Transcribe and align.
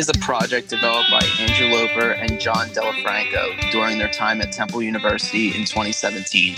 is 0.00 0.08
a 0.08 0.14
project 0.14 0.70
developed 0.70 1.10
by 1.10 1.20
Andrew 1.40 1.66
Loper 1.66 2.12
and 2.12 2.40
John 2.40 2.68
Delafranco 2.70 3.70
during 3.70 3.98
their 3.98 4.08
time 4.08 4.40
at 4.40 4.50
Temple 4.50 4.82
University 4.82 5.48
in 5.48 5.66
2017. 5.66 6.56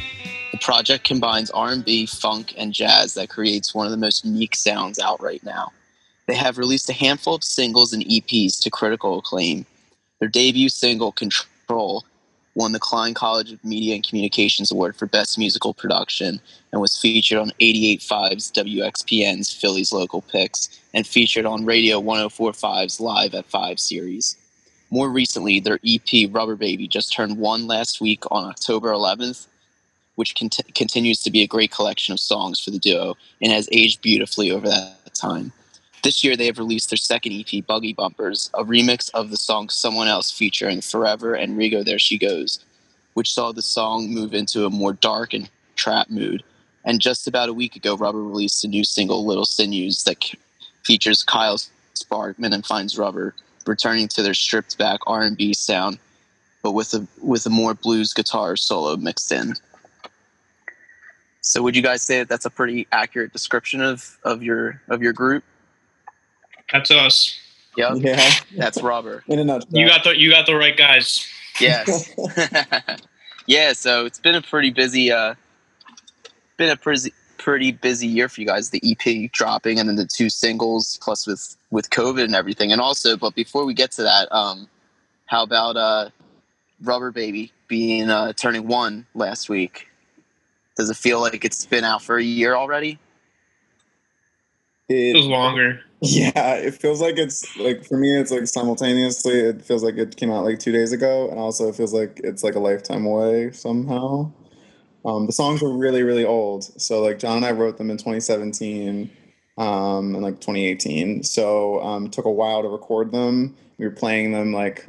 The 0.53 0.59
project 0.59 1.03
combines 1.03 1.51
R&B, 1.51 2.07
funk, 2.07 2.55
and 2.57 2.73
jazz 2.73 3.15
that 3.15 3.31
creates 3.31 3.75
one 3.75 3.85
of 3.85 3.91
the 3.91 3.97
most 3.97 4.25
unique 4.25 4.55
sounds 4.55 5.01
out 5.01 5.21
right 5.21 5.43
now. 5.43 5.73
They 6.29 6.37
have 6.37 6.57
released 6.57 6.89
a 6.89 6.93
handful 6.93 7.35
of 7.35 7.43
singles 7.43 7.93
and 7.93 8.05
EPs 8.05 8.61
to 8.61 8.71
critical 8.71 9.19
acclaim. 9.19 9.67
Their 10.21 10.29
debut 10.29 10.69
single, 10.69 11.11
Control, 11.11 12.05
won 12.55 12.71
the 12.71 12.79
Klein 12.79 13.13
College 13.13 13.51
of 13.51 13.65
Media 13.65 13.97
and 13.97 14.07
Communications 14.07 14.71
Award 14.71 14.95
for 14.95 15.07
Best 15.07 15.37
Musical 15.37 15.75
Production 15.75 16.41
and 16.71 16.81
was 16.81 16.97
featured 16.97 17.39
on 17.39 17.51
88.5's 17.61 18.53
WXPN's 18.53 19.53
Philly's 19.53 19.93
Local 19.93 20.23
Picks 20.23 20.79
and 20.95 21.07
featured 21.07 21.47
on 21.47 21.65
Radio 21.65 22.01
104.5's 22.01 23.01
Live 23.01 23.35
at 23.35 23.47
5 23.47 23.81
series. 23.81 24.37
More 24.91 25.11
recently, 25.11 25.59
their 25.59 25.79
EP 25.87 26.29
Rubber 26.31 26.57
Baby 26.57 26.87
just 26.87 27.13
turned 27.13 27.39
one 27.39 27.67
last 27.67 28.01
week 28.01 28.25
on 28.31 28.45
October 28.45 28.93
11th, 28.93 29.47
which 30.17 30.35
cont- 30.35 30.75
continues 30.75 31.23
to 31.23 31.31
be 31.31 31.43
a 31.43 31.47
great 31.47 31.71
collection 31.71 32.13
of 32.13 32.21
songs 32.21 32.61
for 32.61 32.71
the 32.71 32.79
duo 32.79 33.17
and 33.41 33.51
has 33.51 33.69
aged 33.73 34.03
beautifully 34.03 34.51
over 34.51 34.69
that 34.69 35.15
time. 35.15 35.53
This 36.03 36.25
year, 36.25 36.37
they 36.37 36.47
have 36.47 36.59
released 36.59 36.91
their 36.91 36.97
second 36.97 37.33
EP, 37.33 37.65
Buggy 37.65 37.93
Bumpers, 37.93 38.51
a 38.55 38.65
remix 38.65 39.09
of 39.15 39.31
the 39.31 39.37
song 39.37 39.69
Someone 39.69 40.09
Else 40.09 40.31
featuring 40.31 40.81
Forever 40.81 41.35
and 41.35 41.57
Rigo 41.57 41.85
There 41.85 41.99
She 41.99 42.19
Goes, 42.19 42.59
which 43.15 43.33
saw 43.33 43.53
the 43.53 43.63
song 43.63 44.13
move 44.13 44.35
into 44.35 44.67
a 44.67 44.71
more 44.71 44.93
dark 44.93 45.33
and 45.33 45.49
trap 45.77 46.11
mood. 46.11 46.43
And 46.85 47.01
just 47.01 47.29
about 47.29 47.49
a 47.49 47.55
week 47.55 47.77
ago, 47.77 47.97
Rubber 47.97 48.23
released 48.23 48.65
a 48.65 48.69
new 48.69 48.83
single, 48.83 49.25
Little 49.25 49.45
Sinews, 49.45 50.03
that 50.05 50.35
features 50.85 51.23
Kyle 51.23 51.59
Sparkman 51.95 52.53
and 52.53 52.65
Finds 52.65 52.99
Rubber, 52.99 53.35
returning 53.67 54.09
to 54.09 54.23
their 54.23 54.35
stripped 54.35 54.79
back 54.79 55.01
R&B 55.07 55.55
sound, 55.55 55.99
but 56.63 56.73
with 56.73 56.95
a 56.95 57.07
with 57.21 57.47
a 57.47 57.51
more 57.51 57.75
blues 57.75 58.13
guitar 58.13 58.57
solo 58.57 58.97
mixed 58.97 59.33
in. 59.33 59.55
So, 61.41 61.63
would 61.63 61.75
you 61.75 61.83
guys 61.83 62.03
say 62.03 62.19
that 62.19 62.29
that's 62.29 62.45
a 62.45 62.51
pretty 62.51 62.87
accurate 62.93 63.33
description 63.33 63.81
of 63.81 64.19
of 64.25 64.43
your 64.43 64.81
of 64.89 65.03
your 65.03 65.13
group? 65.13 65.45
That's 66.73 66.91
us. 66.91 67.39
Yep. 67.77 67.93
Yeah. 67.97 68.31
That's 68.57 68.83
Rubber. 68.83 69.25
In 69.29 69.39
a 69.39 69.45
nutshell. 69.45 69.71
You 69.73 69.87
got 69.87 70.05
the 70.05 70.19
you 70.19 70.31
got 70.31 70.47
the 70.47 70.55
right 70.55 70.77
guys. 70.77 71.27
Yes. 71.61 72.15
yeah, 73.47 73.73
so 73.73 74.05
it's 74.05 74.19
been 74.19 74.35
a 74.35 74.43
pretty 74.43 74.71
busy 74.71 75.11
uh 75.11 75.35
been 76.57 76.71
a 76.71 76.77
pretty 76.77 77.13
pretty 77.43 77.73
busy 77.73 78.07
year 78.07 78.29
for 78.29 78.41
you 78.41 78.47
guys, 78.47 78.71
the 78.71 78.81
EP 78.85 79.31
dropping 79.33 79.81
and 79.81 79.89
then 79.89 79.97
the 79.97 80.07
two 80.07 80.31
singles 80.31 80.99
plus 81.03 81.27
with 81.27 81.57
with 81.73 81.91
COVID 81.91 82.25
and 82.25 82.37
everything. 82.37 82.71
And 82.71 82.81
also, 82.81 83.17
but 83.17 83.35
before 83.35 83.65
we 83.65 83.75
get 83.75 83.91
to 83.93 84.03
that, 84.03 84.29
um 84.31 84.69
how 85.27 85.43
about 85.43 85.77
uh 85.77 86.11
Rubber 86.83 87.11
Baby 87.11 87.53
being 87.67 88.11
uh 88.11 88.33
turning 88.35 88.69
1 88.69 89.07
last 89.15 89.49
week? 89.49 89.89
Does 90.77 90.89
it 90.89 90.97
feel 90.97 91.21
like 91.21 91.45
it's 91.45 91.67
been 91.67 91.85
out 91.85 92.03
for 92.03 92.17
a 92.17 92.23
year 92.23 92.55
already? 92.55 92.99
It 94.89 95.17
was 95.17 95.27
longer. 95.27 95.81
yeah, 96.01 96.55
it 96.55 96.75
feels 96.75 97.01
like 97.01 97.19
it's 97.19 97.57
like 97.57 97.85
for 97.85 97.97
me, 97.99 98.21
it's 98.21 98.31
like 98.31 98.47
simultaneously. 98.47 99.39
It 99.39 99.63
feels 99.63 99.83
like 99.83 99.97
it 99.97 100.17
came 100.17 100.31
out 100.31 100.45
like 100.45 100.61
two 100.61 100.73
days 100.73 100.93
ago, 100.93 101.29
and 101.29 101.39
also 101.41 101.69
it 101.69 101.75
feels 101.75 101.93
like 101.93 102.21
it's 102.23 102.45
like 102.45 102.55
a 102.55 102.61
lifetime 102.61 103.05
away 103.05 103.51
somehow. 103.53 104.31
Um, 105.05 105.27
the 105.27 105.33
songs 105.33 105.63
were 105.63 105.73
really, 105.77 106.03
really 106.03 106.25
old. 106.25 106.65
So 106.81 107.03
like 107.03 107.19
John 107.19 107.39
and 107.39 107.47
I 107.47 107.53
wrote 107.53 107.79
them 107.79 107.91
in 107.91 107.97
2017 107.97 109.11
um, 109.59 110.15
and 110.15 110.23
like 110.23 110.41
2018. 110.41 111.23
So 111.23 111.83
um, 111.83 112.09
took 112.11 112.25
a 112.25 112.31
while 112.31 112.63
to 112.63 112.69
record 112.69 113.13
them. 113.13 113.57
We 113.79 113.85
were 113.85 113.93
playing 113.93 114.33
them 114.33 114.53
like 114.53 114.87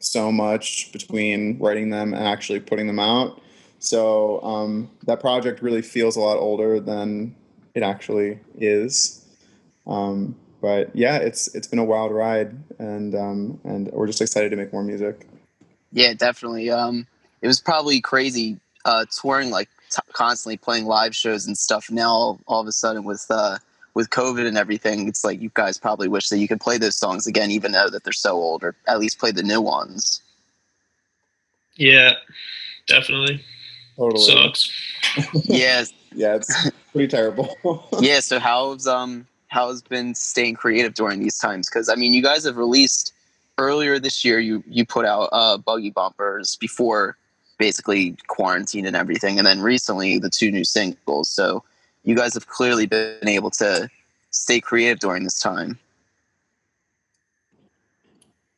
so 0.00 0.30
much 0.32 0.92
between 0.92 1.58
writing 1.58 1.90
them 1.90 2.14
and 2.14 2.26
actually 2.26 2.60
putting 2.60 2.86
them 2.86 2.98
out. 2.98 3.40
So 3.78 4.42
um, 4.42 4.90
that 5.06 5.20
project 5.20 5.62
really 5.62 5.82
feels 5.82 6.16
a 6.16 6.20
lot 6.20 6.38
older 6.38 6.80
than 6.80 7.34
it 7.74 7.82
actually 7.82 8.38
is. 8.58 9.24
Um, 9.86 10.36
but 10.62 10.94
yeah, 10.96 11.18
it's 11.18 11.54
it's 11.54 11.66
been 11.66 11.78
a 11.78 11.84
wild 11.84 12.10
ride, 12.10 12.56
and 12.78 13.14
um, 13.14 13.60
and 13.64 13.88
we're 13.92 14.06
just 14.06 14.22
excited 14.22 14.48
to 14.48 14.56
make 14.56 14.72
more 14.72 14.82
music. 14.82 15.26
Yeah, 15.92 16.14
definitely. 16.14 16.70
Um, 16.70 17.06
it 17.42 17.46
was 17.46 17.60
probably 17.60 18.00
crazy 18.00 18.58
uh, 18.84 19.04
touring 19.20 19.50
like 19.50 19.68
t- 19.90 20.00
constantly 20.12 20.56
playing 20.56 20.86
live 20.86 21.14
shows 21.14 21.46
and 21.46 21.56
stuff. 21.56 21.90
Now 21.90 22.10
all, 22.10 22.40
all 22.46 22.60
of 22.60 22.66
a 22.66 22.72
sudden 22.72 23.04
with 23.04 23.26
uh, 23.30 23.58
with 23.94 24.10
COVID 24.10 24.46
and 24.46 24.58
everything, 24.58 25.08
it's 25.08 25.24
like 25.24 25.40
you 25.40 25.50
guys 25.54 25.78
probably 25.78 26.08
wish 26.08 26.28
that 26.28 26.38
you 26.38 26.48
could 26.48 26.60
play 26.60 26.78
those 26.78 26.96
songs 26.96 27.26
again, 27.26 27.50
even 27.50 27.72
though 27.72 27.88
that 27.88 28.04
they're 28.04 28.12
so 28.12 28.32
old, 28.32 28.64
or 28.64 28.74
at 28.88 28.98
least 28.98 29.18
play 29.18 29.30
the 29.30 29.42
new 29.42 29.60
ones. 29.60 30.20
Yeah, 31.76 32.12
definitely 32.86 33.44
Totally. 33.96 34.22
sucks. 34.22 34.72
yeah, 35.44 35.84
Yeah, 36.12 36.36
it's 36.36 36.70
pretty 36.92 37.08
terrible. 37.08 37.56
yeah. 38.00 38.20
So 38.20 38.38
how's 38.38 38.86
um 38.86 39.26
how's 39.48 39.82
been 39.82 40.14
staying 40.14 40.54
creative 40.56 40.94
during 40.94 41.20
these 41.20 41.38
times? 41.38 41.68
Because 41.68 41.88
I 41.88 41.94
mean, 41.94 42.12
you 42.14 42.22
guys 42.22 42.44
have 42.44 42.56
released 42.56 43.12
earlier 43.58 43.98
this 43.98 44.24
year. 44.24 44.38
You 44.38 44.62
you 44.68 44.84
put 44.84 45.04
out 45.04 45.28
uh, 45.32 45.58
Buggy 45.58 45.90
Bumpers 45.90 46.56
before 46.56 47.16
basically 47.58 48.16
quarantine 48.26 48.86
and 48.86 48.96
everything, 48.96 49.38
and 49.38 49.46
then 49.46 49.60
recently 49.60 50.18
the 50.18 50.30
two 50.30 50.50
new 50.50 50.64
singles. 50.64 51.30
So 51.30 51.62
you 52.04 52.14
guys 52.14 52.34
have 52.34 52.46
clearly 52.46 52.86
been 52.86 53.28
able 53.28 53.50
to 53.52 53.88
stay 54.30 54.60
creative 54.60 54.98
during 54.98 55.24
this 55.24 55.40
time. 55.40 55.78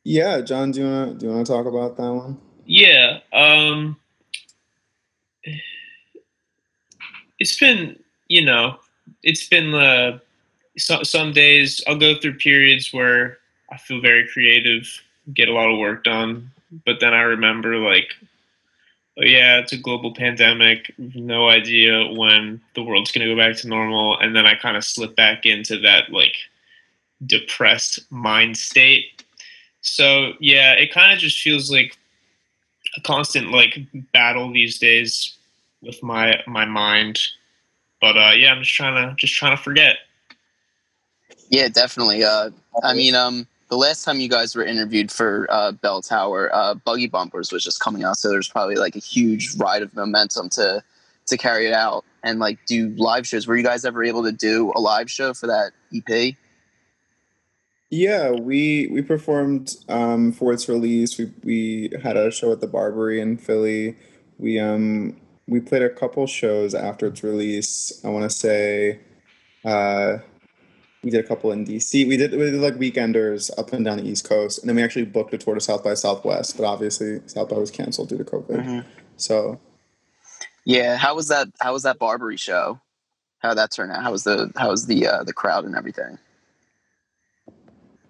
yeah, 0.07 0.39
John, 0.39 0.71
do 0.71 0.79
you 0.79 0.85
wanna 0.85 1.13
do 1.15 1.25
you 1.25 1.31
wanna 1.33 1.43
talk 1.43 1.65
about 1.65 1.97
that 1.97 2.13
one? 2.13 2.37
Yeah. 2.65 3.19
Um 3.33 3.97
it's 7.39 7.59
been, 7.59 7.99
you 8.29 8.45
know, 8.45 8.77
it's 9.21 9.47
been 9.47 9.73
uh 9.73 10.19
so, 10.77 11.03
some 11.03 11.33
days 11.33 11.83
I'll 11.87 11.97
go 11.97 12.17
through 12.17 12.35
periods 12.35 12.93
where 12.93 13.39
I 13.69 13.77
feel 13.77 13.99
very 13.99 14.25
creative, 14.31 14.87
get 15.33 15.49
a 15.49 15.53
lot 15.53 15.69
of 15.69 15.77
work 15.77 16.05
done, 16.05 16.51
but 16.85 17.01
then 17.01 17.13
I 17.13 17.21
remember 17.21 17.77
like 17.77 18.15
yeah, 19.25 19.59
it's 19.59 19.73
a 19.73 19.77
global 19.77 20.13
pandemic, 20.13 20.93
no 20.97 21.49
idea 21.49 22.11
when 22.11 22.61
the 22.75 22.83
world's 22.83 23.11
going 23.11 23.27
to 23.27 23.33
go 23.33 23.39
back 23.39 23.57
to 23.57 23.67
normal 23.67 24.17
and 24.19 24.35
then 24.35 24.45
I 24.45 24.55
kind 24.55 24.77
of 24.77 24.83
slip 24.83 25.15
back 25.15 25.45
into 25.45 25.79
that 25.79 26.11
like 26.11 26.35
depressed 27.25 27.99
mind 28.11 28.57
state. 28.57 29.23
So, 29.81 30.33
yeah, 30.39 30.73
it 30.73 30.93
kind 30.93 31.13
of 31.13 31.19
just 31.19 31.41
feels 31.41 31.71
like 31.71 31.97
a 32.95 33.01
constant 33.01 33.51
like 33.51 33.79
battle 34.13 34.51
these 34.51 34.77
days 34.77 35.35
with 35.81 36.01
my 36.03 36.41
my 36.47 36.65
mind. 36.65 37.19
But 38.01 38.17
uh, 38.17 38.33
yeah, 38.35 38.51
I'm 38.51 38.63
just 38.63 38.73
trying 38.73 38.95
to 38.95 39.15
just 39.15 39.33
trying 39.33 39.55
to 39.55 39.63
forget. 39.63 39.97
Yeah, 41.49 41.69
definitely. 41.69 42.23
Uh, 42.23 42.51
I 42.83 42.93
mean, 42.93 43.15
um, 43.15 43.47
the 43.69 43.77
last 43.77 44.03
time 44.03 44.19
you 44.19 44.29
guys 44.29 44.55
were 44.55 44.63
interviewed 44.63 45.11
for 45.11 45.47
uh, 45.49 45.71
Bell 45.73 46.01
Tower, 46.01 46.49
uh, 46.53 46.73
Buggy 46.73 47.07
Bumpers 47.07 47.51
was 47.51 47.63
just 47.63 47.79
coming 47.79 48.03
out, 48.03 48.17
so 48.17 48.29
there's 48.29 48.47
probably 48.47 48.75
like 48.75 48.95
a 48.95 48.99
huge 48.99 49.55
ride 49.57 49.81
of 49.81 49.95
momentum 49.95 50.49
to 50.49 50.83
to 51.27 51.37
carry 51.37 51.67
it 51.67 51.73
out 51.73 52.05
and 52.23 52.39
like 52.39 52.57
do 52.67 52.89
live 52.97 53.27
shows. 53.27 53.47
Were 53.47 53.57
you 53.57 53.63
guys 53.63 53.83
ever 53.83 54.03
able 54.03 54.23
to 54.23 54.31
do 54.31 54.71
a 54.75 54.79
live 54.79 55.11
show 55.11 55.33
for 55.33 55.47
that 55.47 55.71
EP? 55.93 56.35
Yeah, 57.89 58.31
we 58.31 58.87
we 58.91 59.01
performed 59.01 59.75
um, 59.89 60.31
for 60.31 60.53
its 60.53 60.67
release. 60.67 61.17
We 61.17 61.31
we 61.43 61.89
had 62.01 62.17
a 62.17 62.31
show 62.31 62.51
at 62.51 62.61
the 62.61 62.67
Barbary 62.67 63.21
in 63.21 63.37
Philly. 63.37 63.95
We 64.37 64.59
um 64.59 65.17
we 65.47 65.59
played 65.61 65.81
a 65.81 65.89
couple 65.89 66.27
shows 66.27 66.73
after 66.75 67.07
its 67.07 67.23
release. 67.23 68.01
I 68.03 68.09
want 68.09 68.29
to 68.29 68.29
say, 68.29 68.99
uh, 69.63 70.17
we 71.03 71.11
did 71.11 71.23
a 71.23 71.27
couple 71.27 71.51
in 71.51 71.65
DC. 71.65 72.07
We 72.07 72.17
did 72.17 72.31
we 72.31 72.51
did 72.51 72.55
like 72.55 72.75
weekenders 72.75 73.51
up 73.57 73.71
and 73.73 73.85
down 73.85 73.97
the 73.97 74.07
East 74.07 74.27
Coast, 74.27 74.59
and 74.59 74.69
then 74.69 74.75
we 74.75 74.83
actually 74.83 75.05
booked 75.05 75.33
a 75.33 75.37
tour 75.37 75.55
to 75.55 75.61
South 75.61 75.83
by 75.83 75.93
Southwest. 75.93 76.57
But 76.57 76.65
obviously, 76.65 77.21
South 77.27 77.49
by 77.49 77.57
was 77.57 77.71
canceled 77.71 78.09
due 78.09 78.17
to 78.17 78.23
COVID. 78.23 78.85
So 79.17 79.59
Yeah, 80.65 80.97
how 80.97 81.15
was 81.15 81.27
that? 81.27 81.47
How 81.59 81.73
was 81.73 81.83
that 81.83 81.99
Barbary 81.99 82.37
show? 82.37 82.79
How 83.39 83.49
did 83.49 83.59
that 83.59 83.71
turn 83.71 83.91
out? 83.91 84.03
How 84.03 84.11
was 84.11 84.23
the 84.23 84.51
how 84.55 84.69
was 84.69 84.87
the 84.87 85.07
uh, 85.07 85.23
the 85.23 85.33
crowd 85.33 85.65
and 85.65 85.75
everything? 85.75 86.17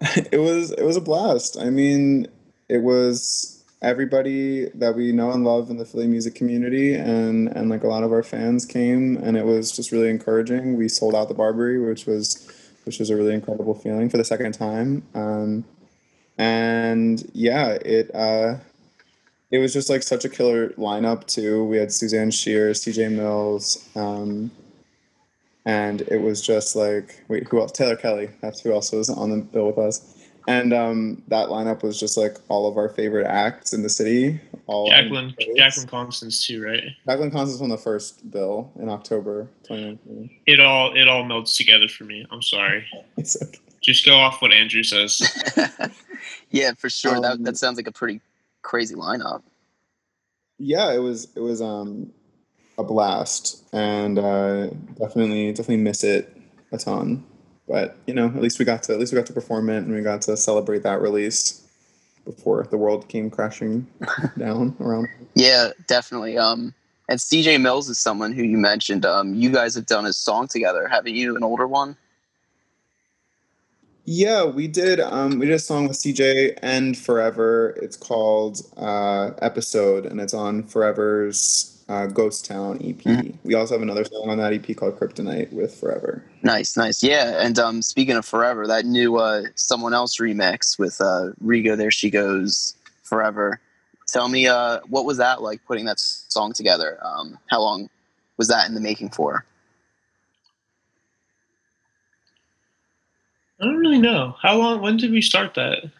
it 0.32 0.40
was 0.40 0.70
it 0.72 0.84
was 0.84 0.96
a 0.96 1.00
blast. 1.00 1.58
I 1.58 1.70
mean, 1.70 2.26
it 2.68 2.78
was 2.78 3.64
everybody 3.80 4.68
that 4.70 4.96
we 4.96 5.12
know 5.12 5.30
and 5.30 5.44
love 5.44 5.70
in 5.70 5.76
the 5.76 5.84
Philly 5.84 6.06
music 6.06 6.34
community, 6.34 6.94
and 6.94 7.48
and 7.48 7.68
like 7.68 7.84
a 7.84 7.88
lot 7.88 8.04
of 8.04 8.12
our 8.12 8.22
fans 8.22 8.64
came, 8.64 9.16
and 9.18 9.36
it 9.36 9.44
was 9.44 9.70
just 9.70 9.92
really 9.92 10.08
encouraging. 10.08 10.76
We 10.76 10.88
sold 10.88 11.14
out 11.14 11.28
the 11.28 11.34
Barbary, 11.34 11.78
which 11.78 12.06
was 12.06 12.47
which 12.88 12.98
was 12.98 13.10
a 13.10 13.16
really 13.16 13.34
incredible 13.34 13.74
feeling 13.74 14.08
for 14.08 14.16
the 14.16 14.24
second 14.24 14.52
time. 14.52 15.02
Um, 15.14 15.64
and 16.38 17.22
yeah, 17.34 17.72
it 17.72 18.10
uh, 18.14 18.56
it 19.50 19.58
was 19.58 19.74
just 19.74 19.90
like 19.90 20.02
such 20.02 20.24
a 20.24 20.28
killer 20.30 20.70
lineup 20.70 21.26
too. 21.26 21.64
We 21.64 21.76
had 21.76 21.92
Suzanne 21.92 22.30
Shears, 22.30 22.80
C.J. 22.80 23.08
Mills. 23.08 23.86
Um, 23.94 24.50
and 25.66 26.00
it 26.02 26.22
was 26.22 26.40
just 26.40 26.74
like 26.74 27.22
wait 27.28 27.46
who 27.46 27.60
else 27.60 27.72
taylor 27.72 27.96
kelly 27.96 28.30
that's 28.40 28.60
who 28.60 28.72
else 28.72 28.90
was 28.90 29.10
on 29.10 29.30
the 29.30 29.36
bill 29.36 29.66
with 29.66 29.76
us 29.76 30.16
and 30.48 30.72
um, 30.72 31.22
that 31.28 31.50
lineup 31.50 31.82
was 31.82 32.00
just 32.00 32.16
like 32.16 32.38
all 32.48 32.66
of 32.66 32.78
our 32.78 32.88
favorite 32.88 33.26
acts 33.26 33.74
in 33.74 33.82
the 33.82 33.90
city. 33.90 34.40
All 34.66 34.88
Jacqueline, 34.88 35.34
Jacqueline 35.56 35.86
Constance 35.86 36.46
too, 36.46 36.64
right? 36.64 36.84
Jacqueline 37.06 37.30
Constance 37.30 37.60
on 37.60 37.68
the 37.68 37.76
first 37.76 38.30
bill 38.30 38.72
in 38.80 38.88
October 38.88 39.50
2019. 39.64 40.30
It 40.46 40.58
all 40.58 40.96
it 40.96 41.06
all 41.06 41.22
melts 41.24 41.54
together 41.54 41.86
for 41.86 42.04
me. 42.04 42.26
I'm 42.30 42.42
sorry. 42.42 42.84
It's 43.18 43.40
okay. 43.42 43.58
Just 43.82 44.06
go 44.06 44.16
off 44.16 44.40
what 44.40 44.52
Andrew 44.52 44.82
says. 44.82 45.20
yeah, 46.50 46.72
for 46.72 46.88
sure. 46.88 47.20
that 47.20 47.32
Um, 47.32 47.42
that 47.44 47.56
sounds 47.58 47.76
like 47.76 47.86
a 47.86 47.92
pretty 47.92 48.20
crazy 48.62 48.94
lineup. 48.94 49.42
yeah 50.58 50.92
it 50.92 50.98
was 50.98 51.28
it 51.36 51.40
was 51.40 51.60
um 51.60 52.10
a 52.78 52.82
blast 52.84 53.64
and 53.72 54.18
uh 54.18 54.66
definitely 54.98 55.52
definitely 55.52 55.76
miss 55.76 56.02
it 56.04 56.34
a 56.72 56.78
ton 56.78 57.24
but 57.68 57.96
you 58.06 58.14
know 58.14 58.26
at 58.26 58.40
least 58.40 58.58
we 58.58 58.64
got 58.64 58.82
to 58.84 58.92
at 58.92 58.98
least 58.98 59.12
we 59.12 59.16
got 59.16 59.26
to 59.26 59.32
perform 59.32 59.68
it 59.70 59.78
and 59.78 59.94
we 59.94 60.00
got 60.00 60.22
to 60.22 60.36
celebrate 60.36 60.82
that 60.82 61.00
release 61.00 61.62
before 62.24 62.66
the 62.70 62.76
world 62.76 63.08
came 63.08 63.30
crashing 63.30 63.86
down 64.38 64.76
around 64.80 65.08
Yeah, 65.34 65.70
definitely. 65.86 66.36
Um, 66.36 66.74
and 67.08 67.18
CJ 67.18 67.60
Mills 67.60 67.88
is 67.88 67.98
someone 67.98 68.32
who 68.32 68.42
you 68.42 68.58
mentioned. 68.58 69.06
Um, 69.06 69.34
you 69.34 69.50
guys 69.50 69.74
have 69.76 69.86
done 69.86 70.04
a 70.04 70.12
song 70.12 70.46
together, 70.46 70.86
haven't 70.88 71.14
you? 71.14 71.36
An 71.36 71.42
older 71.42 71.66
one. 71.66 71.96
yeah 74.04 74.42
we 74.44 74.66
did 74.66 75.00
um 75.00 75.38
we 75.38 75.44
did 75.46 75.54
a 75.54 75.58
song 75.58 75.86
with 75.86 75.98
cj 75.98 76.58
and 76.62 76.96
forever 76.96 77.76
it's 77.82 77.96
called 77.96 78.62
uh 78.78 79.30
episode 79.42 80.06
and 80.06 80.18
it's 80.18 80.32
on 80.32 80.62
forever's 80.62 81.77
uh, 81.88 82.06
ghost 82.06 82.44
town 82.44 82.76
ep 82.82 82.98
Mhm. 82.98 83.34
we 83.44 83.54
also 83.54 83.74
have 83.74 83.82
another 83.82 84.04
song 84.04 84.28
on 84.28 84.38
that 84.38 84.52
ep 84.52 84.76
called 84.76 84.98
kryptonite 84.98 85.52
with 85.52 85.74
forever 85.74 86.22
Nice, 86.42 86.76
nice. 86.76 87.02
Yeah, 87.02 87.44
and 87.44 87.58
um, 87.58 87.82
speaking 87.82 88.14
of 88.14 88.24
Forever, 88.24 88.66
that 88.68 88.84
new 88.84 89.16
uh, 89.16 89.42
someone 89.56 89.92
else 89.92 90.18
remix 90.18 90.78
with 90.78 91.00
uh, 91.00 91.32
Rigo, 91.44 91.76
there 91.76 91.90
she 91.90 92.10
goes, 92.10 92.74
Forever. 93.02 93.60
Tell 94.06 94.28
me, 94.28 94.46
uh, 94.46 94.78
what 94.88 95.04
was 95.04 95.16
that 95.18 95.42
like 95.42 95.64
putting 95.66 95.84
that 95.86 95.98
song 95.98 96.52
together? 96.52 96.96
Um, 97.04 97.38
how 97.50 97.60
long 97.60 97.90
was 98.36 98.46
that 98.48 98.68
in 98.68 98.74
the 98.74 98.80
making 98.80 99.10
for? 99.10 99.44
I 103.60 103.64
don't 103.64 103.78
really 103.78 103.98
know. 103.98 104.36
How 104.40 104.56
long 104.56 104.80
when 104.80 104.96
did 104.96 105.10
we 105.10 105.20
start 105.22 105.54
that? 105.54 105.90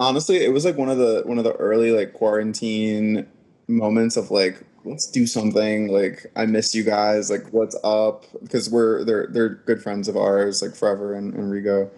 honestly 0.00 0.44
it 0.44 0.52
was 0.52 0.64
like 0.64 0.76
one 0.76 0.88
of 0.88 0.98
the 0.98 1.22
one 1.26 1.38
of 1.38 1.44
the 1.44 1.52
early 1.54 1.92
like 1.92 2.12
quarantine 2.12 3.24
moments 3.68 4.16
of 4.16 4.32
like 4.32 4.60
let's 4.84 5.06
do 5.06 5.26
something 5.26 5.88
like 5.88 6.26
i 6.36 6.44
miss 6.44 6.74
you 6.74 6.82
guys 6.82 7.30
like 7.30 7.52
what's 7.52 7.76
up? 7.84 8.24
Because 8.42 8.68
we're 8.70 9.04
they're 9.04 9.28
they're 9.28 9.48
good 9.50 9.82
friends 9.82 10.08
of 10.08 10.16
ours 10.16 10.62
like 10.62 10.74
forever 10.74 11.14
and, 11.14 11.34
and 11.34 11.52
rigo 11.52 11.90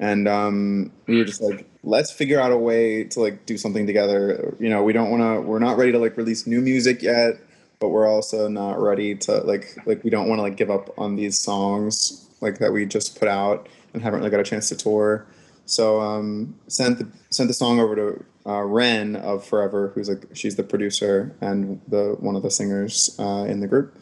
and 0.00 0.26
um 0.26 0.90
we 1.06 1.18
were 1.18 1.24
just 1.24 1.40
like 1.40 1.68
let's 1.82 2.10
figure 2.10 2.40
out 2.40 2.50
a 2.50 2.56
way 2.56 3.04
to 3.04 3.20
like 3.20 3.46
do 3.46 3.56
something 3.56 3.86
together. 3.86 4.56
You 4.58 4.68
know 4.68 4.82
we 4.82 4.92
don't 4.92 5.10
want 5.10 5.22
to 5.22 5.40
we're 5.48 5.58
not 5.58 5.76
ready 5.76 5.92
to 5.92 5.98
like 5.98 6.16
release 6.16 6.46
new 6.46 6.60
music 6.60 7.02
yet 7.02 7.34
but 7.78 7.88
we're 7.90 8.06
also 8.08 8.48
not 8.48 8.80
ready 8.80 9.14
to 9.14 9.38
like 9.42 9.76
like 9.86 10.02
we 10.04 10.10
don't 10.10 10.28
want 10.28 10.38
to 10.38 10.42
like 10.42 10.56
give 10.56 10.70
up 10.70 10.96
on 10.98 11.16
these 11.16 11.38
songs 11.38 12.28
like 12.40 12.58
that 12.58 12.72
we 12.72 12.86
just 12.86 13.18
put 13.18 13.28
out 13.28 13.68
and 13.92 14.02
haven't 14.02 14.20
really 14.20 14.30
got 14.30 14.40
a 14.40 14.44
chance 14.44 14.68
to 14.68 14.76
tour. 14.76 15.26
So 15.66 16.00
um, 16.00 16.54
sent 16.68 16.98
the 16.98 17.08
sent 17.30 17.48
the 17.48 17.54
song 17.54 17.80
over 17.80 17.96
to 17.96 18.24
uh, 18.46 18.62
Ren 18.62 19.16
of 19.16 19.44
Forever, 19.44 19.92
who's 19.94 20.08
like 20.08 20.26
she's 20.34 20.56
the 20.56 20.62
producer 20.62 21.34
and 21.40 21.80
the 21.88 22.16
one 22.20 22.36
of 22.36 22.42
the 22.42 22.50
singers 22.50 23.16
uh, 23.18 23.44
in 23.48 23.60
the 23.60 23.66
group, 23.66 23.98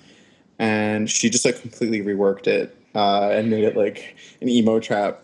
and 0.59 1.09
she 1.11 1.31
just 1.31 1.45
like 1.45 1.61
completely 1.61 2.03
reworked 2.03 2.47
it 2.47 2.77
uh, 2.95 3.31
and 3.31 3.51
made 3.51 3.65
it 3.65 3.77
like 3.77 4.17
an 4.41 4.49
emo 4.49 4.81
trap, 4.81 5.23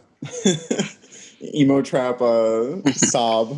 emo 1.55 1.83
trap 1.83 2.21
uh, 2.21 2.83
sob, 2.93 3.57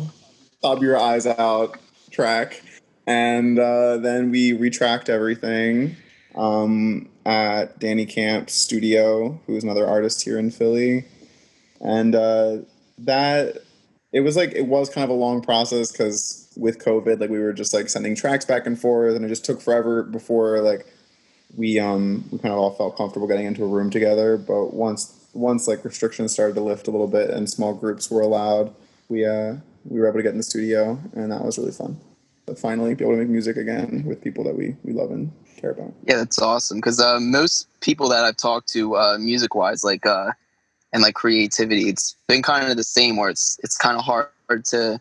sob 0.61 0.81
your 0.81 0.97
eyes 0.97 1.27
out 1.27 1.77
track, 2.09 2.61
and 3.07 3.59
uh, 3.59 3.97
then 3.97 4.31
we 4.31 4.53
retracked 4.53 5.09
everything 5.09 5.95
um, 6.35 7.09
at 7.25 7.79
Danny 7.79 8.05
Camp's 8.05 8.53
studio, 8.53 9.39
who's 9.45 9.63
another 9.63 9.85
artist 9.85 10.23
here 10.23 10.39
in 10.39 10.51
Philly. 10.51 11.05
And 11.81 12.15
uh, 12.15 12.59
that 12.99 13.63
it 14.11 14.21
was 14.21 14.35
like 14.35 14.53
it 14.53 14.67
was 14.67 14.89
kind 14.89 15.03
of 15.03 15.09
a 15.09 15.13
long 15.13 15.41
process 15.41 15.91
because 15.91 16.49
with 16.57 16.79
covid 16.79 17.19
like 17.19 17.29
we 17.29 17.39
were 17.39 17.53
just 17.53 17.73
like 17.73 17.87
sending 17.87 18.15
tracks 18.15 18.43
back 18.43 18.65
and 18.65 18.79
forth 18.79 19.15
and 19.15 19.23
it 19.23 19.29
just 19.29 19.45
took 19.45 19.61
forever 19.61 20.03
before 20.03 20.59
like 20.61 20.85
we 21.57 21.79
um 21.79 22.23
we 22.31 22.39
kind 22.39 22.53
of 22.53 22.59
all 22.59 22.71
felt 22.71 22.97
comfortable 22.97 23.27
getting 23.27 23.45
into 23.45 23.63
a 23.63 23.67
room 23.67 23.89
together. 23.89 24.37
But 24.37 24.73
once 24.73 25.17
once 25.33 25.67
like 25.67 25.83
restrictions 25.85 26.31
started 26.31 26.55
to 26.55 26.61
lift 26.61 26.87
a 26.87 26.91
little 26.91 27.07
bit 27.07 27.29
and 27.29 27.49
small 27.49 27.73
groups 27.73 28.11
were 28.11 28.21
allowed 28.21 28.73
we 29.09 29.25
uh 29.25 29.55
we 29.85 29.99
were 29.99 30.07
able 30.07 30.19
to 30.19 30.23
get 30.23 30.31
in 30.31 30.37
the 30.37 30.43
studio 30.43 30.99
and 31.13 31.31
that 31.31 31.43
was 31.43 31.57
really 31.57 31.71
fun. 31.71 31.99
But 32.45 32.59
finally 32.59 32.95
be 32.95 33.03
able 33.03 33.15
to 33.15 33.19
make 33.19 33.29
music 33.29 33.57
again 33.57 34.03
with 34.05 34.21
people 34.21 34.43
that 34.45 34.55
we 34.55 34.75
we 34.83 34.93
love 34.93 35.11
and 35.11 35.31
care 35.57 35.71
about. 35.71 35.93
Yeah, 36.05 36.17
that's 36.17 36.41
awesome. 36.41 36.77
Because 36.77 36.99
uh, 36.99 37.19
most 37.19 37.67
people 37.81 38.09
that 38.09 38.23
I've 38.23 38.37
talked 38.37 38.67
to, 38.69 38.95
uh, 38.95 39.17
music 39.19 39.53
wise, 39.53 39.83
like 39.83 40.05
uh, 40.05 40.31
and 40.93 41.01
like 41.01 41.15
creativity, 41.15 41.89
it's 41.89 42.15
been 42.27 42.41
kind 42.41 42.69
of 42.69 42.77
the 42.77 42.83
same. 42.83 43.17
Where 43.17 43.29
it's 43.29 43.59
it's 43.63 43.77
kind 43.77 43.97
of 43.97 44.03
hard 44.03 44.29
to 44.65 44.99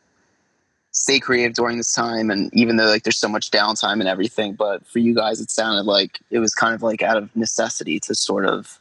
stay 0.92 1.20
creative 1.20 1.54
during 1.54 1.76
this 1.76 1.94
time, 1.94 2.31
and 2.31 2.52
even 2.54 2.76
though 2.76 2.87
like 2.87 3.02
there's 3.02 3.16
so 3.16 3.28
much 3.28 3.50
downtime 3.50 4.00
and 4.00 4.08
everything, 4.08 4.54
but 4.54 4.87
for 4.87 4.98
you 4.98 5.14
guys, 5.14 5.40
it 5.40 5.50
sounded 5.50 5.87
like 5.87 6.20
it 6.31 6.38
was 6.38 6.54
kind 6.54 6.75
of 6.75 6.82
like 6.82 7.02
out 7.02 7.16
of 7.16 7.34
necessity 7.37 8.00
to 8.00 8.14
sort 8.14 8.46
of 8.46 8.78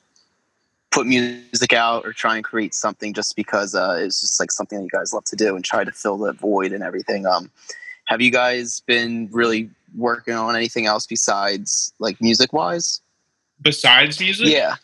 put 0.92 1.06
music 1.06 1.74
out 1.74 2.06
or 2.06 2.14
try 2.14 2.36
and 2.36 2.44
create 2.44 2.74
something 2.74 3.14
just 3.14 3.36
because 3.36 3.76
uh, 3.76 3.98
it's 4.00 4.22
just 4.22 4.40
like 4.40 4.52
something 4.52 4.80
that 4.80 4.84
you 4.84 4.90
guys 4.90 5.14
love 5.14 5.24
to 5.26 5.36
do 5.36 5.56
and 5.56 5.64
try 5.64 5.84
to 5.84 5.92
fill 5.92 6.18
that 6.18 6.36
void 6.36 6.72
and 6.72 6.84
everything. 6.84 7.26
Um, 7.26 7.52
have 8.06 8.22
you 8.22 8.32
guys 8.32 8.80
been 8.82 9.30
really 9.32 9.70
working 9.96 10.34
on 10.34 10.56
anything 10.56 10.88
else 10.88 11.06
besides 11.06 11.94
like 12.00 12.20
music 12.22 12.54
wise? 12.54 13.02
Besides 13.62 14.20
music? 14.20 14.48
Yeah, 14.48 14.76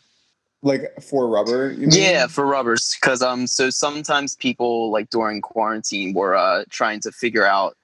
like 0.62 0.92
for 1.02 1.28
rubber 1.28 1.72
you 1.72 1.86
mean? 1.86 1.90
yeah, 1.92 2.26
for 2.26 2.46
rubbers, 2.46 2.96
because 3.00 3.22
um, 3.22 3.46
so 3.46 3.70
sometimes 3.70 4.34
people 4.34 4.90
like 4.90 5.10
during 5.10 5.40
quarantine 5.40 6.14
were 6.14 6.34
uh 6.34 6.64
trying 6.70 7.00
to 7.00 7.12
figure 7.12 7.44
out 7.46 7.76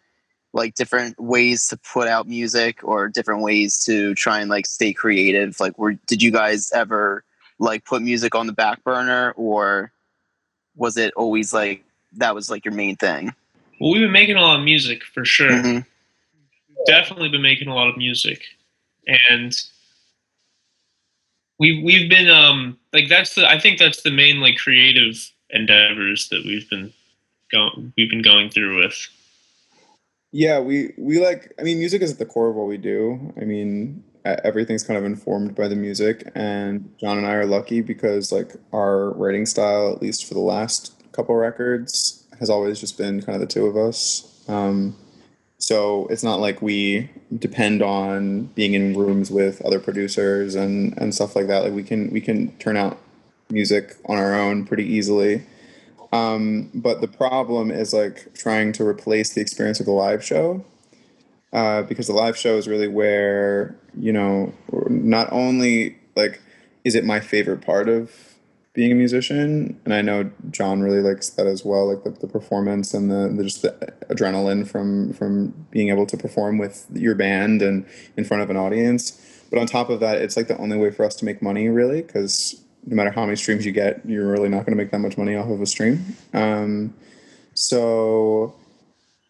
like 0.53 0.75
different 0.75 1.19
ways 1.19 1.67
to 1.69 1.77
put 1.79 2.09
out 2.09 2.29
music 2.29 2.81
or 2.83 3.09
different 3.09 3.43
ways 3.43 3.83
to 3.85 4.15
try 4.15 4.41
and 4.41 4.51
like 4.51 4.67
stay 4.67 4.93
creative. 4.93 5.59
Like, 5.61 5.79
were 5.79 5.95
did 6.07 6.23
you 6.23 6.31
guys 6.31 6.71
ever 6.73 7.25
like 7.59 7.85
put 7.85 8.03
music 8.03 8.35
on 8.35 8.47
the 8.47 8.53
back 8.53 8.83
burner, 8.85 9.33
or 9.37 9.93
was 10.77 10.97
it 10.97 11.13
always 11.15 11.53
like 11.53 11.85
that 12.15 12.35
was 12.35 12.51
like 12.51 12.65
your 12.65 12.75
main 12.75 12.97
thing? 12.97 13.35
Well, 13.81 13.93
we've 13.93 14.03
been 14.03 14.13
making 14.13 14.37
a 14.37 14.43
lot 14.43 14.59
of 14.59 14.65
music 14.65 15.03
for 15.03 15.25
sure. 15.25 15.51
Mhm. 15.51 15.87
Definitely 16.87 17.29
been 17.29 17.43
making 17.43 17.69
a 17.69 17.75
lot 17.75 17.89
of 17.89 17.97
music, 17.97 18.43
and 19.07 19.55
we've 21.59 21.83
we've 21.83 22.09
been 22.09 22.29
um 22.29 22.79
like 22.93 23.09
that's 23.09 23.35
the 23.35 23.49
I 23.49 23.59
think 23.59 23.79
that's 23.79 24.03
the 24.03 24.11
main 24.11 24.41
like 24.41 24.57
creative 24.57 25.31
endeavors 25.51 26.29
that 26.31 26.45
we've 26.45 26.69
been 26.69 26.93
going 27.51 27.93
we've 27.97 28.11
been 28.11 28.23
going 28.23 28.51
through 28.51 28.83
with. 28.83 29.09
Yeah, 30.33 30.61
we 30.61 30.95
we 30.97 31.25
like. 31.25 31.53
I 31.59 31.63
mean, 31.63 31.79
music 31.79 32.01
is 32.01 32.13
at 32.13 32.19
the 32.19 32.25
core 32.25 32.49
of 32.49 32.57
what 32.57 32.67
we 32.67 32.79
do. 32.79 33.35
I 33.41 33.45
mean, 33.45 34.03
everything's 34.25 34.83
kind 34.83 34.99
of 34.99 35.05
informed 35.05 35.55
by 35.55 35.69
the 35.69 35.77
music, 35.77 36.31
and 36.35 36.91
John 36.99 37.19
and 37.19 37.27
I 37.27 37.35
are 37.35 37.47
lucky 37.47 37.83
because 37.83 38.33
like 38.33 38.55
our 38.73 39.11
writing 39.11 39.45
style, 39.45 39.93
at 39.93 40.01
least 40.01 40.25
for 40.25 40.33
the 40.33 40.41
last 40.41 40.95
couple 41.13 41.35
records, 41.37 42.25
has 42.41 42.49
always 42.49 42.81
just 42.81 42.97
been 42.97 43.21
kind 43.21 43.35
of 43.35 43.41
the 43.41 43.47
two 43.47 43.67
of 43.67 43.77
us. 43.77 44.43
Um, 44.49 44.97
so 45.63 46.09
it's 46.09 46.25
not 46.25 46.41
like 46.41 46.61
we 46.61 47.09
depend 47.39 47.83
on 47.83 48.47
being 48.47 48.75
in 48.75 48.99
rooms 48.99 49.31
with 49.31 49.63
other 49.63 49.79
producers 49.79 50.57
and 50.57 50.93
and 50.99 51.15
stuff 51.15 51.37
like 51.37 51.47
that. 51.47 51.63
Like 51.63 51.73
we 51.73 51.85
can 51.85 52.11
we 52.11 52.21
can 52.21 52.51
turn 52.59 52.77
out 52.77 52.99
music 53.49 53.97
on 54.07 54.19
our 54.19 54.35
own 54.35 54.67
pretty 54.67 54.85
easily. 54.85 55.45
Um, 56.13 56.69
but 56.75 57.01
the 57.01 57.07
problem 57.07 57.71
is 57.71 57.95
like 57.95 58.35
trying 58.35 58.73
to 58.73 58.87
replace 58.87 59.35
the 59.35 59.41
experience 59.41 59.79
of 59.79 59.87
the 59.87 59.93
live 59.93 60.25
show. 60.25 60.65
Uh, 61.53 61.83
because 61.83 62.09
the 62.09 62.13
live 62.13 62.37
show 62.37 62.57
is 62.57 62.67
really 62.67 62.89
where, 62.89 63.77
you 63.97 64.13
know, 64.13 64.53
not 64.89 65.31
only 65.31 65.97
like 66.17 66.41
is 66.83 66.97
it 66.97 67.05
my 67.05 67.21
favorite 67.21 67.61
part 67.61 67.89
of 67.89 68.32
being 68.75 68.93
a 68.93 68.95
musician, 68.95 69.79
and 69.85 69.93
I 69.93 70.01
know 70.01 70.31
John 70.51 70.81
really 70.81 71.01
likes 71.01 71.29
that 71.31 71.47
as 71.47 71.65
well, 71.65 71.93
like 71.93 72.05
the, 72.05 72.11
the 72.11 72.27
performance 72.27 72.95
and 72.95 73.11
the, 73.11 73.33
the 73.37 73.45
just 73.45 73.63
the 73.63 73.93
adrenaline 74.09 74.67
from 74.67 75.13
from 75.13 75.67
being 75.71 75.91
able 75.91 76.07
to 76.07 76.17
perform 76.17 76.59
with 76.59 76.87
your 76.95 77.15
band 77.15 77.61
and 77.61 77.87
in 78.17 78.25
front 78.25 78.43
of 78.43 78.51
an 78.51 78.57
audience. 78.57 79.19
But 79.51 79.61
on 79.61 79.67
top 79.67 79.91
of 79.91 80.01
that, 80.01 80.23
it's 80.23 80.37
like 80.37 80.49
the 80.49 80.57
only 80.57 80.79
way 80.79 80.91
for 80.91 81.05
us 81.05 81.15
to 81.17 81.27
make 81.27 81.43
money, 81.43 81.69
really, 81.69 82.01
because 82.01 82.63
no 82.87 82.97
matter 82.97 83.11
how 83.11 83.25
many 83.27 83.37
streams 83.37 83.67
you 83.67 83.73
get, 83.73 84.01
you're 84.07 84.27
really 84.27 84.49
not 84.49 84.65
going 84.65 84.77
to 84.77 84.83
make 84.83 84.91
that 84.91 84.99
much 85.01 85.19
money 85.19 85.37
off 85.37 85.51
of 85.51 85.61
a 85.61 85.67
stream. 85.67 86.17
Um, 86.33 86.95
so 87.55 88.55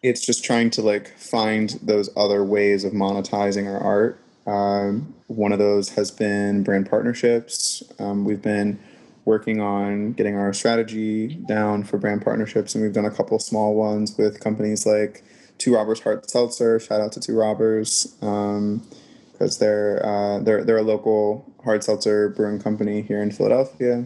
it's 0.01 0.25
just 0.25 0.43
trying 0.43 0.69
to 0.71 0.81
like 0.81 1.09
find 1.17 1.71
those 1.81 2.09
other 2.15 2.43
ways 2.43 2.85
of 2.85 2.93
monetizing 2.93 3.67
our 3.67 3.79
art. 3.79 4.19
Um, 4.47 5.13
one 5.27 5.51
of 5.51 5.59
those 5.59 5.89
has 5.89 6.11
been 6.11 6.63
brand 6.63 6.89
partnerships. 6.89 7.83
Um, 7.99 8.25
we've 8.25 8.41
been 8.41 8.79
working 9.25 9.61
on 9.61 10.13
getting 10.13 10.35
our 10.35 10.53
strategy 10.53 11.35
down 11.47 11.83
for 11.83 11.97
brand 11.97 12.23
partnerships, 12.23 12.75
and 12.75 12.83
we've 12.83 12.93
done 12.93 13.05
a 13.05 13.11
couple 13.11 13.39
small 13.39 13.75
ones 13.75 14.17
with 14.17 14.39
companies 14.39 14.85
like 14.85 15.23
Two 15.57 15.75
Robbers 15.75 16.01
Hard 16.01 16.29
Seltzer. 16.29 16.79
Shout 16.79 17.01
out 17.01 17.11
to 17.13 17.19
Two 17.19 17.37
Robbers 17.37 18.15
because 18.19 18.57
um, 18.57 19.59
they're 19.59 20.05
uh, 20.05 20.39
they're 20.39 20.63
they're 20.63 20.77
a 20.77 20.83
local 20.83 21.51
hard 21.63 21.83
seltzer 21.83 22.29
brewing 22.29 22.59
company 22.59 23.01
here 23.01 23.21
in 23.21 23.31
Philadelphia. 23.31 24.05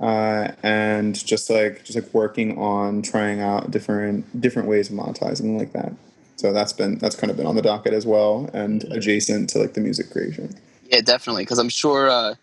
Uh, 0.00 0.52
and 0.62 1.14
just 1.26 1.50
like 1.50 1.84
just 1.84 1.94
like 1.94 2.14
working 2.14 2.56
on 2.56 3.02
trying 3.02 3.40
out 3.40 3.70
different 3.70 4.40
different 4.40 4.66
ways 4.66 4.88
of 4.88 4.96
monetizing 4.96 5.58
like 5.58 5.72
that. 5.72 5.92
So 6.36 6.54
that's 6.54 6.72
been 6.72 6.96
that's 6.96 7.14
kind 7.14 7.30
of 7.30 7.36
been 7.36 7.46
on 7.46 7.54
the 7.54 7.62
docket 7.62 7.92
as 7.92 8.06
well, 8.06 8.48
and 8.54 8.82
adjacent 8.84 9.50
to 9.50 9.58
like 9.58 9.74
the 9.74 9.80
music 9.82 10.10
creation. 10.10 10.56
Yeah, 10.88 11.02
definitely, 11.02 11.42
because 11.42 11.58
I'm 11.58 11.68
sure 11.68 12.08
uh, 12.08 12.34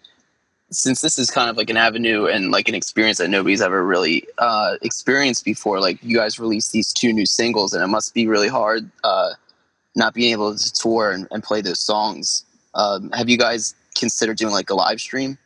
since 0.69 1.01
this 1.01 1.17
is 1.17 1.31
kind 1.31 1.49
of 1.49 1.57
like 1.57 1.69
an 1.69 1.77
avenue 1.77 2.25
and 2.25 2.51
like 2.51 2.67
an 2.67 2.75
experience 2.75 3.17
that 3.19 3.29
nobody's 3.29 3.61
ever 3.61 3.85
really 3.85 4.27
uh, 4.37 4.75
experienced 4.81 5.45
before, 5.45 5.79
like 5.79 5.97
you 6.03 6.17
guys 6.17 6.39
released 6.39 6.71
these 6.71 6.91
two 6.91 7.13
new 7.13 7.25
singles, 7.25 7.73
and 7.73 7.83
it 7.83 7.87
must 7.87 8.13
be 8.13 8.27
really 8.27 8.49
hard 8.49 8.89
uh, 9.03 9.29
not 9.95 10.13
being 10.13 10.31
able 10.31 10.55
to 10.55 10.73
tour 10.73 11.11
and, 11.11 11.27
and 11.31 11.43
play 11.43 11.61
those 11.61 11.79
songs. 11.79 12.45
Um, 12.75 13.09
have 13.11 13.29
you 13.29 13.37
guys 13.37 13.75
considered 13.95 14.37
doing 14.37 14.53
like 14.53 14.69
a 14.69 14.75
live 14.75 14.99
stream? 14.99 15.37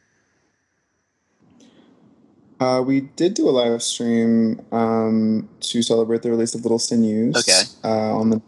Uh, 2.60 2.82
we 2.82 3.02
did 3.02 3.34
do 3.34 3.50
a 3.50 3.52
live 3.52 3.82
stream 3.82 4.64
um, 4.72 5.50
to 5.62 5.82
celebrate 5.82 6.22
the 6.22 6.30
release 6.30 6.54
of 6.54 6.62
Little 6.62 6.78
Sinews. 6.78 7.36
Okay. 7.38 7.62
Uh, 7.84 8.16
on 8.16 8.30
the 8.30 8.42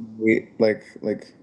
like 0.60 0.86
like 1.02 1.34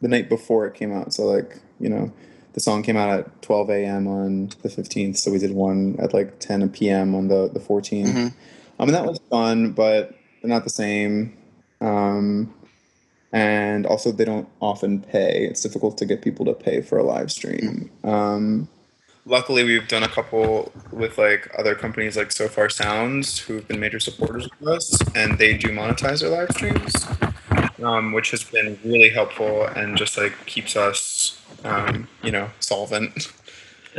the 0.00 0.08
night 0.08 0.28
before 0.28 0.66
it 0.66 0.74
came 0.74 0.92
out, 0.92 1.12
so 1.12 1.24
like 1.24 1.58
you 1.80 1.88
know 1.88 2.12
the 2.54 2.60
song 2.60 2.82
came 2.82 2.96
out 2.96 3.10
at 3.10 3.42
12 3.42 3.70
a.m. 3.70 4.06
on 4.06 4.48
the 4.62 4.68
15th, 4.68 5.16
so 5.16 5.30
we 5.30 5.38
did 5.38 5.52
one 5.52 5.96
at 5.98 6.14
like 6.14 6.38
10 6.38 6.68
p.m. 6.70 7.14
on 7.14 7.28
the 7.28 7.50
the 7.52 7.60
14th. 7.60 8.06
Mm-hmm. 8.06 8.28
I 8.80 8.84
mean 8.84 8.92
that 8.94 9.04
was 9.04 9.20
fun, 9.30 9.72
but 9.72 10.14
not 10.42 10.64
the 10.64 10.70
same. 10.70 11.36
Um, 11.80 12.54
and 13.32 13.86
also 13.86 14.12
they 14.12 14.24
don't 14.24 14.48
often 14.60 15.00
pay. 15.00 15.44
It's 15.44 15.60
difficult 15.60 15.98
to 15.98 16.06
get 16.06 16.22
people 16.22 16.44
to 16.46 16.54
pay 16.54 16.80
for 16.80 16.98
a 16.98 17.02
live 17.02 17.32
stream. 17.32 17.90
Um, 18.04 18.68
luckily, 19.26 19.64
we've 19.64 19.88
done 19.88 20.04
a 20.04 20.08
couple 20.08 20.72
with 20.92 21.18
like 21.18 21.50
other 21.58 21.74
companies 21.74 22.16
like 22.16 22.30
Sofar 22.30 22.68
Sounds, 22.70 23.40
who've 23.40 23.66
been 23.66 23.80
major 23.80 23.98
supporters 23.98 24.48
of 24.60 24.68
us, 24.68 24.96
and 25.16 25.38
they 25.38 25.56
do 25.56 25.68
monetize 25.70 26.20
their 26.20 26.30
live 26.30 26.50
streams, 26.52 26.94
um, 27.84 28.12
which 28.12 28.30
has 28.30 28.44
been 28.44 28.78
really 28.84 29.10
helpful 29.10 29.64
and 29.66 29.96
just 29.96 30.16
like 30.16 30.32
keeps 30.46 30.76
us 30.76 31.40
um, 31.64 32.08
you 32.22 32.30
know, 32.30 32.50
solvent. 32.60 33.32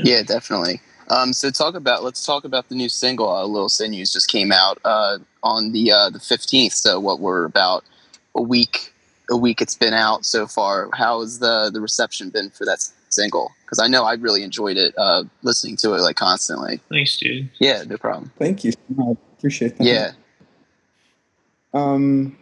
Yeah, 0.03 0.23
definitely. 0.23 0.81
Um, 1.09 1.31
so 1.31 1.49
talk 1.49 1.73
about 1.73 2.03
let's 2.03 2.25
talk 2.25 2.43
about 2.43 2.67
the 2.67 2.75
new 2.75 2.89
single 2.89 3.29
uh, 3.29 3.45
"Little 3.45 3.69
Sinews" 3.69 4.11
just 4.11 4.27
came 4.27 4.51
out 4.51 4.77
uh, 4.83 5.19
on 5.41 5.71
the 5.71 5.89
uh, 5.89 6.09
the 6.09 6.19
fifteenth. 6.19 6.73
So 6.73 6.99
what 6.99 7.21
we're 7.21 7.45
about 7.45 7.85
a 8.35 8.41
week 8.41 8.93
a 9.29 9.37
week 9.37 9.61
it's 9.61 9.75
been 9.75 9.93
out 9.93 10.25
so 10.25 10.47
far. 10.47 10.89
How 10.93 11.21
has 11.21 11.39
the 11.39 11.69
the 11.73 11.81
reception 11.81 12.29
been 12.29 12.49
for 12.49 12.65
that 12.65 12.85
single? 13.09 13.51
Because 13.63 13.79
I 13.79 13.87
know 13.87 14.03
I 14.03 14.13
really 14.15 14.43
enjoyed 14.43 14.77
it, 14.77 14.93
uh, 14.97 15.23
listening 15.43 15.77
to 15.77 15.93
it 15.93 16.01
like 16.01 16.15
constantly. 16.17 16.81
Thanks, 16.89 17.17
dude. 17.17 17.49
Yeah, 17.59 17.83
no 17.87 17.97
problem. 17.97 18.31
Thank 18.37 18.63
you. 18.63 18.73
I 18.99 19.15
appreciate 19.37 19.77
that. 19.77 19.85
Yeah. 19.85 20.11
Um, 21.73 22.37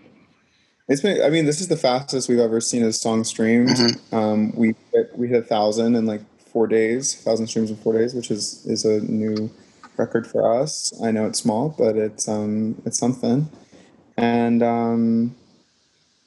it's 0.88 1.02
been. 1.02 1.24
I 1.24 1.30
mean, 1.30 1.46
this 1.46 1.62
is 1.62 1.68
the 1.68 1.78
fastest 1.78 2.30
we've 2.30 2.40
ever 2.40 2.60
seen 2.60 2.84
a 2.84 2.92
song 2.92 3.24
streamed. 3.24 3.70
Mm-hmm. 3.70 4.16
Um, 4.16 4.56
we 4.56 4.76
hit, 4.92 5.18
we 5.18 5.28
hit 5.28 5.44
a 5.44 5.46
thousand 5.46 5.96
in 5.96 6.06
like 6.06 6.22
four 6.52 6.68
days, 6.68 7.16
thousand 7.16 7.48
streams 7.48 7.70
in 7.70 7.78
four 7.78 7.94
days, 7.94 8.14
which 8.14 8.30
is 8.30 8.66
is 8.66 8.86
a 8.86 9.02
new 9.02 9.50
record 9.98 10.28
for 10.28 10.62
us. 10.62 10.94
I 11.04 11.12
know 11.12 11.26
it's 11.26 11.40
small, 11.40 11.74
but 11.78 11.96
it's 11.96 12.28
um 12.28 12.82
it's 12.86 12.98
something. 12.98 13.50
And 14.18 14.62
um, 14.62 15.36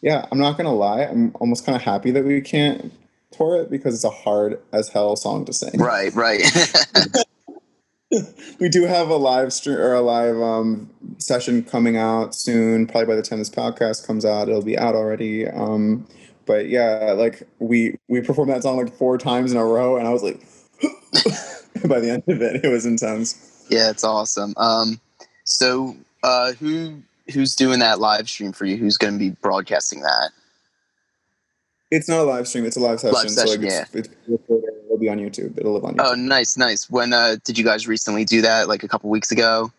yeah, 0.01 0.27
I'm 0.31 0.39
not 0.39 0.57
gonna 0.57 0.75
lie. 0.75 1.03
I'm 1.03 1.33
almost 1.37 1.67
kind 1.67 1.77
of 1.77 1.83
happy 1.83 2.11
that 2.13 2.25
we 2.25 2.41
can't 2.41 2.93
tour 3.31 3.61
it 3.63 3.71
because 3.71 3.95
it's 3.95 4.05
a 4.05 4.11
hard 4.11 4.61
as 4.73 4.89
hell 4.89 5.17
song 5.17 5.45
to 5.45 5.53
sing. 5.53 5.79
Right, 5.79 6.15
right. 6.15 6.43
we 8.61 8.69
do 8.69 8.85
have 8.85 9.09
a 9.09 9.17
live 9.17 9.53
stream 9.53 9.77
or 9.77 9.95
a 9.95 10.01
live 10.01 10.37
um, 10.37 10.91
session 11.19 11.63
coming 11.63 11.97
out 11.97 12.35
soon. 12.35 12.87
Probably 12.87 13.07
by 13.07 13.17
the 13.17 13.23
time 13.23 13.39
this 13.39 13.51
podcast 13.51 14.07
comes 14.07 14.25
out, 14.25 14.49
it'll 14.49 14.63
be 14.63 14.79
out 14.79 14.95
already. 14.95 15.47
Um, 15.47 16.07
but 16.47 16.69
yeah, 16.69 17.13
like 17.13 17.43
we 17.59 17.97
we 18.09 18.21
performed 18.21 18.51
that 18.53 18.63
song 18.63 18.77
like 18.77 18.95
four 18.97 19.19
times 19.19 19.53
in 19.53 19.59
a 19.59 19.65
row, 19.65 19.97
and 19.97 20.07
I 20.07 20.13
was 20.13 20.23
like, 20.23 20.41
by 21.89 22.01
the 22.01 22.11
end 22.11 22.23
of 22.29 22.41
it, 22.41 22.65
it 22.65 22.69
was 22.69 22.87
intense. 22.87 23.67
Yeah, 23.69 23.91
it's 23.91 24.05
awesome. 24.05 24.55
Um, 24.57 25.01
so 25.45 25.97
uh, 26.23 26.53
who 26.53 27.03
who's 27.33 27.57
doing 27.57 27.81
that 27.81 27.99
live 27.99 28.29
stream 28.29 28.53
for 28.53 28.65
you? 28.65 28.77
Who's 28.77 28.97
going 28.97 29.15
to 29.15 29.19
be 29.19 29.31
broadcasting 29.31 30.01
that? 30.03 30.31
It's 31.91 32.09
not 32.09 32.21
a 32.21 32.25
live 32.25 32.49
stream. 32.49 32.65
It's 32.65 32.77
a 32.77 32.81
live 32.81 33.01
session. 33.01 33.15
Live 33.15 33.31
session, 33.31 33.49
so 33.49 33.61
like 33.61 33.71
yeah. 33.71 33.85
It's, 33.93 34.09
it's 34.27 34.76
It'll 34.97 35.03
be 35.03 35.11
on 35.11 35.19
YouTube. 35.19 35.59
It'll 35.59 35.75
live 35.75 35.85
on 35.85 36.01
oh, 36.01 36.05
YouTube. 36.05 36.13
Oh, 36.13 36.15
nice, 36.15 36.57
nice. 36.57 36.89
When 36.89 37.13
uh, 37.13 37.37
did 37.45 37.59
you 37.59 37.65
guys 37.65 37.87
recently 37.87 38.25
do 38.25 38.41
that? 38.41 38.67
Like 38.67 38.83
a 38.83 38.89
couple 38.89 39.11
weeks 39.11 39.31
ago? 39.31 39.71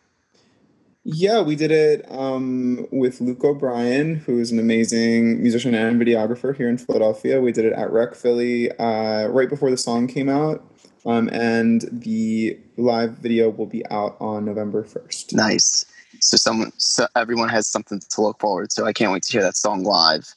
Yeah, 1.03 1.41
we 1.41 1.55
did 1.55 1.71
it 1.71 2.05
um, 2.11 2.85
with 2.91 3.19
Luke 3.19 3.43
O'Brien, 3.43 4.15
who's 4.15 4.51
an 4.51 4.59
amazing 4.59 5.41
musician 5.41 5.73
and 5.73 5.99
videographer 5.99 6.55
here 6.55 6.69
in 6.69 6.77
Philadelphia. 6.77 7.41
We 7.41 7.51
did 7.51 7.65
it 7.65 7.73
at 7.73 7.91
Rec 7.91 8.13
Philly 8.13 8.71
uh, 8.73 9.27
right 9.29 9.49
before 9.49 9.71
the 9.71 9.77
song 9.77 10.05
came 10.05 10.29
out. 10.29 10.63
Um, 11.05 11.29
and 11.29 11.85
the 11.91 12.59
live 12.75 13.11
video 13.13 13.49
will 13.49 13.65
be 13.65 13.83
out 13.87 14.17
on 14.19 14.45
November 14.45 14.83
1st. 14.83 15.33
Nice. 15.33 15.85
So 16.19 16.37
someone, 16.37 16.71
so 16.77 17.07
everyone 17.15 17.49
has 17.49 17.67
something 17.67 18.01
to 18.07 18.21
look 18.21 18.39
forward 18.39 18.69
to. 18.71 18.83
I 18.83 18.93
can't 18.93 19.11
wait 19.11 19.23
to 19.23 19.31
hear 19.31 19.41
that 19.41 19.55
song 19.55 19.83
live. 19.83 20.35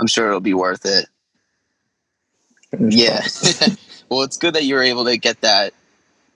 I'm 0.00 0.06
sure 0.06 0.26
it'll 0.26 0.40
be 0.40 0.54
worth 0.54 0.84
it. 0.84 1.06
Yeah. 2.78 3.22
well, 4.08 4.22
it's 4.22 4.36
good 4.36 4.54
that 4.54 4.64
you're 4.64 4.82
able 4.82 5.04
to 5.04 5.16
get 5.16 5.40
that 5.42 5.74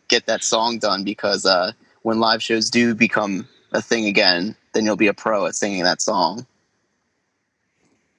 get 0.09 0.27
that 0.27 0.45
song 0.45 0.79
done 0.79 1.05
because 1.05 1.47
uh, 1.47 1.73
when 2.03 2.21
live 2.21 2.43
shows 2.43 2.69
do 2.71 2.95
become 2.95 3.49
a 3.73 3.81
thing 3.81 4.07
again, 4.07 4.55
then 4.75 4.85
you'll 4.85 4.97
be 4.97 5.07
a 5.07 5.15
pro 5.15 5.47
at 5.47 5.55
singing 5.55 5.85
that 5.85 6.03
song. 6.03 6.47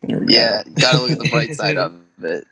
Yeah, 0.02 0.64
gotta 0.80 0.98
look 0.98 1.12
at 1.12 1.20
the 1.20 1.30
bright 1.30 1.56
side 1.56 1.78
of 1.78 1.96
it. 2.22 2.46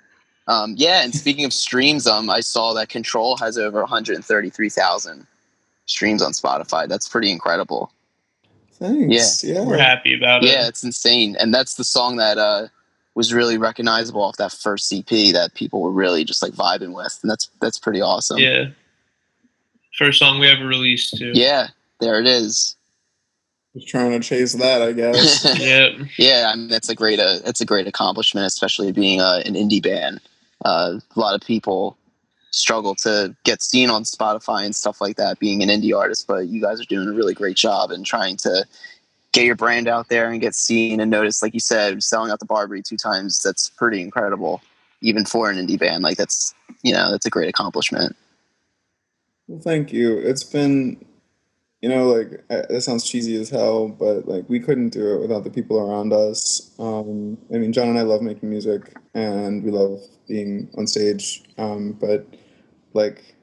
Um, 0.48 0.76
yeah, 0.78 1.04
and 1.04 1.14
speaking 1.14 1.46
of 1.46 1.54
streams, 1.54 2.08
um, 2.08 2.30
I 2.30 2.40
saw 2.40 2.74
that 2.74 2.90
Control 2.90 3.38
has 3.38 3.58
over 3.58 3.80
133,000 3.82 5.28
streams 5.86 6.22
on 6.22 6.32
Spotify. 6.32 6.88
That's 6.88 7.08
pretty 7.08 7.32
incredible. 7.32 7.92
Thanks. 8.74 9.44
Yeah, 9.44 9.54
yeah. 9.54 9.66
we're 9.66 9.78
happy 9.78 10.16
about 10.18 10.44
it. 10.44 10.50
Yeah, 10.50 10.68
it's 10.68 10.84
insane, 10.84 11.36
and 11.40 11.54
that's 11.54 11.76
the 11.76 11.84
song 11.84 12.18
that 12.18 12.38
uh, 12.38 12.68
was 13.16 13.34
really 13.34 13.58
recognizable 13.58 14.22
off 14.22 14.38
that 14.38 14.52
first 14.52 14.92
EP 14.94 15.06
that 15.34 15.52
people 15.54 15.82
were 15.82 15.92
really 15.92 16.24
just 16.24 16.42
like 16.42 16.54
vibing 16.54 16.94
with, 16.96 17.20
and 17.22 17.30
that's 17.30 17.50
that's 17.60 17.80
pretty 17.80 18.02
awesome. 18.02 18.38
Yeah, 18.40 18.70
first 19.98 20.20
song 20.20 20.40
we 20.40 20.48
ever 20.48 20.66
released 20.66 21.18
too. 21.18 21.32
Yeah, 21.34 21.68
there 22.00 22.20
it 22.20 22.28
is. 22.28 22.76
Just 23.74 23.88
trying 23.88 24.12
to 24.12 24.20
chase 24.20 24.54
that, 24.54 24.82
I 24.82 24.92
guess. 24.92 25.46
yeah, 25.60 25.90
yeah. 26.18 26.52
I 26.52 26.56
mean, 26.56 26.68
that's 26.68 26.90
a 26.90 26.96
great 26.96 27.20
uh, 27.20 27.40
that's 27.40 27.62
a 27.62 27.66
great 27.66 27.88
accomplishment, 27.88 28.46
especially 28.46 28.92
being 28.92 29.22
uh, 29.22 29.42
an 29.46 29.54
indie 29.54 29.82
band. 29.82 30.20
Uh, 30.64 31.00
a 31.16 31.20
lot 31.20 31.36
of 31.36 31.42
people 31.42 31.98
struggle 32.52 32.96
to 32.96 33.34
get 33.46 33.64
seen 33.64 33.90
on 33.90 34.04
Spotify 34.04 34.66
and 34.66 34.76
stuff 34.76 35.00
like 35.00 35.16
that, 35.16 35.40
being 35.40 35.64
an 35.64 35.70
indie 35.70 35.98
artist. 35.98 36.28
But 36.28 36.48
you 36.48 36.62
guys 36.62 36.82
are 36.82 36.86
doing 36.86 37.08
a 37.08 37.14
really 37.14 37.34
great 37.34 37.56
job 37.56 37.92
and 37.92 38.06
trying 38.06 38.36
to 38.38 38.66
get 39.32 39.46
your 39.46 39.56
brand 39.56 39.88
out 39.88 40.10
there 40.10 40.30
and 40.30 40.42
get 40.42 40.56
seen 40.56 41.00
and 41.00 41.10
noticed. 41.10 41.42
Like 41.42 41.54
you 41.54 41.60
said, 41.60 42.04
selling 42.04 42.32
out 42.32 42.40
the 42.40 42.46
Barbary 42.46 42.82
two 42.82 42.98
times, 42.98 43.42
that's 43.42 43.70
pretty 43.70 44.02
incredible, 44.02 44.62
even 45.02 45.26
for 45.26 45.50
an 45.50 45.58
indie 45.58 45.80
band. 45.80 46.04
Like 46.04 46.18
that's, 46.18 46.54
you 46.84 46.94
know, 46.94 47.12
that's 47.12 47.26
a 47.26 47.30
great 47.30 47.50
accomplishment. 47.50 48.16
Well, 49.48 49.62
thank 49.62 49.92
you. 49.94 50.18
It's 50.18 50.44
been, 50.44 51.04
you 51.82 51.90
know, 51.90 52.08
like 52.08 52.46
that 52.50 52.82
sounds 52.84 53.04
cheesy 53.04 53.40
as 53.40 53.50
hell, 53.50 53.88
but 53.88 54.28
like 54.28 54.48
we 54.50 54.60
couldn't 54.60 54.90
do 54.90 55.16
it 55.16 55.22
without 55.22 55.44
the 55.44 55.50
people 55.50 55.80
around 55.80 56.14
us. 56.14 56.72
Um, 56.80 57.38
I 57.54 57.58
mean, 57.58 57.74
John 57.74 57.90
and 57.90 58.00
I 58.00 58.04
love 58.04 58.22
making 58.22 58.50
music 58.50 58.96
and 59.14 59.64
we 59.64 59.72
love 59.72 60.00
being 60.28 60.70
on 60.78 60.88
stage, 60.88 61.44
um, 61.58 61.94
but 61.94 62.26
like 62.94 63.36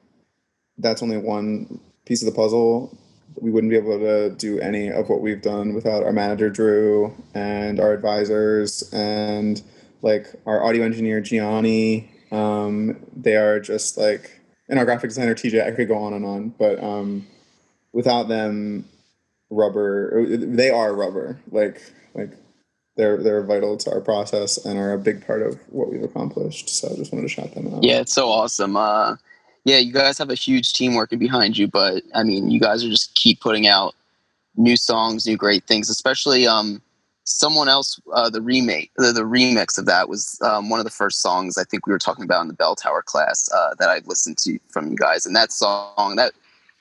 that's 0.77 1.03
only 1.03 1.17
one 1.17 1.79
piece 2.05 2.21
of 2.21 2.27
the 2.27 2.35
puzzle 2.35 2.97
we 3.35 3.51
wouldn't 3.51 3.71
be 3.71 3.77
able 3.77 3.99
to 3.99 4.29
do 4.31 4.59
any 4.59 4.89
of 4.89 5.09
what 5.09 5.21
we've 5.21 5.41
done 5.41 5.73
without 5.73 6.03
our 6.03 6.13
manager 6.13 6.49
Drew 6.49 7.15
and 7.33 7.79
our 7.79 7.93
advisors 7.93 8.89
and 8.93 9.61
like 10.01 10.27
our 10.45 10.63
audio 10.63 10.83
engineer 10.83 11.21
Gianni. 11.21 12.11
Um, 12.31 12.97
they 13.15 13.35
are 13.35 13.59
just 13.59 13.97
like 13.97 14.39
and 14.67 14.77
our 14.77 14.85
graphic 14.85 15.09
designer 15.09 15.35
TJ. 15.35 15.65
I 15.65 15.71
could 15.71 15.87
go 15.87 15.97
on 15.97 16.13
and 16.13 16.25
on, 16.25 16.49
but 16.59 16.81
um, 16.83 17.27
without 17.91 18.27
them, 18.27 18.85
rubber 19.49 20.25
they 20.27 20.69
are 20.69 20.93
rubber. 20.93 21.39
Like 21.51 21.81
like 22.13 22.33
they're 22.95 23.21
they're 23.23 23.43
vital 23.43 23.77
to 23.77 23.91
our 23.91 24.01
process 24.01 24.63
and 24.63 24.77
are 24.77 24.93
a 24.93 24.97
big 24.97 25.25
part 25.25 25.41
of 25.41 25.59
what 25.69 25.89
we've 25.89 26.03
accomplished. 26.03 26.69
So 26.69 26.89
I 26.91 26.95
just 26.95 27.11
wanted 27.11 27.23
to 27.23 27.33
shout 27.33 27.53
them 27.55 27.73
out. 27.73 27.83
Yeah, 27.83 28.01
it's 28.01 28.13
so 28.13 28.29
awesome. 28.29 28.75
Uh, 28.75 29.15
yeah, 29.63 29.77
you 29.77 29.91
guys 29.91 30.17
have 30.17 30.29
a 30.29 30.35
huge 30.35 30.73
team 30.73 30.95
working 30.95 31.19
behind 31.19 31.57
you, 31.57 31.67
but 31.67 32.03
I 32.15 32.23
mean, 32.23 32.49
you 32.49 32.59
guys 32.59 32.83
are 32.83 32.89
just 32.89 33.13
keep 33.15 33.39
putting 33.41 33.67
out 33.67 33.95
new 34.55 34.77
songs, 34.77 35.25
new 35.25 35.37
great 35.37 35.65
things. 35.65 35.89
Especially 35.89 36.47
um, 36.47 36.81
someone 37.23 37.69
else, 37.69 37.99
uh, 38.13 38.29
the 38.29 38.41
remake, 38.41 38.91
the, 38.97 39.11
the 39.11 39.21
remix 39.21 39.77
of 39.77 39.85
that 39.85 40.09
was 40.09 40.39
um, 40.43 40.69
one 40.69 40.79
of 40.79 40.85
the 40.85 40.91
first 40.91 41.21
songs 41.21 41.57
I 41.57 41.63
think 41.63 41.85
we 41.85 41.93
were 41.93 41.99
talking 41.99 42.23
about 42.23 42.41
in 42.41 42.47
the 42.47 42.53
Bell 42.53 42.75
Tower 42.75 43.01
class 43.01 43.49
uh, 43.53 43.75
that 43.79 43.89
I 43.89 44.01
listened 44.05 44.37
to 44.39 44.59
from 44.69 44.89
you 44.89 44.97
guys, 44.97 45.25
and 45.25 45.35
that 45.35 45.51
song 45.51 46.15
that 46.15 46.33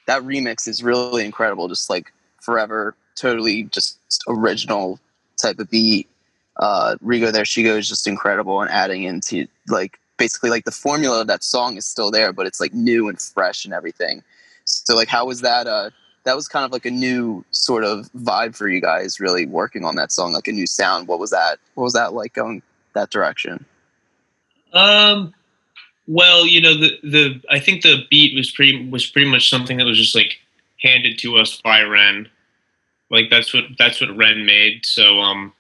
that 0.07 0.23
remix 0.23 0.67
is 0.67 0.83
really 0.83 1.25
incredible. 1.25 1.69
Just 1.69 1.91
like 1.91 2.13
forever, 2.41 2.95
totally 3.17 3.65
just 3.65 3.99
original 4.29 4.99
type 5.41 5.59
of 5.59 5.71
beat. 5.71 6.09
Uh, 6.57 6.97
Rigo 7.05 7.31
there 7.31 7.45
she 7.45 7.63
goes 7.63 7.89
just 7.89 8.07
incredible 8.07 8.61
and 8.61 8.71
adding 8.71 9.05
into 9.05 9.47
like 9.69 10.01
basically 10.19 10.51
like 10.51 10.65
the 10.65 10.71
formula 10.71 11.21
of 11.23 11.27
that 11.29 11.43
song 11.43 11.77
is 11.77 11.87
still 11.87 12.11
there, 12.11 12.33
but 12.33 12.47
it's 12.47 12.61
like 12.61 12.75
new 12.75 13.09
and 13.09 13.21
fresh 13.21 13.65
and 13.65 13.73
everything. 13.73 14.23
So 14.65 14.95
like, 14.95 15.09
how 15.09 15.27
was 15.27 15.41
that? 15.41 15.67
Uh, 15.67 15.91
that 16.25 16.37
was 16.37 16.47
kind 16.47 16.65
of 16.65 16.73
like 16.73 16.85
a 16.85 16.91
new 16.91 17.45
sort 17.53 17.85
of 17.85 18.11
vibe 18.13 18.55
for 18.55 18.69
you 18.69 18.81
guys, 18.81 19.19
really 19.19 19.47
working 19.47 19.85
on 19.85 19.97
that 19.97 20.13
song, 20.13 20.33
like 20.33 20.49
a 20.49 20.53
new 20.53 20.67
sound. 20.67 21.09
What 21.09 21.19
was 21.19 21.31
that? 21.31 21.59
What 21.75 21.85
was 21.85 21.95
that 21.95 22.13
like 22.13 22.35
going 22.35 22.63
that 22.93 23.11
direction? 23.11 23.65
Um, 24.75 25.33
well, 26.07 26.47
you 26.47 26.61
know, 26.61 26.75
the 26.75 26.99
the 27.03 27.41
I 27.51 27.61
think 27.61 27.83
the 27.83 28.05
beat 28.11 28.35
was 28.35 28.51
pretty 28.51 28.89
was 28.89 29.07
pretty 29.07 29.31
much 29.31 29.49
something 29.49 29.79
that 29.79 29.87
was 29.87 29.99
just 29.99 30.15
like 30.15 30.39
handed 30.83 31.19
to 31.21 31.37
us 31.37 31.61
by 31.63 31.83
Ren. 31.83 32.29
Like 33.11 33.31
that's 33.31 33.55
what 33.55 33.65
that's 33.79 34.01
what 34.01 34.17
Ren 34.17 34.45
made. 34.45 34.85
So 34.85 35.21
um, 35.21 35.53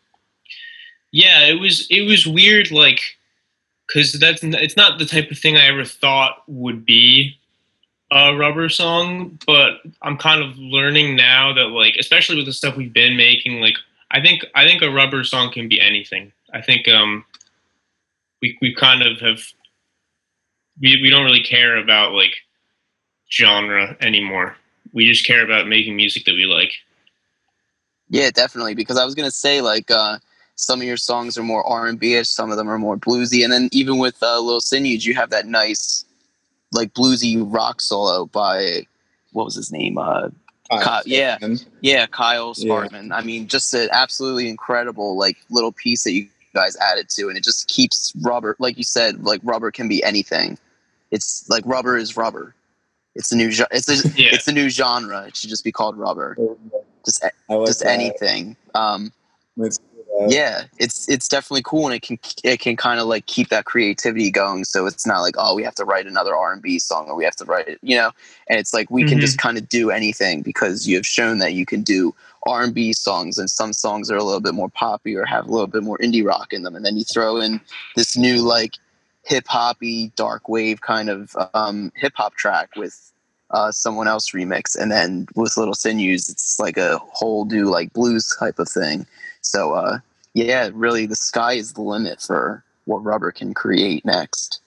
yeah, 1.12 1.46
it 1.46 1.60
was 1.60 1.86
it 1.90 2.02
was 2.02 2.26
weird, 2.26 2.70
like 2.70 3.17
because 3.88 4.12
that's 4.12 4.42
it's 4.44 4.76
not 4.76 4.98
the 4.98 5.06
type 5.06 5.30
of 5.30 5.38
thing 5.38 5.56
I 5.56 5.66
ever 5.66 5.84
thought 5.84 6.42
would 6.46 6.84
be 6.84 7.38
a 8.10 8.36
rubber 8.36 8.68
song, 8.68 9.38
but 9.46 9.80
I'm 10.02 10.16
kind 10.16 10.42
of 10.42 10.56
learning 10.58 11.16
now 11.16 11.52
that 11.54 11.68
like 11.68 11.96
especially 11.98 12.36
with 12.36 12.46
the 12.46 12.52
stuff 12.52 12.76
we've 12.76 12.92
been 12.92 13.16
making, 13.16 13.60
like 13.60 13.76
I 14.10 14.20
think 14.20 14.44
I 14.54 14.66
think 14.66 14.82
a 14.82 14.90
rubber 14.90 15.24
song 15.24 15.52
can 15.52 15.68
be 15.68 15.80
anything. 15.80 16.32
I 16.52 16.60
think 16.60 16.86
um 16.86 17.24
we 18.42 18.56
we 18.60 18.74
kind 18.74 19.02
of 19.02 19.20
have 19.20 19.40
we 20.80 21.00
we 21.02 21.10
don't 21.10 21.24
really 21.24 21.42
care 21.42 21.76
about 21.76 22.12
like 22.12 22.34
genre 23.30 23.96
anymore. 24.00 24.56
We 24.92 25.08
just 25.08 25.26
care 25.26 25.44
about 25.44 25.68
making 25.68 25.96
music 25.96 26.24
that 26.24 26.32
we 26.32 26.46
like. 26.46 26.72
Yeah, 28.10 28.30
definitely. 28.30 28.74
Because 28.74 28.98
I 28.98 29.04
was 29.04 29.14
gonna 29.14 29.30
say 29.30 29.60
like 29.60 29.90
uh 29.90 30.18
some 30.58 30.80
of 30.80 30.86
your 30.86 30.96
songs 30.96 31.38
are 31.38 31.44
more 31.44 31.64
R&B-ish, 31.64 32.28
some 32.28 32.50
of 32.50 32.56
them 32.56 32.68
are 32.68 32.78
more 32.78 32.96
bluesy, 32.96 33.44
and 33.44 33.52
then 33.52 33.68
even 33.70 33.98
with 33.98 34.20
uh, 34.22 34.40
Little 34.40 34.60
Sinews, 34.60 35.06
you 35.06 35.14
have 35.14 35.30
that 35.30 35.46
nice, 35.46 36.04
like 36.72 36.92
bluesy 36.94 37.40
rock 37.40 37.80
solo 37.80 38.26
by 38.26 38.84
what 39.32 39.44
was 39.44 39.54
his 39.54 39.70
name? 39.70 39.98
Uh, 39.98 40.30
Kyle, 40.68 41.02
yeah, 41.06 41.38
yeah, 41.80 42.06
Kyle 42.06 42.54
Sparkman. 42.54 43.08
Yeah. 43.08 43.16
I 43.16 43.22
mean, 43.22 43.46
just 43.46 43.72
an 43.72 43.88
absolutely 43.92 44.48
incredible 44.48 45.16
like 45.16 45.36
little 45.48 45.72
piece 45.72 46.02
that 46.04 46.12
you 46.12 46.26
guys 46.54 46.76
added 46.78 47.08
to, 47.10 47.28
and 47.28 47.38
it 47.38 47.44
just 47.44 47.68
keeps 47.68 48.12
rubber, 48.20 48.56
like 48.58 48.76
you 48.76 48.84
said, 48.84 49.24
like 49.24 49.40
rubber 49.44 49.70
can 49.70 49.86
be 49.88 50.02
anything. 50.02 50.58
It's 51.12 51.48
like 51.48 51.62
rubber 51.66 51.96
is 51.96 52.16
rubber. 52.16 52.54
It's 53.14 53.30
a 53.30 53.36
new 53.36 53.48
it's 53.70 53.88
a, 53.88 54.08
yeah. 54.16 54.30
it's 54.32 54.48
a 54.48 54.52
new 54.52 54.68
genre. 54.68 55.24
It 55.28 55.36
should 55.36 55.50
just 55.50 55.64
be 55.64 55.72
called 55.72 55.96
rubber. 55.96 56.36
Just 57.04 57.22
like 57.22 57.32
just 57.64 57.84
that. 57.84 57.90
anything. 57.90 58.56
Um, 58.74 59.12
it's 59.56 59.80
yeah. 60.26 60.64
It's 60.78 61.08
it's 61.08 61.28
definitely 61.28 61.62
cool 61.64 61.86
and 61.86 61.94
it 61.94 62.02
can 62.02 62.18
it 62.42 62.60
can 62.60 62.76
kind 62.76 62.98
of 63.00 63.06
like 63.06 63.26
keep 63.26 63.48
that 63.48 63.64
creativity 63.64 64.30
going 64.30 64.64
so 64.64 64.86
it's 64.86 65.06
not 65.06 65.20
like 65.20 65.34
oh 65.38 65.54
we 65.54 65.62
have 65.62 65.74
to 65.76 65.84
write 65.84 66.06
another 66.06 66.34
r&b 66.34 66.78
song 66.78 67.08
or 67.08 67.14
we 67.14 67.24
have 67.24 67.36
to 67.36 67.44
write 67.44 67.68
it 67.68 67.78
you 67.82 67.96
know? 67.96 68.10
And 68.48 68.58
it's 68.58 68.72
like 68.72 68.90
we 68.90 69.02
mm-hmm. 69.02 69.10
can 69.10 69.20
just 69.20 69.38
kind 69.38 69.58
of 69.58 69.68
do 69.68 69.90
anything 69.90 70.42
because 70.42 70.88
you 70.88 70.96
have 70.96 71.06
shown 71.06 71.38
that 71.38 71.52
you 71.54 71.66
can 71.66 71.82
do 71.82 72.14
r&b 72.46 72.92
songs 72.94 73.38
and 73.38 73.50
some 73.50 73.72
songs 73.72 74.10
are 74.10 74.16
a 74.16 74.24
little 74.24 74.40
bit 74.40 74.54
more 74.54 74.70
poppy 74.70 75.14
or 75.14 75.24
have 75.24 75.46
a 75.46 75.50
little 75.50 75.66
bit 75.66 75.82
more 75.82 75.98
indie 75.98 76.24
rock 76.24 76.52
in 76.52 76.62
them 76.62 76.74
and 76.74 76.84
then 76.84 76.96
you 76.96 77.04
throw 77.04 77.36
in 77.38 77.60
this 77.94 78.16
new 78.16 78.42
like 78.42 78.74
hip 79.24 79.46
hoppy 79.46 80.10
dark 80.16 80.48
wave 80.48 80.80
kind 80.80 81.10
of 81.10 81.36
um, 81.54 81.92
hip 81.96 82.12
hop 82.16 82.34
track 82.34 82.70
with 82.76 83.12
uh, 83.50 83.72
someone 83.72 84.08
else 84.08 84.32
remix 84.32 84.76
and 84.76 84.90
then 84.92 85.26
with 85.34 85.56
little 85.56 85.74
sinews 85.74 86.28
it's 86.28 86.58
like 86.58 86.76
a 86.76 86.98
whole 86.98 87.44
new 87.46 87.64
like 87.64 87.92
blues 87.92 88.34
type 88.38 88.58
of 88.58 88.68
thing 88.68 89.06
so 89.48 89.72
uh, 89.72 89.98
yeah, 90.34 90.70
really, 90.72 91.06
the 91.06 91.16
sky 91.16 91.54
is 91.54 91.72
the 91.72 91.82
limit 91.82 92.20
for 92.20 92.64
what 92.84 93.04
rubber 93.04 93.32
can 93.32 93.54
create 93.54 94.04
next. 94.04 94.60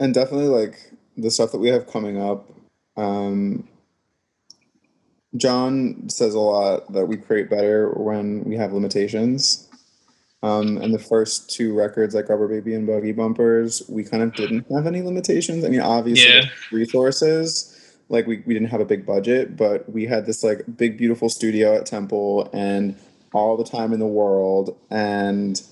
And 0.00 0.14
definitely, 0.14 0.48
like 0.48 0.92
the 1.16 1.30
stuff 1.30 1.52
that 1.52 1.58
we 1.58 1.68
have 1.68 1.86
coming 1.86 2.20
up. 2.20 2.48
Um, 2.96 3.68
John 5.36 6.08
says 6.08 6.34
a 6.34 6.40
lot 6.40 6.92
that 6.92 7.06
we 7.06 7.16
create 7.16 7.48
better 7.48 7.90
when 7.90 8.44
we 8.44 8.56
have 8.56 8.72
limitations. 8.72 9.68
Um, 10.42 10.76
and 10.78 10.92
the 10.92 10.98
first 10.98 11.50
two 11.50 11.72
records, 11.74 12.14
like 12.14 12.28
Rubber 12.28 12.48
Baby 12.48 12.74
and 12.74 12.86
Buggy 12.86 13.12
Bumpers, 13.12 13.82
we 13.88 14.02
kind 14.02 14.22
of 14.22 14.34
didn't 14.34 14.66
have 14.72 14.86
any 14.86 15.00
limitations. 15.00 15.64
I 15.64 15.68
mean, 15.68 15.80
obviously, 15.80 16.32
yeah. 16.32 16.46
resources. 16.72 17.68
Like 18.08 18.26
we, 18.26 18.42
we 18.44 18.52
didn't 18.52 18.68
have 18.70 18.80
a 18.80 18.84
big 18.84 19.06
budget, 19.06 19.56
but 19.56 19.90
we 19.90 20.04
had 20.04 20.26
this 20.26 20.42
like 20.42 20.64
big 20.76 20.98
beautiful 20.98 21.28
studio 21.28 21.76
at 21.76 21.86
Temple, 21.86 22.50
and 22.52 22.96
all 23.32 23.56
the 23.56 23.64
time 23.64 23.92
in 23.92 24.00
the 24.00 24.06
world 24.06 24.76
and 24.90 25.62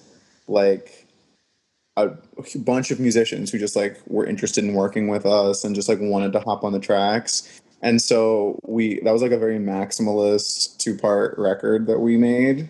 like 0.48 1.06
a 1.96 2.12
bunch 2.60 2.90
of 2.90 3.00
musicians 3.00 3.50
who 3.50 3.58
just 3.58 3.76
like 3.76 4.00
were 4.06 4.26
interested 4.26 4.64
in 4.64 4.74
working 4.74 5.08
with 5.08 5.26
us 5.26 5.64
and 5.64 5.74
just 5.74 5.88
like 5.88 5.98
wanted 6.00 6.32
to 6.32 6.40
hop 6.40 6.64
on 6.64 6.72
the 6.72 6.80
tracks. 6.80 7.60
And 7.82 8.00
so 8.00 8.58
we 8.64 9.00
that 9.00 9.12
was 9.12 9.22
like 9.22 9.32
a 9.32 9.38
very 9.38 9.58
maximalist 9.58 10.76
two 10.78 10.96
part 10.96 11.36
record 11.38 11.86
that 11.86 11.98
we 11.98 12.16
made. 12.16 12.68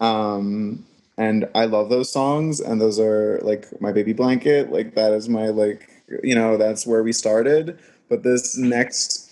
Um 0.00 0.84
and 1.16 1.48
i 1.54 1.64
love 1.64 1.90
those 1.90 2.10
songs 2.10 2.58
and 2.58 2.80
those 2.80 2.98
are 2.98 3.38
like 3.42 3.66
my 3.80 3.92
baby 3.92 4.12
blanket. 4.12 4.70
Like 4.72 4.94
that 4.94 5.12
is 5.12 5.28
my 5.28 5.48
like 5.48 5.88
you 6.22 6.34
know 6.34 6.56
that's 6.56 6.86
where 6.86 7.02
we 7.02 7.12
started. 7.12 7.78
But 8.08 8.22
this 8.22 8.56
next 8.56 9.30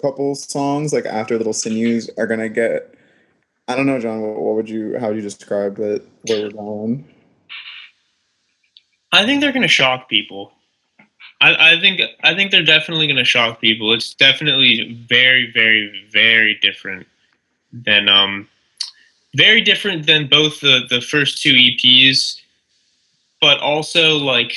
couple 0.00 0.34
songs 0.34 0.92
like 0.92 1.06
after 1.06 1.38
little 1.38 1.52
sinews 1.52 2.10
are 2.18 2.26
gonna 2.26 2.48
get 2.48 2.94
I 3.68 3.76
don't 3.76 3.86
know, 3.86 4.00
John. 4.00 4.20
What, 4.20 4.40
what 4.40 4.56
would 4.56 4.68
you? 4.68 4.98
How 4.98 5.08
would 5.08 5.16
you 5.16 5.22
describe 5.22 5.78
it? 5.78 6.06
Where 6.26 6.42
we're 6.42 6.50
going? 6.50 7.08
I 9.12 9.24
think 9.24 9.40
they're 9.40 9.52
going 9.52 9.62
to 9.62 9.68
shock 9.68 10.08
people. 10.08 10.52
I, 11.40 11.72
I, 11.72 11.80
think 11.80 12.00
I 12.22 12.34
think 12.34 12.50
they're 12.50 12.64
definitely 12.64 13.06
going 13.06 13.16
to 13.16 13.24
shock 13.24 13.60
people. 13.60 13.92
It's 13.92 14.14
definitely 14.14 14.96
very, 15.08 15.50
very, 15.52 16.06
very 16.10 16.54
different 16.62 17.06
than 17.72 18.08
um, 18.08 18.48
very 19.34 19.60
different 19.60 20.06
than 20.06 20.28
both 20.28 20.60
the 20.60 20.82
the 20.88 21.00
first 21.00 21.42
two 21.42 21.52
EPs, 21.52 22.40
but 23.40 23.58
also 23.60 24.16
like 24.16 24.52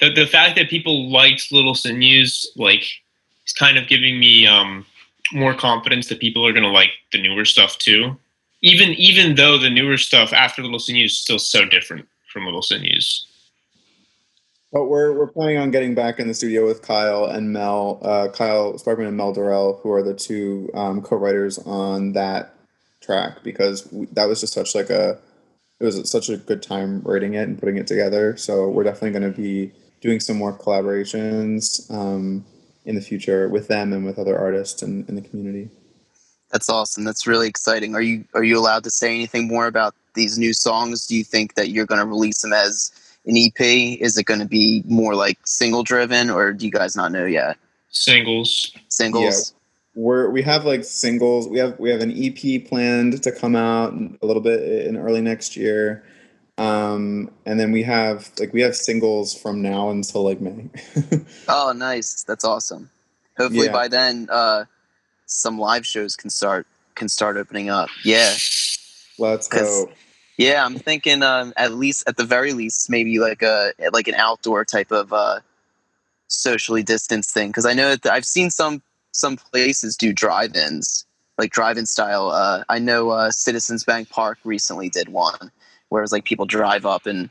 the 0.00 0.10
the 0.12 0.26
fact 0.26 0.56
that 0.56 0.70
people 0.70 1.10
liked 1.10 1.52
Little 1.52 1.74
Sinews 1.74 2.50
like 2.56 2.84
is 3.46 3.52
kind 3.52 3.78
of 3.78 3.86
giving 3.86 4.18
me 4.18 4.46
um 4.46 4.86
more 5.32 5.54
confidence 5.54 6.08
that 6.08 6.20
people 6.20 6.46
are 6.46 6.52
going 6.52 6.64
to 6.64 6.70
like 6.70 6.90
the 7.12 7.20
newer 7.20 7.44
stuff 7.44 7.78
too. 7.78 8.16
Even 8.62 8.90
even 8.90 9.36
though 9.36 9.56
the 9.58 9.70
newer 9.70 9.96
stuff 9.96 10.32
after 10.32 10.62
Little 10.62 10.78
Sinews 10.78 11.12
is 11.12 11.18
still 11.18 11.38
so 11.38 11.64
different 11.64 12.06
from 12.32 12.44
Little 12.44 12.62
Sinews. 12.62 13.26
But 14.72 14.84
we're 14.84 15.12
we're 15.16 15.26
planning 15.26 15.58
on 15.58 15.70
getting 15.70 15.94
back 15.94 16.20
in 16.20 16.28
the 16.28 16.34
studio 16.34 16.66
with 16.66 16.82
Kyle 16.82 17.24
and 17.24 17.52
Mel, 17.52 18.00
uh, 18.02 18.28
Kyle 18.28 18.74
Sparkman 18.74 19.08
and 19.08 19.16
Mel 19.16 19.32
Durrell, 19.32 19.80
who 19.82 19.90
are 19.90 20.02
the 20.02 20.14
two 20.14 20.70
um, 20.74 21.02
co-writers 21.02 21.58
on 21.58 22.12
that 22.12 22.54
track, 23.00 23.42
because 23.42 23.90
we, 23.92 24.06
that 24.12 24.26
was 24.26 24.40
just 24.40 24.52
such 24.52 24.74
like 24.74 24.90
a 24.90 25.18
it 25.80 25.84
was 25.84 26.08
such 26.10 26.28
a 26.28 26.36
good 26.36 26.62
time 26.62 27.00
writing 27.02 27.34
it 27.34 27.48
and 27.48 27.58
putting 27.58 27.78
it 27.78 27.86
together. 27.86 28.36
So 28.36 28.68
we're 28.68 28.84
definitely 28.84 29.18
going 29.18 29.32
to 29.32 29.36
be 29.36 29.72
doing 30.02 30.20
some 30.20 30.36
more 30.36 30.56
collaborations. 30.56 31.90
Um, 31.90 32.44
in 32.84 32.94
the 32.94 33.00
future 33.00 33.48
with 33.48 33.68
them 33.68 33.92
and 33.92 34.04
with 34.04 34.18
other 34.18 34.38
artists 34.38 34.82
and 34.82 35.08
in 35.08 35.14
the 35.14 35.22
community. 35.22 35.68
That's 36.50 36.68
awesome. 36.68 37.04
That's 37.04 37.26
really 37.26 37.48
exciting. 37.48 37.94
Are 37.94 38.02
you 38.02 38.24
are 38.34 38.42
you 38.42 38.58
allowed 38.58 38.84
to 38.84 38.90
say 38.90 39.14
anything 39.14 39.46
more 39.46 39.66
about 39.66 39.94
these 40.14 40.38
new 40.38 40.52
songs? 40.52 41.06
Do 41.06 41.16
you 41.16 41.24
think 41.24 41.54
that 41.54 41.70
you're 41.70 41.86
going 41.86 42.00
to 42.00 42.06
release 42.06 42.42
them 42.42 42.52
as 42.52 42.90
an 43.26 43.36
EP? 43.36 43.60
Is 43.60 44.18
it 44.18 44.24
going 44.24 44.40
to 44.40 44.46
be 44.46 44.82
more 44.86 45.14
like 45.14 45.38
single 45.44 45.84
driven, 45.84 46.28
or 46.28 46.52
do 46.52 46.64
you 46.64 46.72
guys 46.72 46.96
not 46.96 47.12
know 47.12 47.24
yet? 47.24 47.56
Singles. 47.90 48.74
Singles. 48.88 49.52
Yeah. 49.52 50.02
We're 50.02 50.30
we 50.30 50.42
have 50.42 50.64
like 50.64 50.84
singles. 50.84 51.48
We 51.48 51.58
have 51.58 51.78
we 51.78 51.90
have 51.90 52.00
an 52.00 52.12
EP 52.16 52.64
planned 52.66 53.22
to 53.22 53.32
come 53.32 53.54
out 53.54 53.92
a 53.92 54.26
little 54.26 54.42
bit 54.42 54.86
in 54.86 54.96
early 54.96 55.20
next 55.20 55.56
year. 55.56 56.04
Um, 56.60 57.30
and 57.46 57.58
then 57.58 57.72
we 57.72 57.82
have 57.84 58.30
like 58.38 58.52
we 58.52 58.60
have 58.60 58.76
singles 58.76 59.34
from 59.34 59.62
now 59.62 59.88
until 59.88 60.24
like 60.24 60.42
May. 60.42 60.68
oh, 61.48 61.72
nice! 61.74 62.22
That's 62.22 62.44
awesome. 62.44 62.90
Hopefully 63.38 63.66
yeah. 63.66 63.72
by 63.72 63.88
then, 63.88 64.28
uh, 64.30 64.66
some 65.24 65.58
live 65.58 65.86
shows 65.86 66.16
can 66.16 66.28
start 66.28 66.66
can 66.96 67.08
start 67.08 67.38
opening 67.38 67.70
up. 67.70 67.88
Yeah. 68.04 68.34
Let's 69.18 69.48
go. 69.48 69.90
Yeah, 70.36 70.62
I'm 70.62 70.76
thinking 70.76 71.22
um, 71.22 71.54
at 71.56 71.72
least 71.72 72.06
at 72.06 72.18
the 72.18 72.24
very 72.24 72.52
least 72.52 72.90
maybe 72.90 73.18
like 73.18 73.40
a 73.40 73.72
like 73.94 74.06
an 74.06 74.14
outdoor 74.14 74.66
type 74.66 74.92
of 74.92 75.14
uh, 75.14 75.40
socially 76.28 76.82
distanced 76.82 77.32
thing 77.32 77.48
because 77.48 77.64
I 77.64 77.72
know 77.72 77.96
that 77.96 78.12
I've 78.12 78.26
seen 78.26 78.50
some 78.50 78.82
some 79.12 79.38
places 79.38 79.96
do 79.96 80.12
drive-ins 80.12 81.06
like 81.38 81.52
drive-in 81.52 81.86
style. 81.86 82.28
Uh, 82.28 82.64
I 82.68 82.78
know 82.78 83.08
uh, 83.08 83.30
Citizens 83.30 83.82
Bank 83.82 84.10
Park 84.10 84.38
recently 84.44 84.90
did 84.90 85.08
one 85.08 85.50
where 85.90 86.02
it's 86.02 86.12
like 86.12 86.24
people 86.24 86.46
drive 86.46 86.86
up 86.86 87.06
and 87.06 87.28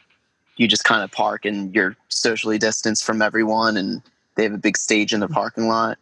you 0.57 0.67
just 0.67 0.83
kind 0.83 1.03
of 1.03 1.11
park 1.11 1.45
and 1.45 1.73
you're 1.73 1.95
socially 2.09 2.57
distanced 2.57 3.03
from 3.03 3.21
everyone 3.21 3.75
and 3.75 4.01
they 4.35 4.43
have 4.43 4.53
a 4.53 4.57
big 4.57 4.77
stage 4.77 5.13
in 5.13 5.19
the 5.19 5.27
parking 5.27 5.67
lot. 5.67 5.97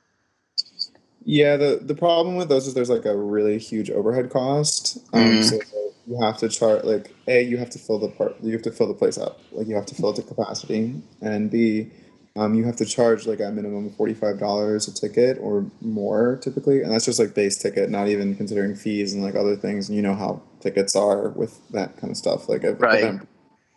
Yeah, 1.23 1.57
the 1.57 1.79
the 1.81 1.95
problem 1.95 2.35
with 2.35 2.49
those 2.49 2.67
is 2.67 2.73
there's 2.73 2.89
like 2.89 3.05
a 3.05 3.15
really 3.15 3.57
huge 3.57 3.89
overhead 3.89 4.29
cost. 4.29 4.97
Um, 5.13 5.21
Mm. 5.23 5.43
So 5.43 5.59
you 6.07 6.21
have 6.21 6.37
to 6.37 6.49
chart 6.49 6.85
like 6.85 7.13
a 7.27 7.43
you 7.43 7.57
have 7.57 7.69
to 7.71 7.79
fill 7.79 7.99
the 7.99 8.07
part 8.07 8.35
you 8.41 8.53
have 8.53 8.61
to 8.61 8.71
fill 8.71 8.87
the 8.87 8.93
place 8.93 9.17
up 9.17 9.41
like 9.51 9.67
you 9.67 9.75
have 9.75 9.85
to 9.87 9.95
fill 9.95 10.11
it 10.11 10.15
to 10.15 10.21
capacity, 10.23 10.95
and 11.21 11.51
b 11.51 11.91
um, 12.37 12.53
you 12.53 12.65
have 12.65 12.75
to 12.77 12.85
charge 12.85 13.25
like 13.25 13.39
a 13.39 13.51
minimum 13.51 13.87
of 13.87 13.95
forty 13.95 14.13
five 14.13 14.39
dollars 14.39 14.87
a 14.87 14.93
ticket 14.93 15.37
or 15.41 15.65
more 15.81 16.37
typically, 16.41 16.83
and 16.83 16.91
that's 16.91 17.05
just 17.05 17.19
like 17.19 17.33
base 17.33 17.57
ticket, 17.57 17.89
not 17.89 18.07
even 18.07 18.35
considering 18.35 18.75
fees 18.75 19.11
and 19.11 19.23
like 19.23 19.35
other 19.35 19.55
things. 19.55 19.89
And 19.89 19.95
you 19.95 20.03
know 20.03 20.13
how 20.13 20.41
tickets 20.59 20.95
are 20.95 21.29
with 21.29 21.59
that 21.71 21.97
kind 21.97 22.11
of 22.11 22.17
stuff. 22.17 22.49
Like 22.49 22.63
if 22.63 22.79
Right. 22.79 23.03
event 23.03 23.27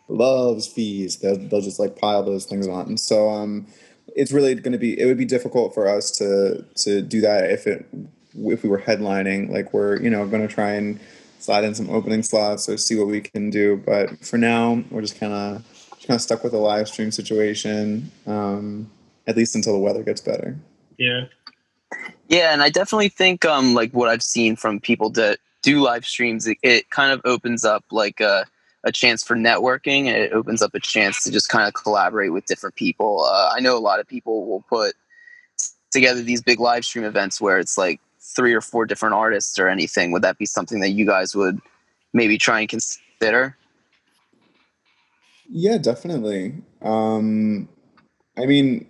loves 0.07 0.67
fees, 0.67 1.17
they'll 1.17 1.37
they'll 1.37 1.61
just 1.61 1.79
like 1.79 1.97
pile 1.97 2.23
those 2.23 2.45
things 2.45 2.67
on. 2.67 2.87
And 2.87 2.99
So 2.99 3.29
um, 3.29 3.67
it's 4.15 4.31
really 4.31 4.55
going 4.55 4.73
to 4.73 4.77
be 4.77 4.99
it 4.99 5.05
would 5.05 5.17
be 5.17 5.25
difficult 5.25 5.73
for 5.73 5.87
us 5.87 6.11
to 6.11 6.65
to 6.75 7.01
do 7.01 7.21
that 7.21 7.49
if 7.49 7.67
it 7.67 7.85
if 8.35 8.63
we 8.63 8.69
were 8.69 8.79
headlining 8.79 9.49
like 9.49 9.73
we're 9.73 10.01
you 10.01 10.09
know 10.09 10.25
going 10.27 10.45
to 10.45 10.53
try 10.53 10.71
and 10.71 10.99
slide 11.39 11.63
in 11.63 11.75
some 11.75 11.89
opening 11.89 12.23
slots 12.23 12.69
or 12.69 12.77
see 12.77 12.95
what 12.95 13.07
we 13.07 13.19
can 13.19 13.49
do 13.49 13.81
but 13.85 14.23
for 14.23 14.37
now 14.37 14.83
we're 14.89 15.01
just 15.01 15.19
kind 15.19 15.33
of 15.33 15.63
just 15.95 16.07
kind 16.07 16.15
of 16.15 16.21
stuck 16.21 16.43
with 16.43 16.51
the 16.51 16.57
live 16.57 16.87
stream 16.87 17.11
situation 17.11 18.11
um, 18.27 18.89
at 19.27 19.35
least 19.35 19.55
until 19.55 19.73
the 19.73 19.79
weather 19.79 20.03
gets 20.03 20.21
better 20.21 20.57
Yeah. 20.97 21.25
Yeah, 22.27 22.53
and 22.53 22.63
I 22.63 22.69
definitely 22.69 23.09
think 23.09 23.43
um 23.43 23.73
like 23.73 23.91
what 23.91 24.07
I've 24.07 24.23
seen 24.23 24.55
from 24.55 24.79
people 24.79 25.09
that 25.11 25.39
do 25.61 25.81
live 25.81 26.05
streams, 26.05 26.47
it, 26.47 26.57
it 26.61 26.89
kind 26.89 27.11
of 27.11 27.21
opens 27.25 27.65
up 27.65 27.83
like 27.91 28.19
a 28.19 28.45
a 28.83 28.91
chance 28.91 29.23
for 29.23 29.35
networking. 29.35 30.05
And 30.05 30.17
it 30.17 30.33
opens 30.33 30.61
up 30.61 30.73
a 30.73 30.79
chance 30.79 31.23
to 31.23 31.31
just 31.31 31.49
kind 31.49 31.67
of 31.67 31.73
collaborate 31.75 32.33
with 32.33 32.45
different 32.45 32.75
people. 32.75 33.23
Uh, 33.23 33.51
I 33.55 33.59
know 33.59 33.77
a 33.77 33.79
lot 33.79 33.99
of 33.99 34.07
people 34.07 34.47
will 34.47 34.63
put 34.67 34.95
together 35.91 36.23
these 36.23 36.41
big 36.41 36.59
live 36.59 36.83
stream 36.83 37.05
events 37.05 37.39
where 37.39 37.59
it's 37.59 37.77
like 37.77 37.99
three 38.19 38.53
or 38.53 38.61
four 38.61 38.85
different 38.85 39.13
artists 39.13 39.59
or 39.59 39.67
anything. 39.67 40.11
Would 40.11 40.23
that 40.23 40.39
be 40.39 40.47
something 40.47 40.79
that 40.79 40.91
you 40.91 41.05
guys 41.05 41.35
would 41.35 41.59
maybe 42.13 42.39
try 42.39 42.61
and 42.61 42.69
consider? 42.69 43.55
yeah 45.51 45.77
definitely 45.77 46.55
um, 46.81 47.67
i 48.37 48.45
mean 48.45 48.87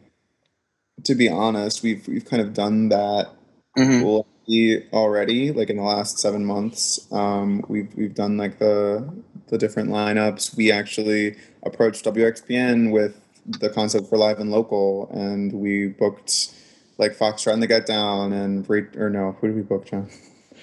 to 1.03 1.15
be 1.15 1.27
honest 1.27 1.81
we've 1.81 2.07
we've 2.07 2.25
kind 2.25 2.41
of 2.41 2.53
done 2.53 2.89
that 2.89 3.29
hmm 3.75 4.01
Already 4.93 5.51
like 5.51 5.69
in 5.69 5.77
the 5.77 5.83
last 5.83 6.19
seven 6.19 6.45
months 6.45 7.07
um, 7.11 7.63
we've 7.67 7.93
we've 7.95 8.13
done 8.15 8.37
like 8.37 8.59
the 8.59 9.07
the 9.47 9.57
different 9.57 9.89
lineups 9.89 10.55
we 10.57 10.71
actually 10.71 11.35
approached 11.63 12.05
wxpn 12.05 12.91
with 12.91 13.19
the 13.59 13.69
concept 13.69 14.07
for 14.07 14.17
live 14.17 14.39
and 14.39 14.51
local 14.51 15.09
and 15.13 15.51
we 15.53 15.87
booked 15.87 16.53
like 16.97 17.11
foxtrot 17.17 17.53
and 17.53 17.61
the 17.63 17.67
get 17.67 17.85
down 17.85 18.31
and 18.33 18.69
or 18.97 19.09
no 19.09 19.33
who 19.39 19.47
did 19.47 19.55
we 19.55 19.61
book 19.61 19.85
john 19.85 20.09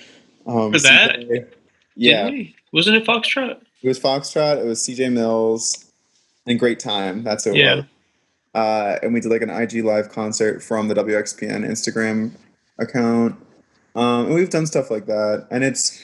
um, 0.47 0.73
For 0.73 0.79
that? 0.81 1.17
CJ 1.21 1.47
yeah 1.97 2.31
Wasn't 2.73 2.97
it 2.97 3.05
Foxtrot? 3.07 3.61
it 3.83 3.89
was 3.89 3.99
foxtrot 4.01 4.59
it 4.59 4.65
was 4.65 4.81
cj 4.87 5.11
mills 5.13 5.91
and 6.47 6.59
great 6.59 6.79
time 6.81 7.23
that's 7.23 7.47
it 7.47 7.55
Yeah. 7.57 7.75
was 7.77 7.85
uh, 8.55 8.99
and 9.03 9.13
we 9.15 9.21
did 9.21 9.31
like 9.31 9.43
an 9.43 9.51
IG 9.51 9.85
live 9.85 10.09
concert 10.11 10.63
from 10.63 10.89
the 10.89 10.95
WXPN 10.95 11.65
Instagram 11.69 12.33
account. 12.79 13.37
Um, 13.95 14.27
and 14.27 14.35
we've 14.35 14.51
done 14.51 14.67
stuff 14.67 14.91
like 14.91 15.07
that, 15.07 15.47
and 15.51 15.65
it's 15.65 16.03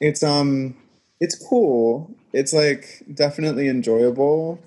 it's 0.00 0.22
um 0.22 0.76
it's 1.20 1.36
cool. 1.48 2.14
It's 2.32 2.52
like 2.52 3.04
definitely 3.14 3.68
enjoyable. 3.68 4.58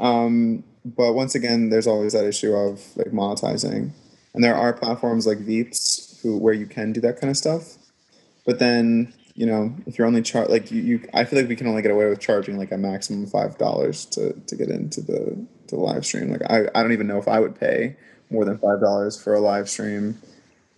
Um, 0.00 0.64
but 0.84 1.12
once 1.12 1.34
again, 1.34 1.70
there's 1.70 1.86
always 1.86 2.12
that 2.14 2.24
issue 2.24 2.54
of 2.54 2.80
like 2.96 3.08
monetizing, 3.08 3.92
and 4.34 4.42
there 4.42 4.56
are 4.56 4.72
platforms 4.72 5.26
like 5.26 5.38
Veeps 5.38 6.20
who 6.22 6.38
where 6.38 6.54
you 6.54 6.66
can 6.66 6.92
do 6.92 7.00
that 7.02 7.20
kind 7.20 7.30
of 7.30 7.36
stuff. 7.36 7.76
But 8.46 8.58
then 8.58 9.12
you 9.34 9.46
know 9.46 9.74
if 9.86 9.98
you're 9.98 10.06
only 10.06 10.22
char 10.22 10.46
like 10.46 10.70
you, 10.70 10.82
you 10.82 11.08
I 11.14 11.24
feel 11.24 11.38
like 11.38 11.48
we 11.48 11.56
can 11.56 11.66
only 11.66 11.82
get 11.82 11.90
away 11.90 12.08
with 12.08 12.20
charging 12.20 12.58
like 12.58 12.72
a 12.72 12.78
maximum 12.78 13.26
five 13.26 13.58
dollars 13.58 14.06
to 14.06 14.32
to 14.32 14.56
get 14.56 14.68
into 14.70 15.00
the 15.00 15.46
to 15.68 15.76
the 15.76 15.82
live 15.82 16.04
stream. 16.04 16.30
Like 16.30 16.42
I, 16.50 16.68
I 16.74 16.82
don't 16.82 16.92
even 16.92 17.06
know 17.06 17.18
if 17.18 17.28
I 17.28 17.38
would 17.38 17.58
pay 17.58 17.96
more 18.30 18.44
than 18.44 18.58
five 18.58 18.80
dollars 18.80 19.20
for 19.22 19.34
a 19.34 19.40
live 19.40 19.68
stream. 19.68 20.18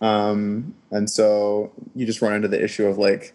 Um, 0.01 0.75
and 0.91 1.09
so 1.09 1.71
you 1.95 2.05
just 2.05 2.21
run 2.21 2.33
into 2.33 2.47
the 2.47 2.63
issue 2.63 2.85
of 2.85 2.97
like 2.97 3.33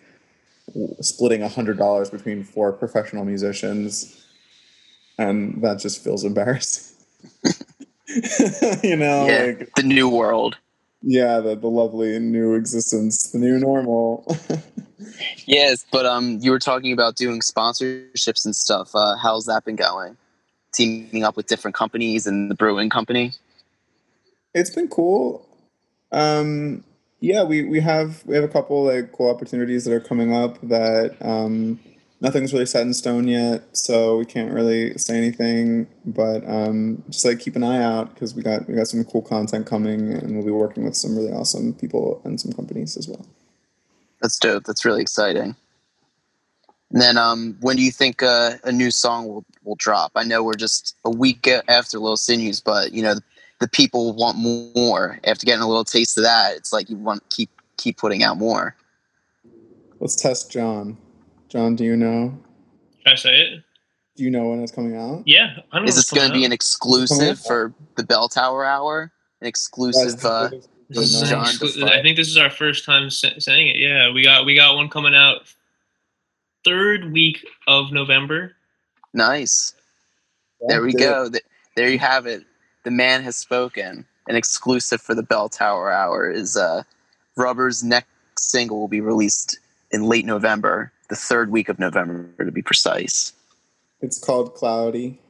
splitting 1.00 1.42
a 1.42 1.48
hundred 1.48 1.78
dollars 1.78 2.10
between 2.10 2.44
four 2.44 2.72
professional 2.72 3.24
musicians, 3.24 4.24
and 5.18 5.62
that 5.62 5.78
just 5.78 6.02
feels 6.02 6.24
embarrassing. 6.24 6.96
you 8.82 8.96
know, 8.96 9.26
yeah, 9.26 9.54
like 9.58 9.74
the 9.74 9.82
new 9.82 10.08
world. 10.08 10.58
yeah, 11.02 11.40
the, 11.40 11.54
the 11.56 11.68
lovely 11.68 12.18
new 12.18 12.54
existence, 12.54 13.30
the 13.30 13.38
new 13.38 13.58
normal. 13.58 14.26
Yes, 15.46 15.84
but 15.90 16.06
um, 16.06 16.38
you 16.40 16.50
were 16.50 16.58
talking 16.58 16.92
about 16.92 17.16
doing 17.16 17.40
sponsorships 17.40 18.44
and 18.44 18.54
stuff. 18.54 18.90
Uh, 18.94 19.16
how's 19.16 19.46
that 19.46 19.64
been 19.64 19.76
going? 19.76 20.16
Teaming 20.72 21.24
up 21.24 21.36
with 21.36 21.46
different 21.46 21.74
companies 21.74 22.26
and 22.26 22.50
the 22.50 22.54
brewing 22.54 22.90
company. 22.90 23.32
it's 24.54 24.70
been 24.70 24.88
cool. 24.88 25.46
Um, 26.12 26.84
yeah, 27.20 27.44
we, 27.44 27.64
we 27.64 27.80
have 27.80 28.24
we 28.26 28.34
have 28.34 28.44
a 28.44 28.48
couple 28.48 28.84
like 28.84 29.12
cool 29.12 29.30
opportunities 29.30 29.84
that 29.84 29.92
are 29.92 30.00
coming 30.00 30.34
up 30.34 30.60
that 30.62 31.16
um, 31.20 31.78
nothing's 32.20 32.52
really 32.52 32.66
set 32.66 32.82
in 32.82 32.94
stone 32.94 33.28
yet, 33.28 33.62
so 33.76 34.18
we 34.18 34.24
can't 34.24 34.52
really 34.52 34.96
say 34.96 35.16
anything. 35.16 35.86
But 36.04 36.48
um, 36.48 37.02
just 37.10 37.24
like 37.24 37.38
keep 37.38 37.56
an 37.56 37.64
eye 37.64 37.82
out 37.82 38.14
because 38.14 38.34
we 38.34 38.42
got 38.42 38.66
we 38.68 38.74
got 38.74 38.88
some 38.88 39.04
cool 39.04 39.22
content 39.22 39.66
coming, 39.66 40.12
and 40.12 40.34
we'll 40.34 40.44
be 40.44 40.50
working 40.50 40.84
with 40.84 40.96
some 40.96 41.14
really 41.14 41.32
awesome 41.32 41.74
people 41.74 42.20
and 42.24 42.40
some 42.40 42.52
companies 42.52 42.96
as 42.96 43.08
well. 43.08 43.26
That's 44.22 44.38
dope. 44.38 44.64
That's 44.64 44.84
really 44.84 45.02
exciting. 45.02 45.56
And 46.92 47.00
then, 47.00 47.16
um, 47.16 47.56
when 47.60 47.76
do 47.76 47.82
you 47.82 47.92
think 47.92 48.22
uh, 48.22 48.54
a 48.64 48.72
new 48.72 48.90
song 48.90 49.28
will, 49.28 49.44
will 49.62 49.76
drop? 49.76 50.10
I 50.16 50.24
know 50.24 50.42
we're 50.42 50.54
just 50.54 50.96
a 51.04 51.10
week 51.10 51.48
after 51.68 51.98
Little 51.98 52.16
Sinews, 52.16 52.60
but 52.60 52.92
you 52.92 53.02
know 53.02 53.14
the, 53.14 53.22
the 53.60 53.68
people 53.68 54.12
want 54.14 54.38
more. 54.38 55.20
After 55.24 55.46
getting 55.46 55.62
a 55.62 55.68
little 55.68 55.84
taste 55.84 56.18
of 56.18 56.24
that, 56.24 56.56
it's 56.56 56.72
like 56.72 56.90
you 56.90 56.96
want 56.96 57.28
to 57.28 57.36
keep 57.36 57.50
keep 57.76 57.96
putting 57.98 58.22
out 58.22 58.36
more. 58.36 58.74
Let's 60.00 60.16
test 60.16 60.50
John. 60.50 60.96
John, 61.48 61.76
do 61.76 61.84
you 61.84 61.96
know? 61.96 62.36
Should 62.98 63.12
I 63.12 63.16
say 63.16 63.40
it? 63.40 63.62
Do 64.16 64.24
you 64.24 64.30
know 64.30 64.48
when 64.50 64.62
it's 64.62 64.72
coming 64.72 64.96
out? 64.96 65.22
Yeah. 65.26 65.58
I 65.72 65.78
don't 65.78 65.88
Is 65.88 65.96
what's 65.96 66.10
this 66.10 66.18
going 66.18 66.28
to 66.30 66.34
be 66.34 66.44
an 66.44 66.52
exclusive 66.52 67.40
for 67.40 67.72
the 67.96 68.02
Bell 68.04 68.28
Tower 68.28 68.64
Hour? 68.64 69.12
An 69.40 69.46
exclusive? 69.46 70.24
Uh, 70.24 70.50
This 70.88 71.14
is 71.14 71.22
an 71.22 71.28
John 71.28 71.44
exclu- 71.46 71.90
I 71.90 72.02
think 72.02 72.16
this 72.16 72.28
is 72.28 72.36
our 72.36 72.50
first 72.50 72.84
time 72.84 73.10
sa- 73.10 73.38
saying 73.38 73.68
it. 73.68 73.76
Yeah, 73.76 74.12
we 74.12 74.22
got 74.24 74.44
we 74.44 74.54
got 74.54 74.74
one 74.74 74.88
coming 74.88 75.14
out 75.14 75.42
third 76.64 77.12
week 77.12 77.46
of 77.66 77.92
November. 77.92 78.56
nice. 79.14 79.74
There 80.68 80.82
we 80.82 80.92
go. 80.92 81.30
There 81.74 81.88
you 81.88 81.98
have 81.98 82.26
it. 82.26 82.44
The 82.84 82.90
man 82.90 83.22
has 83.22 83.36
spoken. 83.36 84.06
An 84.28 84.36
exclusive 84.36 85.00
for 85.00 85.14
the 85.14 85.22
Bell 85.22 85.48
Tower 85.48 85.90
Hour 85.92 86.30
is 86.30 86.56
uh, 86.56 86.82
Rubber's 87.36 87.82
next 87.82 88.08
single 88.38 88.78
will 88.80 88.88
be 88.88 89.00
released 89.00 89.58
in 89.90 90.04
late 90.04 90.24
November, 90.24 90.92
the 91.08 91.16
third 91.16 91.50
week 91.50 91.68
of 91.68 91.78
November 91.78 92.44
to 92.44 92.52
be 92.52 92.62
precise. 92.62 93.32
It's 94.00 94.18
called 94.18 94.54
Cloudy. 94.54 95.20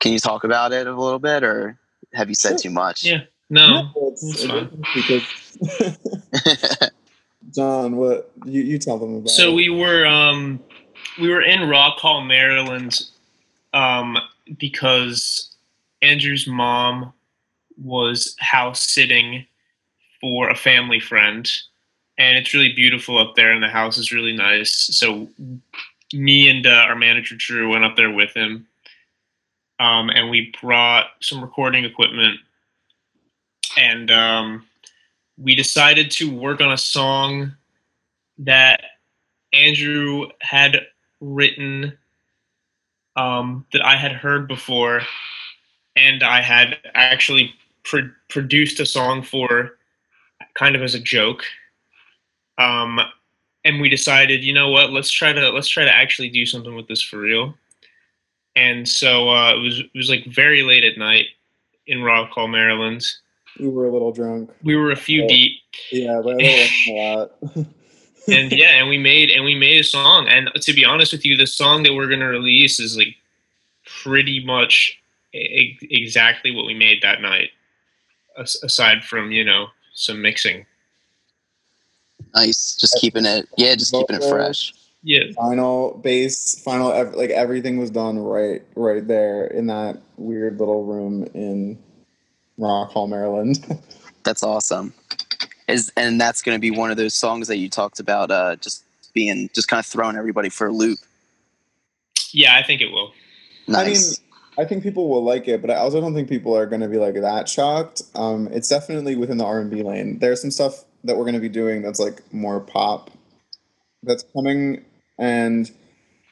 Can 0.00 0.12
you 0.12 0.18
talk 0.18 0.44
about 0.44 0.72
it 0.72 0.86
a 0.86 0.94
little 0.98 1.18
bit, 1.18 1.42
or 1.44 1.78
have 2.14 2.28
you 2.28 2.34
said 2.34 2.50
Sure. 2.52 2.58
too 2.58 2.70
much? 2.70 3.04
Yeah. 3.04 3.22
No. 3.50 3.90
It's- 3.96 4.22
it's 4.22 4.44
fine. 4.46 4.82
because 4.94 6.90
John, 7.54 7.96
what 7.96 8.30
you, 8.44 8.62
you 8.62 8.78
tell 8.78 8.98
them 8.98 9.16
about? 9.16 9.30
So 9.30 9.50
it. 9.50 9.54
we 9.54 9.68
were 9.68 10.06
um 10.06 10.60
we 11.20 11.28
were 11.30 11.42
in 11.42 11.68
Rock 11.68 11.98
Hall, 11.98 12.22
Maryland, 12.22 13.00
um 13.74 14.16
because 14.58 15.47
Andrew's 16.02 16.46
mom 16.46 17.12
was 17.76 18.36
house 18.40 18.82
sitting 18.82 19.46
for 20.20 20.48
a 20.48 20.56
family 20.56 21.00
friend, 21.00 21.50
and 22.18 22.36
it's 22.36 22.54
really 22.54 22.72
beautiful 22.72 23.18
up 23.18 23.34
there, 23.36 23.52
and 23.52 23.62
the 23.62 23.68
house 23.68 23.98
is 23.98 24.12
really 24.12 24.34
nice. 24.34 24.72
So 24.72 25.28
me 26.12 26.48
and 26.48 26.66
uh, 26.66 26.86
our 26.88 26.96
manager 26.96 27.36
Drew 27.36 27.70
went 27.70 27.84
up 27.84 27.96
there 27.96 28.10
with 28.10 28.34
him, 28.34 28.66
um, 29.80 30.10
and 30.10 30.30
we 30.30 30.52
brought 30.60 31.06
some 31.20 31.40
recording 31.40 31.84
equipment, 31.84 32.40
and 33.76 34.10
um, 34.10 34.66
we 35.36 35.54
decided 35.54 36.10
to 36.12 36.34
work 36.34 36.60
on 36.60 36.72
a 36.72 36.78
song 36.78 37.52
that 38.38 38.82
Andrew 39.52 40.28
had 40.40 40.86
written 41.20 41.96
um, 43.16 43.66
that 43.72 43.84
I 43.84 43.96
had 43.96 44.12
heard 44.12 44.46
before, 44.46 45.02
and 45.98 46.22
I 46.22 46.40
had 46.42 46.76
actually 46.94 47.52
pro- 47.84 48.10
produced 48.28 48.80
a 48.80 48.86
song 48.86 49.22
for 49.22 49.76
kind 50.54 50.76
of 50.76 50.82
as 50.82 50.94
a 50.94 51.00
joke. 51.00 51.42
Um, 52.58 53.00
and 53.64 53.80
we 53.80 53.88
decided, 53.88 54.44
you 54.44 54.52
know 54.52 54.70
what, 54.70 54.90
let's 54.92 55.10
try 55.10 55.32
to 55.32 55.50
let's 55.50 55.68
try 55.68 55.84
to 55.84 55.94
actually 55.94 56.30
do 56.30 56.46
something 56.46 56.74
with 56.74 56.88
this 56.88 57.02
for 57.02 57.18
real. 57.18 57.54
And 58.56 58.88
so 58.88 59.28
uh, 59.30 59.54
it 59.54 59.60
was 59.60 59.80
it 59.80 59.90
was 59.94 60.08
like 60.10 60.24
very 60.26 60.62
late 60.62 60.84
at 60.84 60.98
night 60.98 61.26
in 61.86 62.02
Rock 62.02 62.30
Hall, 62.30 62.48
Maryland. 62.48 63.04
We 63.58 63.68
were 63.68 63.86
a 63.86 63.92
little 63.92 64.12
drunk. 64.12 64.50
We 64.62 64.76
were 64.76 64.90
a 64.92 64.96
few 64.96 65.24
Oh. 65.24 65.28
deep, 65.28 65.52
Yeah, 65.90 66.20
but 66.22 66.40
a 66.40 66.70
lot. 66.90 67.32
and 68.28 68.52
yeah, 68.52 68.78
and 68.78 68.88
we 68.88 68.98
made 68.98 69.30
and 69.30 69.44
we 69.44 69.54
made 69.54 69.80
a 69.80 69.84
song. 69.84 70.28
And 70.28 70.50
to 70.62 70.72
be 70.72 70.84
honest 70.84 71.12
with 71.12 71.24
you, 71.24 71.36
the 71.36 71.46
song 71.46 71.82
that 71.84 71.94
we're 71.94 72.08
gonna 72.08 72.28
release 72.28 72.78
is 72.80 72.96
like 72.96 73.14
pretty 74.02 74.44
much 74.44 74.98
exactly 75.82 76.50
what 76.50 76.66
we 76.66 76.74
made 76.74 77.02
that 77.02 77.20
night, 77.20 77.50
aside 78.36 79.04
from 79.04 79.32
you 79.32 79.44
know 79.44 79.68
some 79.94 80.22
mixing. 80.22 80.66
Nice. 82.34 82.76
Just 82.76 82.98
keeping 83.00 83.24
it. 83.24 83.48
Yeah, 83.56 83.74
just 83.74 83.92
keeping 83.92 84.16
it 84.16 84.24
fresh. 84.24 84.74
Yeah, 85.02 85.32
final 85.36 85.98
bass, 86.02 86.60
final 86.62 86.92
ev- 86.92 87.14
like 87.14 87.30
everything 87.30 87.78
was 87.78 87.90
done 87.90 88.18
right, 88.18 88.62
right 88.74 89.06
there 89.06 89.46
in 89.46 89.66
that 89.68 90.00
weird 90.16 90.58
little 90.58 90.84
room 90.84 91.28
in 91.34 91.78
Rock 92.58 92.90
Hall, 92.90 93.06
Maryland. 93.06 93.64
That's 94.24 94.42
awesome. 94.42 94.92
Is 95.68 95.92
and 95.96 96.18
that's 96.18 96.40
going 96.40 96.56
to 96.56 96.60
be 96.60 96.70
one 96.70 96.90
of 96.90 96.96
those 96.96 97.14
songs 97.14 97.46
that 97.48 97.58
you 97.58 97.68
talked 97.68 98.00
about. 98.00 98.30
Uh, 98.30 98.56
just 98.56 98.84
being 99.12 99.50
just 99.54 99.68
kind 99.68 99.78
of 99.78 99.84
throwing 99.84 100.16
everybody 100.16 100.48
for 100.48 100.68
a 100.68 100.72
loop. 100.72 100.98
yeah, 102.32 102.56
I 102.56 102.62
think 102.62 102.80
it 102.80 102.90
will. 102.90 103.12
Nice. 103.66 104.18
I 104.18 104.22
think 104.64 104.82
people 104.82 105.08
will 105.08 105.22
like 105.22 105.46
it, 105.46 105.60
but 105.60 105.70
I 105.70 105.76
also 105.76 106.00
don't 106.00 106.14
think 106.14 106.28
people 106.28 106.56
are 106.56 106.66
going 106.66 106.80
to 106.80 106.88
be 106.88 106.96
like 106.96 107.14
that 107.14 107.48
shocked. 107.48 108.02
Um, 108.16 108.48
it's 108.50 108.68
definitely 108.68 109.14
within 109.14 109.38
the 109.38 109.44
R 109.44 109.60
and 109.60 109.70
B 109.70 109.82
lane. 109.82 110.18
There's 110.18 110.40
some 110.40 110.50
stuff 110.50 110.84
that 111.04 111.16
we're 111.16 111.24
going 111.24 111.34
to 111.34 111.40
be 111.40 111.48
doing 111.48 111.80
that's 111.80 112.00
like 112.00 112.32
more 112.32 112.58
pop, 112.60 113.10
that's 114.02 114.24
coming, 114.34 114.84
and 115.16 115.70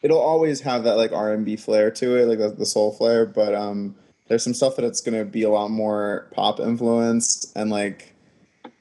it'll 0.03 0.19
always 0.19 0.61
have 0.63 0.83
that 0.85 0.97
like 0.97 1.13
R 1.13 1.33
and 1.33 1.45
B 1.45 1.55
flair 1.55 1.91
to 1.93 2.17
it, 2.17 2.27
like 2.27 2.39
the, 2.39 2.49
the 2.49 2.67
soul 2.67 2.93
flair. 2.93 3.27
But 3.27 3.55
um, 3.55 3.95
there's 4.27 4.43
some 4.43 4.55
stuff 4.55 4.75
that 4.75 4.85
it's 4.85 5.01
going 5.01 5.17
to 5.17 5.25
be 5.25 5.45
a 5.45 5.51
lot 5.51 5.71
more 5.71 6.29
pop 6.33 6.59
influenced, 6.59 7.57
and 7.57 7.71
like, 7.71 8.13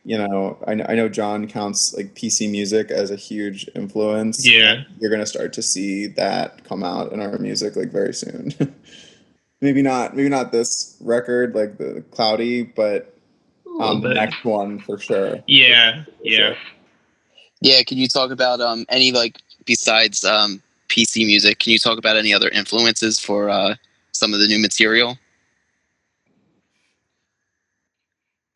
you 0.03 0.17
know, 0.17 0.57
I 0.67 0.73
know, 0.73 0.85
I 0.89 0.95
know 0.95 1.07
John 1.07 1.47
counts 1.47 1.93
like 1.93 2.15
PC 2.15 2.49
music 2.49 2.89
as 2.89 3.11
a 3.11 3.15
huge 3.15 3.69
influence. 3.75 4.47
Yeah. 4.47 4.85
you're 4.99 5.11
going 5.11 5.21
to 5.21 5.27
start 5.27 5.53
to 5.53 5.61
see 5.61 6.07
that 6.07 6.63
come 6.63 6.83
out 6.83 7.11
in 7.11 7.19
our 7.19 7.37
music 7.37 7.75
like 7.75 7.91
very 7.91 8.13
soon. 8.13 8.53
maybe 9.61 9.81
not 9.81 10.15
maybe 10.15 10.29
not 10.29 10.51
this 10.51 10.97
record 11.01 11.55
like 11.55 11.77
the 11.77 12.03
cloudy 12.11 12.63
but 12.63 13.17
um 13.79 14.01
the 14.01 14.13
next 14.13 14.43
one 14.45 14.79
for 14.79 14.97
sure 14.97 15.37
Yeah, 15.47 16.03
yeah. 16.23 16.55
yeah. 17.61 17.83
Can 17.83 17.97
you 17.97 18.07
talk 18.07 18.31
about 18.31 18.61
um 18.61 18.85
any 18.89 19.11
like 19.11 19.41
besides 19.65 20.23
um 20.23 20.61
PC 20.87 21.25
music? 21.25 21.59
Can 21.59 21.73
you 21.73 21.79
talk 21.79 21.97
about 21.97 22.15
any 22.15 22.33
other 22.33 22.49
influences 22.49 23.19
for 23.19 23.49
uh 23.49 23.75
some 24.11 24.33
of 24.33 24.39
the 24.39 24.47
new 24.47 24.59
material? 24.59 25.17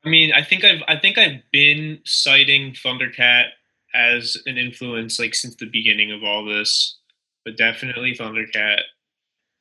I 0.06 0.10
mean, 0.10 0.32
I 0.34 0.44
think 0.44 0.64
I've 0.64 0.82
I 0.88 0.98
think 0.98 1.18
I've 1.18 1.42
been 1.52 2.00
citing 2.06 2.74
Thundercat 2.74 3.48
as 3.94 4.38
an 4.46 4.58
influence 4.58 5.20
like 5.20 5.36
since 5.36 5.56
the 5.56 5.66
beginning 5.66 6.12
of 6.12 6.24
all 6.24 6.46
this, 6.46 6.98
but 7.44 7.58
definitely 7.58 8.16
Thundercat. 8.16 8.82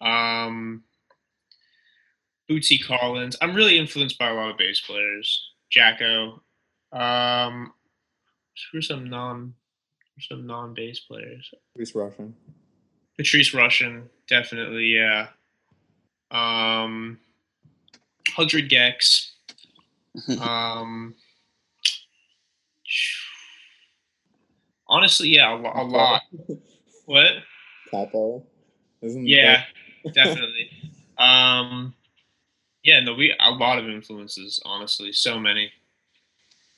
Um, 0.01 0.85
Bootsy 2.51 2.83
Collins. 2.83 3.37
I'm 3.41 3.55
really 3.55 3.79
influenced 3.79 4.19
by 4.19 4.31
a 4.31 4.35
lot 4.35 4.51
of 4.51 4.59
bass 4.59 4.81
players. 4.81 5.51
Jaco. 5.75 6.41
Um, 6.93 7.73
who 8.73 8.79
are 8.79 8.83
some 8.83 9.09
non 9.09 9.55
who 10.17 10.23
some 10.23 10.47
non 10.47 10.75
bass 10.75 11.01
players? 11.01 11.51
Patrice 11.75 11.93
Rushen 11.93 12.33
Patrice 13.19 13.53
Rushen, 13.53 14.05
definitely, 14.29 14.87
yeah. 14.87 15.29
Um, 16.31 17.19
100 18.37 18.71
gecs. 18.71 19.31
Um, 20.41 21.15
honestly, 24.89 25.29
yeah, 25.29 25.55
a, 25.55 25.57
lo- 25.57 25.73
a 25.73 25.85
lot. 25.85 26.23
What? 27.07 27.31
capo 27.91 28.45
isn't 29.03 29.27
Yeah, 29.27 29.63
definitely. 30.13 30.71
Um, 31.19 31.95
yeah, 32.89 33.01
no, 33.01 33.13
we 33.15 33.35
a 33.39 33.51
lot 33.51 33.79
of 33.79 33.87
influences. 33.89 34.61
Honestly, 34.65 35.13
so 35.13 35.39
many. 35.39 35.71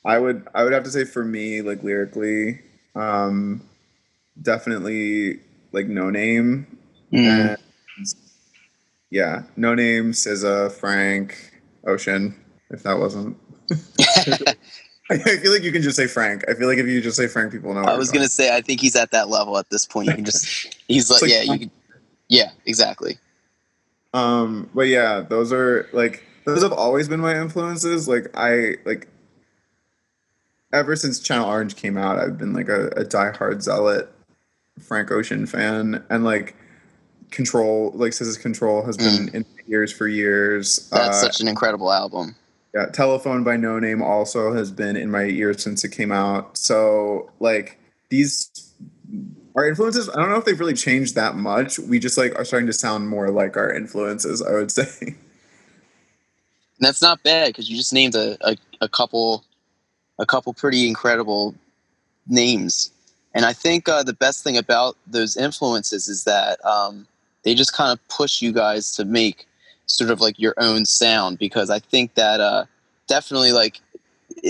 I 0.05 0.19
would 0.19 0.47
I 0.55 0.65
would 0.65 0.73
have 0.73 0.85
to 0.85 0.91
say 0.91 1.05
for 1.05 1.25
me 1.25 1.63
like 1.63 1.83
lyrically 1.83 2.61
um 2.97 3.63
definitely 4.41 5.41
like 5.73 5.87
Noname 5.87 6.67
Mm. 7.13 7.27
and 7.27 7.57
yeah 9.11 9.43
Noname 9.59 10.11
SZA 10.11 10.71
Frank 10.73 11.37
Ocean 11.87 12.35
if 12.71 12.83
that 12.85 12.99
wasn't 12.99 13.37
I 15.11 15.17
feel 15.17 15.53
like 15.53 15.65
you 15.65 15.73
can 15.73 15.83
just 15.83 15.97
say 15.97 16.07
Frank 16.07 16.45
I 16.49 16.55
feel 16.55 16.69
like 16.69 16.79
if 16.79 16.87
you 16.87 17.01
just 17.01 17.17
say 17.17 17.27
Frank 17.27 17.51
people 17.53 17.75
know 17.75 17.83
I 17.83 17.97
was 17.97 18.11
gonna 18.13 18.29
say 18.29 18.55
I 18.57 18.61
think 18.61 18.81
he's 18.81 18.95
at 18.97 19.11
that 19.11 19.29
level 19.29 19.59
at 19.59 19.69
this 19.71 19.85
point. 19.87 20.07
You 20.09 20.15
can 20.15 20.25
just 20.25 20.77
he's 20.89 21.11
like, 21.15 21.23
like- 21.23 21.31
yeah, 21.33 21.43
you 21.43 21.59
can, 21.59 21.71
yeah, 22.29 22.51
exactly. 22.65 23.19
Um, 24.13 24.69
but 24.75 24.89
yeah, 24.89 25.21
those 25.21 25.53
are 25.53 25.89
like 25.93 26.25
those 26.45 26.63
have 26.63 26.73
always 26.73 27.09
been 27.09 27.21
my 27.21 27.41
influences. 27.41 28.09
Like 28.09 28.27
I 28.35 28.77
like 28.85 29.09
ever 30.73 30.97
since 30.97 31.21
Channel 31.21 31.49
Orange 31.49 31.77
came 31.77 31.97
out, 31.97 32.19
I've 32.19 32.39
been 32.39 32.53
like 32.53 32.69
a, 32.69 32.89
a 32.89 33.05
diehard 33.05 33.63
zealot 33.63 34.13
Frank 34.81 35.11
Ocean 35.11 35.47
fan, 35.47 36.03
and 36.11 36.25
like 36.25 36.57
Control, 37.31 37.93
like 37.95 38.13
SZA's 38.13 38.39
Control, 38.39 38.85
has 38.85 38.97
been 38.97 39.29
in 39.35 39.45
my 39.57 39.63
ears 39.69 39.93
for 39.93 40.09
years. 40.09 40.89
That's 40.91 41.19
Uh, 41.19 41.21
such 41.23 41.41
an 41.41 41.47
incredible 41.49 41.93
album. 41.93 42.35
yeah, 42.75 42.87
Telephone 42.87 43.45
by 43.45 43.57
Noname 43.57 44.03
also 44.03 44.53
has 44.55 44.71
been 44.73 44.97
in 44.97 45.11
my 45.11 45.25
ears 45.25 45.63
since 45.63 45.85
it 45.85 45.91
came 45.91 46.11
out. 46.11 46.57
So 46.57 47.31
like 47.39 47.79
these 48.09 48.51
our 49.55 49.69
influences, 49.69 50.09
I 50.09 50.17
don't 50.17 50.31
know 50.31 50.37
if 50.37 50.45
they've 50.45 50.59
really 50.59 50.75
changed 50.75 51.15
that 51.17 51.35
much. 51.37 51.79
We 51.79 51.99
just 51.99 52.17
like 52.17 52.39
are 52.39 52.45
starting 52.45 52.67
to 52.69 52.73
sound 52.73 53.09
more 53.09 53.31
like 53.31 53.57
our 53.57 53.73
influences, 53.73 54.43
I 54.43 54.53
would 54.53 54.71
say. 54.73 55.17
That's 56.79 57.03
not 57.03 57.23
bad 57.23 57.49
because 57.49 57.69
you 57.69 57.77
just 57.77 57.93
named 57.93 58.15
a, 58.15 58.39
a, 58.41 58.57
a 58.81 58.89
couple 58.89 59.45
a 60.19 60.27
couple 60.27 60.53
pretty 60.53 60.87
incredible 60.87 61.55
names. 62.27 62.91
And 63.35 63.45
I 63.45 63.53
think 63.53 63.89
uh, 63.89 64.03
the 64.03 64.13
best 64.13 64.45
thing 64.45 64.57
about 64.57 64.97
those 65.07 65.37
influences 65.37 66.09
is 66.09 66.25
that 66.25 66.63
um, 66.65 67.07
they 67.43 67.55
just 67.55 67.73
kind 67.73 67.91
of 67.93 68.09
push 68.09 68.43
you 68.43 68.53
guys 68.53 68.93
to 68.97 69.05
make 69.05 69.47
sort 69.87 70.11
of 70.11 70.21
like 70.21 70.39
your 70.39 70.55
own 70.59 70.85
sound 70.85 71.39
because 71.39 71.71
I 71.71 71.79
think 71.79 72.15
that 72.15 72.41
uh, 72.41 72.65
definitely 73.09 73.53
like 73.53 73.81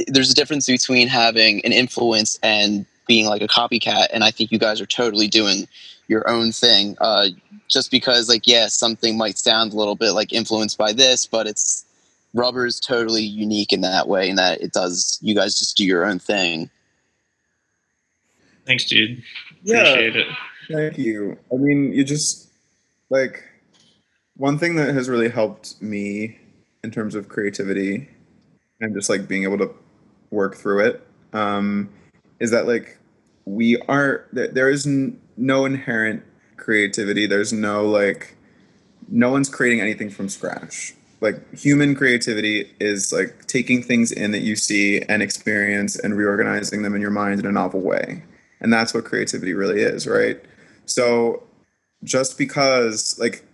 there's 0.06 0.30
a 0.30 0.34
difference 0.34 0.66
between 0.66 1.08
having 1.08 1.64
an 1.64 1.72
influence 1.72 2.38
and 2.42 2.86
being 3.10 3.26
like 3.26 3.42
a 3.42 3.48
copycat. 3.48 4.06
And 4.12 4.22
I 4.22 4.30
think 4.30 4.52
you 4.52 4.58
guys 4.58 4.80
are 4.80 4.86
totally 4.86 5.26
doing 5.26 5.66
your 6.06 6.28
own 6.30 6.52
thing. 6.52 6.96
Uh, 7.00 7.26
just 7.66 7.90
because 7.90 8.28
like 8.28 8.46
yeah, 8.46 8.68
something 8.68 9.18
might 9.18 9.36
sound 9.36 9.72
a 9.72 9.76
little 9.76 9.96
bit 9.96 10.12
like 10.12 10.32
influenced 10.32 10.78
by 10.78 10.92
this, 10.92 11.26
but 11.26 11.48
it's 11.48 11.84
rubber 12.34 12.64
is 12.66 12.78
totally 12.78 13.24
unique 13.24 13.72
in 13.72 13.80
that 13.80 14.06
way 14.06 14.28
in 14.30 14.36
that 14.36 14.60
it 14.60 14.72
does 14.72 15.18
you 15.20 15.34
guys 15.34 15.58
just 15.58 15.76
do 15.76 15.84
your 15.84 16.04
own 16.04 16.16
thing 16.20 16.70
Thanks, 18.66 18.84
dude. 18.84 19.24
Yeah, 19.64 19.78
Appreciate 19.78 20.14
it. 20.14 20.26
thank 20.70 20.96
you. 20.98 21.36
I 21.52 21.56
mean, 21.56 21.92
you 21.92 22.04
just 22.04 22.50
like 23.08 23.42
one 24.36 24.58
thing 24.58 24.76
that 24.76 24.94
has 24.94 25.08
really 25.08 25.28
helped 25.28 25.82
me 25.82 26.38
in 26.84 26.92
terms 26.92 27.16
of 27.16 27.28
creativity 27.28 28.08
and 28.80 28.94
just 28.94 29.10
like 29.10 29.26
being 29.26 29.42
able 29.42 29.58
to 29.58 29.74
work 30.30 30.54
through 30.56 30.84
it 30.86 31.04
um, 31.32 31.90
is 32.38 32.52
that 32.52 32.68
like 32.68 32.96
we 33.54 33.76
are 33.88 34.26
there, 34.32 34.48
there 34.48 34.70
is 34.70 34.86
n- 34.86 35.20
no 35.36 35.64
inherent 35.64 36.22
creativity. 36.56 37.26
There's 37.26 37.52
no 37.52 37.86
like 37.86 38.36
no 39.08 39.30
one's 39.30 39.48
creating 39.48 39.80
anything 39.80 40.10
from 40.10 40.28
scratch. 40.28 40.94
Like 41.20 41.54
human 41.54 41.94
creativity 41.94 42.72
is 42.80 43.12
like 43.12 43.46
taking 43.46 43.82
things 43.82 44.10
in 44.10 44.30
that 44.32 44.40
you 44.40 44.56
see 44.56 45.02
and 45.02 45.22
experience 45.22 45.98
and 45.98 46.16
reorganizing 46.16 46.82
them 46.82 46.94
in 46.94 47.00
your 47.00 47.10
mind 47.10 47.40
in 47.40 47.46
a 47.46 47.52
novel 47.52 47.80
way. 47.80 48.22
And 48.60 48.72
that's 48.72 48.94
what 48.94 49.04
creativity 49.04 49.52
really 49.52 49.80
is 49.80 50.06
right? 50.06 50.40
So 50.86 51.42
just 52.02 52.38
because 52.38 53.18
like 53.18 53.44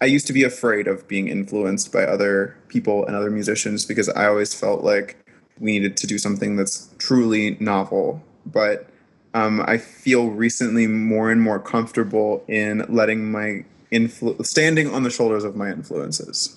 i 0.00 0.04
used 0.04 0.24
to 0.24 0.32
be 0.32 0.44
afraid 0.44 0.86
of 0.86 1.08
being 1.08 1.26
influenced 1.26 1.92
by 1.92 2.04
other 2.04 2.56
people 2.68 3.04
and 3.04 3.16
other 3.16 3.32
musicians 3.32 3.84
because 3.84 4.08
i 4.10 4.26
always 4.28 4.54
felt 4.54 4.84
like 4.84 5.20
we 5.60 5.72
needed 5.72 5.96
to 5.98 6.06
do 6.06 6.18
something 6.18 6.56
that's 6.56 6.88
truly 6.98 7.56
novel. 7.60 8.22
But 8.46 8.88
um, 9.34 9.62
i 9.66 9.76
feel 9.78 10.28
recently 10.30 10.86
more 10.86 11.30
and 11.30 11.40
more 11.40 11.58
comfortable 11.58 12.44
in 12.48 12.84
letting 12.88 13.30
my 13.30 13.64
influ- 13.92 14.44
standing 14.44 14.88
on 14.92 15.02
the 15.02 15.10
shoulders 15.10 15.44
of 15.44 15.56
my 15.56 15.70
influences 15.70 16.56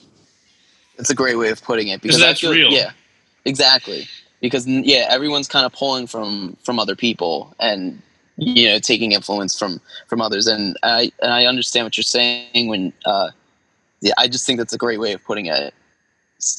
It's 1.00 1.10
a 1.10 1.16
great 1.16 1.38
way 1.38 1.50
of 1.50 1.62
putting 1.64 1.88
it 1.88 2.02
because 2.02 2.20
that's 2.20 2.42
feel- 2.42 2.52
real. 2.52 2.72
Yeah, 2.72 2.92
exactly. 3.46 4.08
Because 4.42 4.68
yeah, 4.68 5.08
everyone's 5.10 5.48
kind 5.48 5.66
of 5.66 5.74
pulling 5.74 6.06
from 6.06 6.56
from 6.64 6.78
other 6.80 6.96
people 6.96 7.56
and 7.60 8.00
you 8.38 8.68
know 8.68 8.78
taking 8.78 9.12
influence 9.14 9.58
from 9.58 9.80
from 10.08 10.22
others, 10.22 10.46
and 10.48 10.78
I 10.84 11.12
and 11.24 11.34
I 11.34 11.46
understand 11.46 11.86
what 11.86 11.98
you're 11.98 12.04
saying 12.04 12.68
when 12.68 12.94
uh, 13.06 13.30
yeah, 14.02 14.14
I 14.18 14.28
just 14.28 14.46
think 14.46 14.60
that's 14.60 14.74
a 14.74 14.78
great 14.78 15.00
way 15.00 15.14
of 15.14 15.24
putting 15.24 15.48
it. 15.48 15.74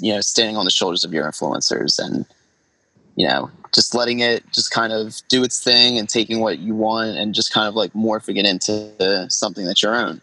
You 0.00 0.14
know, 0.14 0.20
standing 0.22 0.56
on 0.56 0.64
the 0.64 0.70
shoulders 0.70 1.04
of 1.04 1.12
your 1.12 1.26
influencers 1.30 1.98
and 2.04 2.24
you 3.16 3.26
know 3.26 3.50
just 3.74 3.94
letting 3.94 4.20
it 4.20 4.44
just 4.52 4.70
kind 4.70 4.92
of 4.92 5.20
do 5.28 5.42
its 5.42 5.62
thing 5.62 5.98
and 5.98 6.08
taking 6.08 6.40
what 6.40 6.60
you 6.60 6.74
want 6.74 7.16
and 7.16 7.34
just 7.34 7.52
kind 7.52 7.66
of 7.66 7.74
like 7.74 7.92
morphing 7.92 8.38
it 8.38 8.46
into 8.46 9.28
something 9.28 9.66
that's 9.66 9.82
your 9.82 9.96
own. 9.96 10.20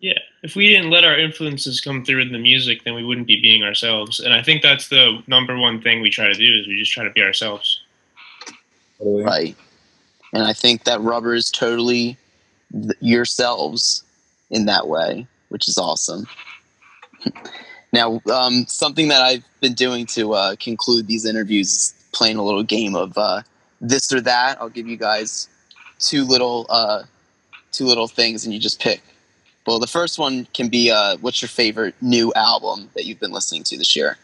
Yeah. 0.00 0.18
If 0.42 0.56
we 0.56 0.68
didn't 0.68 0.90
let 0.90 1.04
our 1.04 1.18
influences 1.18 1.80
come 1.80 2.04
through 2.04 2.22
in 2.22 2.32
the 2.32 2.38
music, 2.38 2.84
then 2.84 2.94
we 2.94 3.04
wouldn't 3.04 3.26
be 3.26 3.40
being 3.40 3.62
ourselves. 3.62 4.20
And 4.20 4.32
I 4.32 4.42
think 4.42 4.62
that's 4.62 4.88
the 4.88 5.22
number 5.26 5.58
one 5.58 5.82
thing 5.82 6.00
we 6.00 6.08
try 6.08 6.28
to 6.28 6.34
do 6.34 6.58
is 6.58 6.66
we 6.66 6.78
just 6.78 6.92
try 6.92 7.04
to 7.04 7.10
be 7.10 7.22
ourselves. 7.22 7.82
Right. 9.00 9.56
And 10.32 10.44
I 10.44 10.52
think 10.52 10.84
that 10.84 11.00
rubber 11.00 11.34
is 11.34 11.50
totally 11.50 12.16
th- 12.72 12.94
yourselves 13.00 14.04
in 14.50 14.66
that 14.66 14.88
way, 14.88 15.26
which 15.48 15.68
is 15.68 15.78
awesome. 15.78 16.26
now, 17.92 18.20
um, 18.32 18.66
something 18.66 19.08
that 19.08 19.22
I've 19.22 19.44
been 19.60 19.74
doing 19.74 20.06
to 20.06 20.32
uh, 20.34 20.56
conclude 20.56 21.06
these 21.06 21.24
interviews 21.24 21.72
is 21.72 21.97
playing 22.12 22.36
a 22.36 22.42
little 22.42 22.62
game 22.62 22.94
of 22.94 23.16
uh, 23.16 23.42
this 23.80 24.12
or 24.12 24.20
that. 24.22 24.60
I'll 24.60 24.68
give 24.68 24.86
you 24.86 24.96
guys 24.96 25.48
two 25.98 26.24
little 26.24 26.66
uh, 26.68 27.04
two 27.72 27.84
little 27.84 28.08
things, 28.08 28.44
and 28.44 28.52
you 28.54 28.60
just 28.60 28.80
pick. 28.80 29.02
Well, 29.66 29.78
the 29.78 29.86
first 29.86 30.18
one 30.18 30.46
can 30.54 30.68
be 30.68 30.90
uh, 30.90 31.18
what's 31.18 31.42
your 31.42 31.48
favorite 31.48 31.94
new 32.00 32.32
album 32.34 32.90
that 32.94 33.04
you've 33.04 33.20
been 33.20 33.32
listening 33.32 33.64
to 33.64 33.76
this 33.76 33.94
year? 33.94 34.16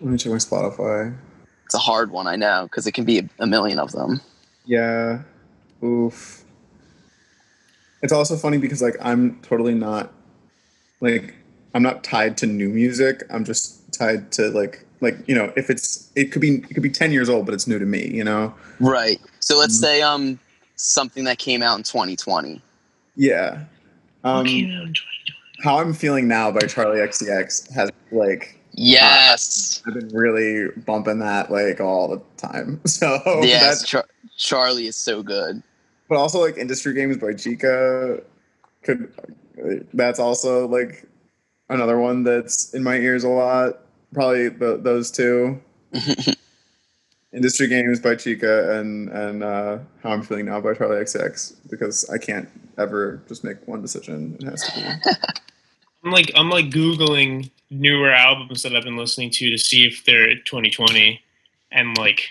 Let 0.00 0.10
me 0.10 0.18
check 0.18 0.32
my 0.32 0.38
Spotify. 0.38 1.16
It's 1.64 1.74
a 1.74 1.78
hard 1.78 2.10
one, 2.10 2.26
I 2.26 2.36
know, 2.36 2.64
because 2.64 2.86
it 2.86 2.92
can 2.92 3.04
be 3.04 3.18
a, 3.18 3.28
a 3.40 3.46
million 3.46 3.78
of 3.78 3.92
them. 3.92 4.20
Yeah. 4.64 5.22
Oof. 5.82 6.44
It's 8.02 8.12
also 8.12 8.36
funny 8.36 8.58
because 8.58 8.80
like 8.80 8.96
I'm 9.00 9.40
totally 9.40 9.74
not 9.74 10.12
like 11.00 11.34
I'm 11.74 11.82
not 11.82 12.04
tied 12.04 12.36
to 12.38 12.46
new 12.46 12.68
music. 12.68 13.22
I'm 13.30 13.44
just 13.44 13.92
tied 13.92 14.32
to 14.32 14.48
like 14.50 14.85
like 15.00 15.16
you 15.28 15.34
know 15.34 15.52
if 15.56 15.68
it's 15.70 16.10
it 16.16 16.32
could 16.32 16.40
be 16.42 16.56
it 16.56 16.74
could 16.74 16.82
be 16.82 16.90
10 16.90 17.12
years 17.12 17.28
old 17.28 17.46
but 17.46 17.54
it's 17.54 17.66
new 17.66 17.78
to 17.78 17.86
me, 17.86 18.08
you 18.08 18.24
know. 18.24 18.54
Right. 18.80 19.20
So 19.40 19.58
let's 19.58 19.76
Mhm. 19.78 19.80
say 19.82 20.02
um 20.02 20.38
something 20.76 21.24
that 21.24 21.38
came 21.38 21.62
out 21.62 21.76
in 21.78 21.82
2020. 21.84 22.60
Yeah. 23.16 23.64
Um 24.24 24.46
came 24.46 24.66
out 24.70 24.86
in 24.86 24.94
2020? 24.94 25.02
How 25.64 25.78
I'm 25.78 25.94
Feeling 25.94 26.28
Now 26.28 26.50
by 26.50 26.60
Charli 26.60 26.98
XCX 27.06 27.70
has 27.72 27.90
like 28.12 28.58
Yes. 28.78 29.82
I've 29.86 29.94
been 29.94 30.08
really 30.08 30.68
bumping 30.84 31.18
that 31.20 31.50
like 31.50 31.80
all 31.80 32.08
the 32.08 32.20
time. 32.36 32.80
So 32.86 33.20
yes. 33.42 33.62
that's 33.80 33.88
Char- 33.88 34.06
Charlie 34.36 34.86
is 34.86 34.96
so 34.96 35.22
good. 35.22 35.62
but 36.08 36.16
also 36.18 36.40
like 36.40 36.56
Industry 36.58 36.92
Games 36.94 37.16
by 37.16 37.28
Chika 37.32 38.22
could 38.82 39.10
that's 39.94 40.18
also 40.20 40.68
like 40.68 41.06
another 41.70 41.98
one 41.98 42.22
that's 42.22 42.72
in 42.74 42.82
my 42.82 42.96
ears 42.96 43.24
a 43.24 43.28
lot. 43.28 43.80
Probably 44.12 44.48
the, 44.48 44.78
those 44.78 45.10
two. 45.10 45.60
Industry 47.32 47.68
Games 47.68 48.00
by 48.00 48.14
Chika 48.14 48.78
and 48.78 49.10
and 49.10 49.42
uh, 49.42 49.78
How 50.02 50.10
I'm 50.10 50.22
Feeling 50.22 50.46
Now 50.46 50.60
by 50.60 50.72
Charli 50.72 51.02
XX 51.02 51.54
because 51.68 52.08
I 52.08 52.16
can't 52.16 52.48
ever 52.78 53.20
just 53.28 53.44
make 53.44 53.66
one 53.68 53.82
decision. 53.82 54.36
It 54.40 54.44
has 54.44 54.62
to 54.62 54.80
be. 54.80 55.10
I'm 56.04 56.12
like 56.12 56.30
I'm 56.34 56.48
like 56.48 56.66
googling 56.66 57.50
newer 57.68 58.10
albums 58.10 58.62
that 58.62 58.74
I've 58.74 58.84
been 58.84 58.96
listening 58.96 59.30
to 59.32 59.50
to 59.50 59.58
see 59.58 59.84
if 59.84 60.04
they're 60.04 60.34
2020, 60.34 61.20
and 61.72 61.98
like 61.98 62.28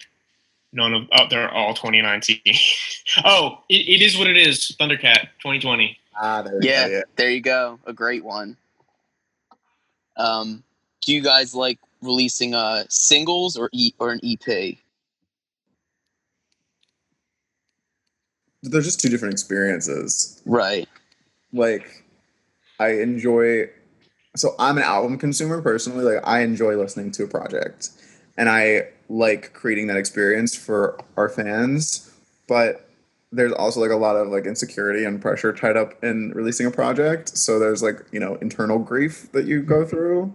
none 0.74 0.94
of 0.94 1.08
oh, 1.12 1.28
they're 1.30 1.52
all 1.52 1.74
2019. 1.74 2.40
oh, 3.26 3.60
it, 3.70 3.88
it 3.88 4.02
is 4.02 4.18
what 4.18 4.28
it 4.28 4.38
is. 4.38 4.76
Thundercat 4.80 5.28
2020. 5.40 5.98
ah, 6.20 6.42
there 6.42 6.64
yeah, 6.64 6.88
go. 6.88 6.94
Yeah. 6.94 7.02
there 7.16 7.30
you 7.30 7.42
go. 7.42 7.80
A 7.86 7.94
great 7.94 8.24
one. 8.24 8.58
Um, 10.18 10.64
do 11.06 11.14
you 11.14 11.22
guys 11.22 11.54
like 11.56 11.80
releasing 12.02 12.54
uh 12.54 12.84
singles 12.90 13.56
or 13.58 13.70
e- 13.74 13.94
or 14.00 14.12
an 14.12 14.20
EP? 14.24 14.78
They're 18.64 18.82
just 18.82 19.00
two 19.00 19.10
different 19.10 19.34
experiences. 19.34 20.42
Right. 20.46 20.88
like 21.54 22.04
I 22.80 22.94
enjoy 23.02 23.70
so 24.36 24.54
I'm 24.60 24.78
an 24.78 24.84
album 24.84 25.18
consumer 25.18 25.62
personally 25.62 26.04
like 26.04 26.24
I 26.28 26.40
enjoy 26.42 26.76
listening 26.76 27.12
to 27.12 27.24
a 27.24 27.28
project 27.28 27.90
and 28.38 28.50
I 28.50 28.90
like 29.08 29.54
creating 29.54 29.88
that 29.88 29.98
experience 29.98 30.56
for 30.56 31.00
our 31.16 31.30
fans 31.30 32.12
but 32.48 32.90
there's 33.32 33.54
also 33.54 33.80
like 33.80 33.92
a 33.92 33.96
lot 33.96 34.16
of 34.16 34.28
like 34.28 34.46
insecurity 34.46 35.06
and 35.06 35.22
pressure 35.22 35.54
tied 35.54 35.78
up 35.78 36.04
in 36.04 36.32
releasing 36.32 36.66
a 36.66 36.72
project 36.72 37.38
so 37.38 37.60
there's 37.60 37.82
like 37.84 38.02
you 38.12 38.20
know 38.20 38.36
internal 38.36 38.80
grief 38.80 39.32
that 39.32 39.46
you 39.46 39.62
go 39.62 39.86
through 39.86 40.34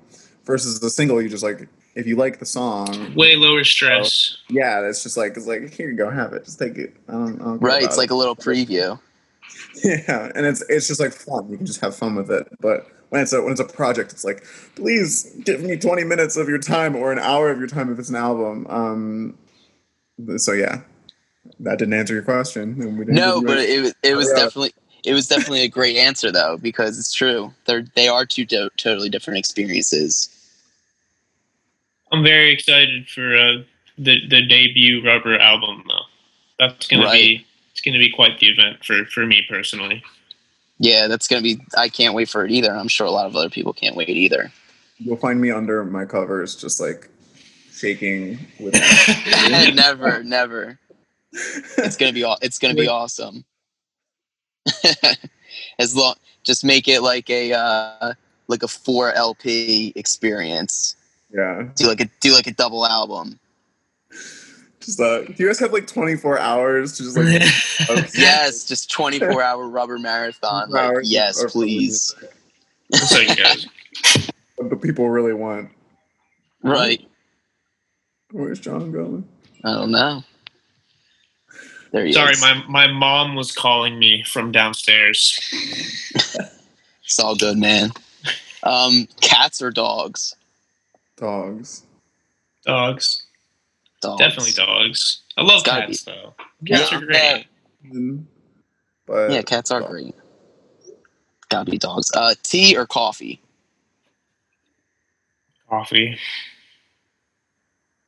versus 0.51 0.81
the 0.81 0.91
single 0.91 1.23
you 1.23 1.29
just 1.29 1.45
like 1.45 1.69
if 1.95 2.07
you 2.07 2.17
like 2.17 2.39
the 2.41 2.47
song 2.47 3.15
Way 3.15 3.37
lower 3.37 3.63
stress. 3.65 4.37
yeah 4.49 4.81
it's 4.89 5.03
just 5.03 5.17
like 5.17 5.37
it's 5.37 5.47
like 5.47 5.73
here 5.73 5.89
you 5.89 5.97
go 5.97 6.11
have 6.11 6.33
it 6.33 6.45
just 6.45 6.59
take 6.59 6.77
it 6.77 6.97
I 7.09 7.13
don't, 7.13 7.41
I 7.41 7.45
don't 7.45 7.59
Right. 7.61 7.79
about 7.79 7.83
It's 7.85 7.97
it. 7.97 7.99
like 7.99 8.11
a 8.11 8.17
little 8.17 8.37
preview. 8.49 8.99
Yeah, 9.85 10.31
and 10.35 10.47
it's 10.47 10.63
it's 10.69 10.87
just 10.89 11.01
like 11.01 11.13
fun. 11.13 11.51
You 11.51 11.57
can 11.57 11.67
just 11.67 11.81
have 11.81 11.95
fun 11.97 12.15
with 12.15 12.31
it. 12.31 12.47
But 12.61 12.87
when 13.11 13.21
it's 13.21 13.33
a 13.33 13.43
when 13.43 13.53
it's 13.53 13.61
a 13.61 13.65
project, 13.65 14.13
it's 14.13 14.25
like, 14.25 14.45
please 14.77 15.25
give 15.45 15.63
me 15.63 15.77
twenty 15.77 16.05
minutes 16.05 16.37
of 16.37 16.49
your 16.49 16.59
time 16.59 16.95
or 16.97 17.11
an 17.13 17.19
hour 17.19 17.51
of 17.51 17.59
your 17.59 17.67
time 17.67 17.93
if 17.93 17.99
it's 17.99 18.09
an 18.11 18.17
album. 18.17 18.67
Um, 18.71 19.39
so 20.39 20.53
yeah, 20.53 20.81
that 21.61 21.79
didn't 21.79 21.95
answer 21.95 22.15
your 22.15 22.23
question. 22.23 22.77
we 22.97 23.05
didn't 23.05 23.15
No, 23.15 23.41
give 23.41 23.49
but 23.49 23.59
a- 23.59 23.75
it 23.77 23.81
was 23.83 23.95
it 24.03 24.15
was 24.15 24.29
Yeah. 24.29 24.45
definitely 24.45 24.73
it 25.05 25.15
was 25.15 25.27
definitely 25.27 25.63
a 25.63 25.69
great 25.69 25.97
answer 25.97 26.31
though 26.31 26.57
because 26.57 26.99
it's 26.99 27.13
true. 27.13 27.53
They're 27.67 27.85
they 27.97 28.09
are 28.09 28.25
two 28.25 28.45
do- 28.45 28.71
totally 28.77 29.09
different 29.09 29.39
experiences. 29.39 30.29
I'm 32.13 32.23
very 32.25 32.53
excited 32.53 33.09
for 33.09 33.37
uh, 33.37 33.63
the 33.99 34.27
the 34.29 34.43
debut 34.47 35.05
Rubber 35.05 35.39
album 35.39 35.85
though. 35.89 36.03
That's 36.59 36.87
gonna 36.87 37.05
Right. 37.05 37.13
be 37.41 37.47
it's 37.73 37.81
gonna 37.81 37.99
be 37.99 38.11
quite 38.11 38.39
the 38.41 38.49
event 38.49 38.85
for 38.85 39.05
for 39.07 39.25
me 39.27 39.43
personally. 39.49 40.03
Yeah, 40.79 41.07
that's 41.09 41.29
gonna 41.29 41.43
be. 41.43 41.61
I 41.77 41.89
can't 41.89 42.15
wait 42.15 42.29
for 42.29 42.45
it 42.45 42.51
either. 42.51 42.75
I'm 42.75 42.89
sure 42.89 43.07
a 43.07 43.11
lot 43.11 43.27
of 43.27 43.37
other 43.37 43.51
people 43.51 43.73
can't 43.73 43.97
wait 43.97 44.09
either. 44.09 44.51
you'll 44.99 45.17
find 45.17 45.41
me 45.41 45.51
under 45.51 45.85
my 45.85 46.05
covers, 46.05 46.57
just 46.57 46.81
like 46.81 47.09
shaking 47.73 48.39
with. 48.59 48.75
never, 49.75 50.23
never. 50.25 50.79
It's 51.33 51.97
gonna 51.97 52.13
be. 52.13 52.25
aw- 52.25 52.39
It's 52.43 52.59
gonna 52.59 52.75
be 52.75 52.89
awesome. 52.99 53.45
as 55.79 55.95
long, 55.97 56.15
just 56.45 56.65
make 56.65 56.89
it 56.89 57.01
like 57.03 57.29
a 57.31 57.53
uh, 57.53 58.15
like 58.49 58.63
a 58.63 58.69
four 58.69 59.13
LP 59.13 59.93
experience. 59.97 60.97
Yeah, 61.33 61.69
Do 61.77 61.87
like 61.87 62.01
a 62.01 62.07
do 62.21 62.33
like 62.33 62.47
a 62.47 62.53
double 62.53 62.87
album. 62.87 63.39
just 64.81 65.01
uh, 65.01 65.23
do 65.25 65.35
you 65.39 65.47
guys 65.47 65.59
have 65.61 65.73
like 65.73 65.87
twenty 65.87 66.17
four 66.17 66.39
hours 66.39 66.97
to 66.99 67.03
just 67.05 67.17
like? 67.17 67.27
okay. 67.91 68.09
Yes, 68.15 68.65
just 68.65 68.91
24 68.91 69.43
hour 69.43 69.69
rubber 69.69 69.99
marathon. 69.99 70.71
Like, 70.71 70.99
yes, 71.05 71.43
of- 71.43 71.51
please. 71.51 72.15
so 72.95 73.19
you 73.21 73.35
guys. 73.37 73.67
What 74.57 74.71
the 74.71 74.77
people 74.77 75.09
really 75.09 75.33
want. 75.33 75.71
Right. 76.63 77.07
Where's 78.33 78.61
John 78.61 78.93
going? 78.93 79.27
I 79.65 79.73
don't 79.73 79.91
know. 79.91 80.23
There 81.93 82.05
he 82.07 82.13
Sorry, 82.13 82.33
is. 82.33 82.41
my 82.41 82.63
my 82.69 82.87
mom 82.87 83.35
was 83.35 83.51
calling 83.53 83.99
me 83.99 84.23
from 84.25 84.53
downstairs. 84.53 85.39
It's 87.05 87.19
all 87.19 87.35
good, 87.35 87.59
man. 87.59 87.91
Um, 88.63 89.09
cats 89.21 89.61
or 89.61 89.73
dogs? 89.73 90.33
Dogs. 91.21 91.85
Dogs, 92.65 93.27
Dogs. 94.03 94.19
definitely 94.19 94.53
dogs. 94.53 95.23
I 95.37 95.43
love 95.43 95.65
gotta 95.65 95.87
cats 95.87 96.03
though. 96.03 96.35
Yeah, 96.63 96.79
Cats 96.79 96.93
are 96.95 97.01
great. 97.07 97.47
Mm, 97.87 98.25
But 99.07 99.31
Yeah, 99.31 99.43
cats 99.43 99.71
are 99.71 99.83
great. 99.83 100.15
Gotta 101.51 101.71
be 101.71 101.79
dogs. 101.79 102.11
Uh, 102.15 102.35
tea 102.43 102.77
or 102.77 102.87
coffee? 102.87 103.41
Coffee. 105.69 106.19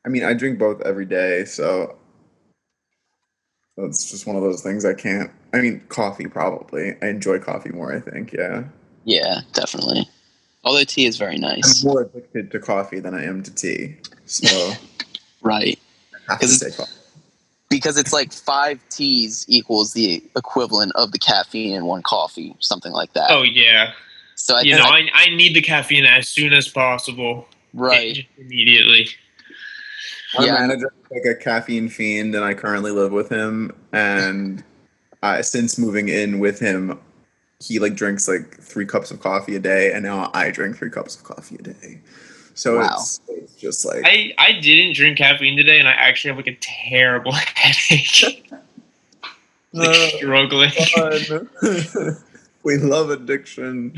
I 0.05 0.09
mean, 0.09 0.23
I 0.23 0.33
drink 0.33 0.59
both 0.59 0.81
every 0.81 1.05
day, 1.05 1.45
so 1.45 1.97
that's 3.77 4.09
just 4.09 4.27
one 4.27 4.35
of 4.35 4.41
those 4.41 4.61
things 4.61 4.85
I 4.85 4.93
can't. 4.93 5.31
I 5.53 5.61
mean, 5.61 5.81
coffee 5.89 6.27
probably. 6.27 6.95
I 7.01 7.07
enjoy 7.07 7.39
coffee 7.39 7.69
more. 7.69 7.93
I 7.93 7.99
think. 7.99 8.33
Yeah, 8.33 8.63
Yeah, 9.05 9.41
definitely. 9.53 10.07
Although 10.63 10.83
tea 10.85 11.05
is 11.05 11.17
very 11.17 11.37
nice. 11.37 11.83
I'm 11.83 11.89
more 11.91 12.01
addicted 12.03 12.51
to 12.51 12.59
coffee 12.59 12.99
than 12.99 13.13
I 13.13 13.23
am 13.25 13.43
to 13.43 13.53
tea. 13.53 13.97
So 14.25 14.71
Right. 15.41 15.77
I 16.29 16.33
have 16.33 16.39
to 16.39 16.45
'Cause 16.47 16.59
say 16.59 16.71
coffee. 16.71 16.91
Because 17.69 17.97
it's 17.97 18.13
like 18.13 18.31
five 18.31 18.79
teas 18.89 19.45
equals 19.49 19.93
the 19.93 20.23
equivalent 20.37 20.91
of 20.95 21.11
the 21.11 21.17
caffeine 21.19 21.73
in 21.73 21.85
one 21.85 22.03
coffee, 22.03 22.55
something 22.59 22.91
like 22.91 23.11
that. 23.13 23.27
Oh 23.31 23.41
yeah, 23.41 23.93
So 24.35 24.55
I 24.57 24.61
you 24.61 24.75
know, 24.77 24.83
I, 24.83 25.09
I 25.13 25.35
need 25.35 25.55
the 25.55 25.61
caffeine 25.61 26.05
as 26.05 26.27
soon 26.29 26.53
as 26.53 26.67
possible. 26.69 27.47
right. 27.73 28.25
Immediately. 28.37 29.07
Our 30.37 30.45
Yeah. 30.45 30.53
manager 30.53 30.87
is 31.03 31.11
like 31.11 31.35
a 31.35 31.39
caffeine 31.39 31.89
fiend, 31.89 32.35
and 32.35 32.45
I 32.45 32.53
currently 32.53 32.91
live 32.91 33.11
with 33.11 33.29
him. 33.29 33.71
And 33.91 34.63
I, 35.23 35.41
since 35.41 35.77
moving 35.79 36.09
in 36.09 36.37
with 36.39 36.59
him, 36.59 36.99
he 37.63 37.79
like 37.79 37.95
drinks 37.95 38.27
like 38.27 38.59
three 38.61 38.85
cups 38.85 39.09
of 39.11 39.19
coffee 39.21 39.55
a 39.55 39.59
day, 39.59 39.93
and 39.93 40.03
now 40.03 40.29
I 40.33 40.51
drink 40.51 40.77
three 40.77 40.89
cups 40.89 41.15
of 41.15 41.23
coffee 41.23 41.55
a 41.59 41.63
day. 41.63 42.01
So 42.55 42.77
Wow. 42.79 42.95
it's, 42.95 43.21
it's 43.29 43.55
just 43.55 43.85
like 43.85 44.03
I, 44.05 44.33
I 44.37 44.59
didn't 44.59 44.95
drink 44.95 45.17
caffeine 45.17 45.55
today, 45.57 45.79
and 45.79 45.87
I 45.87 45.93
actually 45.93 46.29
have 46.29 46.37
like 46.37 46.47
a 46.47 46.57
terrible 46.59 47.31
headache. 47.55 48.51
like 49.73 49.89
Uh, 49.89 50.07
struggling. 50.17 50.71
we 52.63 52.77
love 52.77 53.09
addiction. 53.09 53.95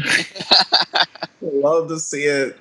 Love 1.41 1.89
to 1.89 1.99
see 1.99 2.23
it. 2.23 2.57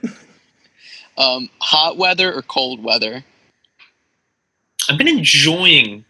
um, 1.18 1.48
hot 1.60 1.96
weather 1.96 2.32
or 2.34 2.42
cold 2.42 2.82
weather? 2.82 3.24
I've 4.90 4.98
been 4.98 5.08
enjoying 5.08 6.04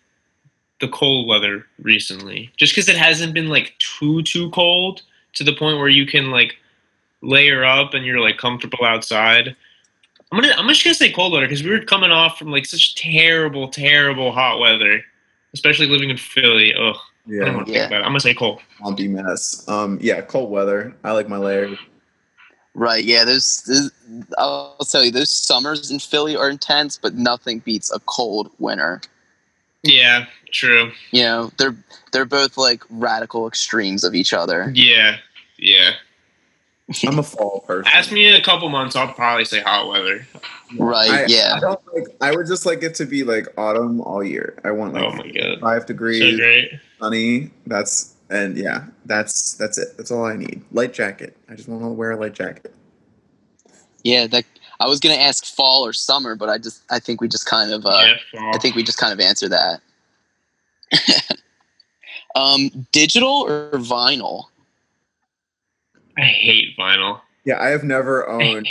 the 0.85 0.93
cold 0.93 1.27
weather 1.27 1.67
recently, 1.81 2.51
just 2.57 2.73
because 2.75 2.89
it 2.89 2.97
hasn't 2.97 3.33
been 3.35 3.49
like 3.49 3.75
too 3.79 4.23
too 4.23 4.51
cold 4.51 5.03
to 5.35 5.45
the 5.45 5.53
point 5.55 5.79
where 5.79 5.89
you 5.89 6.07
can 6.07 6.31
like 6.31 6.57
layer 7.23 7.65
up 7.65 7.95
and 7.95 8.05
you're 8.05 8.21
like 8.21 8.37
comfortable 8.39 8.85
outside. 8.85 9.57
I'm 10.33 10.41
gonna 10.41 10.55
I'm 10.59 10.69
just 10.69 10.85
gonna 10.85 10.95
say 10.95 11.11
cold 11.13 11.33
weather 11.33 11.47
because 11.47 11.63
we 11.63 11.71
were 11.71 11.81
coming 11.81 12.11
off 12.11 12.39
from 12.39 12.51
like 12.51 12.67
such 12.67 12.95
terrible 12.97 13.69
terrible 13.69 14.33
hot 14.33 14.59
weather, 14.61 15.03
especially 15.55 15.87
living 15.89 16.11
in 16.11 16.17
Philly. 16.17 16.75
Ugh, 16.75 16.97
I 17.29 17.45
don't 17.47 17.67
Yeah, 17.69 17.75
Yeah. 17.75 17.89
think. 17.89 17.93
I'm 18.05 18.11
gonna 18.11 18.21
say 18.21 18.35
cold. 18.35 18.61
lumpy 18.83 19.09
mess. 19.09 19.67
Um, 19.69 19.99
yeah, 20.03 20.21
cold 20.21 20.51
weather. 20.51 20.95
I 21.05 21.13
like 21.13 21.29
my 21.29 21.39
layers. 21.39 21.79
Right. 22.77 23.05
Yeah. 23.05 23.25
There's, 23.25 23.63
those. 23.63 23.93
I'll 24.37 24.77
tell 24.91 25.05
you, 25.05 25.13
those 25.13 25.31
summers 25.31 25.93
in 25.93 26.01
Philly 26.01 26.35
are 26.37 26.51
intense, 26.51 26.99
but 26.99 27.15
nothing 27.15 27.61
beats 27.61 27.93
a 27.95 28.01
cold 28.01 28.51
winter. 28.59 29.01
Yeah, 29.85 30.27
true. 30.51 30.93
You 31.11 31.23
know, 31.23 31.53
they're 31.59 31.77
they're 32.13 32.25
both 32.25 32.57
like 32.57 32.83
radical 32.89 33.47
extremes 33.47 34.03
of 34.03 34.15
each 34.15 34.33
other. 34.33 34.73
Yeah, 34.75 35.19
yeah. 35.59 35.93
I'm 37.07 37.19
a 37.19 37.23
fall 37.23 37.61
person. 37.67 37.91
Ask 37.95 38.13
me 38.13 38.27
in 38.27 38.35
a 38.35 38.43
couple 38.43 38.69
months, 38.69 38.97
I'll 38.97 39.13
probably 39.13 39.45
say 39.45 39.61
hot 39.61 39.89
weather. 39.89 40.27
Right. 40.79 41.11
I, 41.11 41.25
yeah. 41.27 41.55
I 41.57 41.61
don't 41.61 41.81
like. 41.95 42.05
I 42.21 42.35
would 42.35 42.47
just 42.47 42.67
like 42.67 42.83
it 42.83 42.95
to 42.97 43.07
be 43.07 43.25
like 43.25 43.47
autumn 43.57 44.01
all 44.01 44.23
year. 44.25 44.59
I 44.65 44.71
want 44.71 44.95
like 44.95 45.05
Oh 45.05 45.13
my 45.13 45.31
god, 45.31 45.61
five 45.61 45.83
so 45.83 45.89
degrees, 45.89 46.37
great. 46.39 46.73
sunny. 47.01 47.51
That's 47.67 48.15
and 48.31 48.57
yeah, 48.57 48.87
that's 49.05 49.55
that's 49.55 49.79
it. 49.79 49.97
That's 49.97 50.11
all 50.11 50.25
I 50.25 50.37
need. 50.37 50.63
Light 50.73 50.93
jacket. 50.93 51.37
I 51.49 51.55
just 51.55 51.69
want 51.69 51.83
to 51.83 51.89
wear 51.89 52.13
a 52.13 52.17
light 52.17 52.35
jacket. 52.35 52.75
Yeah. 54.03 54.27
That 54.27 54.45
I 54.81 54.87
was 54.87 55.01
gonna 55.01 55.15
ask 55.15 55.45
fall 55.45 55.87
or 55.87 55.93
summer, 55.93 56.35
but 56.35 56.49
I 56.49 56.59
just 56.59 56.83
I 56.91 56.99
think 56.99 57.21
we 57.21 57.29
just 57.29 57.47
kind 57.47 57.73
of 57.73 57.87
uh, 57.87 58.15
yeah. 58.33 58.51
I 58.53 58.59
think 58.59 58.75
we 58.75 58.83
just 58.83 58.99
kind 58.99 59.13
of 59.13 59.21
answered 59.21 59.51
that. 59.51 59.81
um, 62.35 62.87
digital 62.93 63.47
or 63.47 63.71
vinyl? 63.73 64.45
I 66.17 66.23
hate 66.23 66.77
vinyl. 66.79 67.21
Yeah, 67.45 67.61
I 67.61 67.69
have 67.69 67.85
never 67.85 68.29
owned 68.29 68.69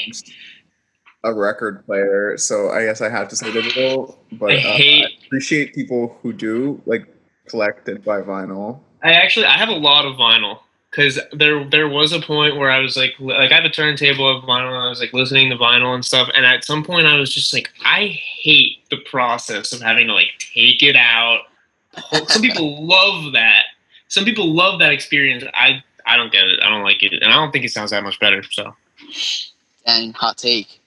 a 1.24 1.34
record 1.34 1.86
player, 1.86 2.38
so 2.38 2.70
I 2.70 2.86
guess 2.86 3.02
I 3.02 3.10
have 3.10 3.30
to 3.30 3.36
say 3.36 3.52
digital. 3.52 4.20
But 4.34 4.52
I 4.52 4.56
uh, 4.58 4.78
hate- 4.78 5.06
I 5.06 5.26
appreciate 5.26 5.74
people 5.74 6.18
who 6.22 6.34
do 6.34 6.82
like 6.86 7.08
collect 7.48 7.88
and 7.88 8.04
buy 8.04 8.22
vinyl. 8.22 8.80
I 9.04 9.14
actually 9.14 9.46
I 9.46 9.58
have 9.58 9.70
a 9.70 9.76
lot 9.76 10.06
of 10.06 10.16
vinyl 10.16 10.60
because 10.94 11.20
there 11.32 11.68
there 11.70 11.90
was 11.90 12.14
a 12.14 12.20
point 12.20 12.56
where 12.56 12.70
I 12.70 12.80
was 12.80 12.96
like 12.96 13.16
like 13.20 13.52
I 13.52 13.56
have 13.56 13.66
a 13.66 13.70
turntable 13.70 14.30
of 14.30 14.44
vinyl 14.44 14.68
and 14.68 14.78
I 14.78 14.90
was 14.90 15.00
like 15.00 15.12
listening 15.12 15.50
to 15.50 15.56
vinyl 15.56 15.96
and 15.96 16.06
stuff 16.06 16.30
and 16.36 16.46
at 16.46 16.64
some 16.64 16.84
point 16.84 17.08
I 17.08 17.18
was 17.18 17.34
just 17.34 17.52
like 17.52 17.72
I 17.84 18.08
hate 18.08 18.88
the 18.92 18.98
process 19.10 19.74
of 19.74 19.82
having 19.82 20.08
to 20.08 20.14
like 20.14 20.32
take 20.40 20.84
it 20.84 20.96
out. 20.96 21.42
Some 22.28 22.42
people 22.44 22.86
love 22.88 23.34
that. 23.34 23.64
Some 24.08 24.24
people 24.24 24.54
love 24.54 24.80
that 24.80 24.92
experience. 24.92 25.44
I 25.56 25.84
I 26.06 26.16
don't 26.16 26.32
get 26.32 26.44
it. 26.44 26.60
I 26.62 26.70
don't 26.70 26.84
like 26.84 27.02
it, 27.02 27.14
and 27.14 27.34
I 27.34 27.36
don't 27.38 27.52
think 27.52 27.66
it 27.66 27.72
sounds 27.72 27.90
that 27.92 28.04
much 28.04 28.20
better. 28.20 28.44
So 28.44 28.76
Dang, 29.88 30.14
hot 30.14 30.38
take. 30.38 30.80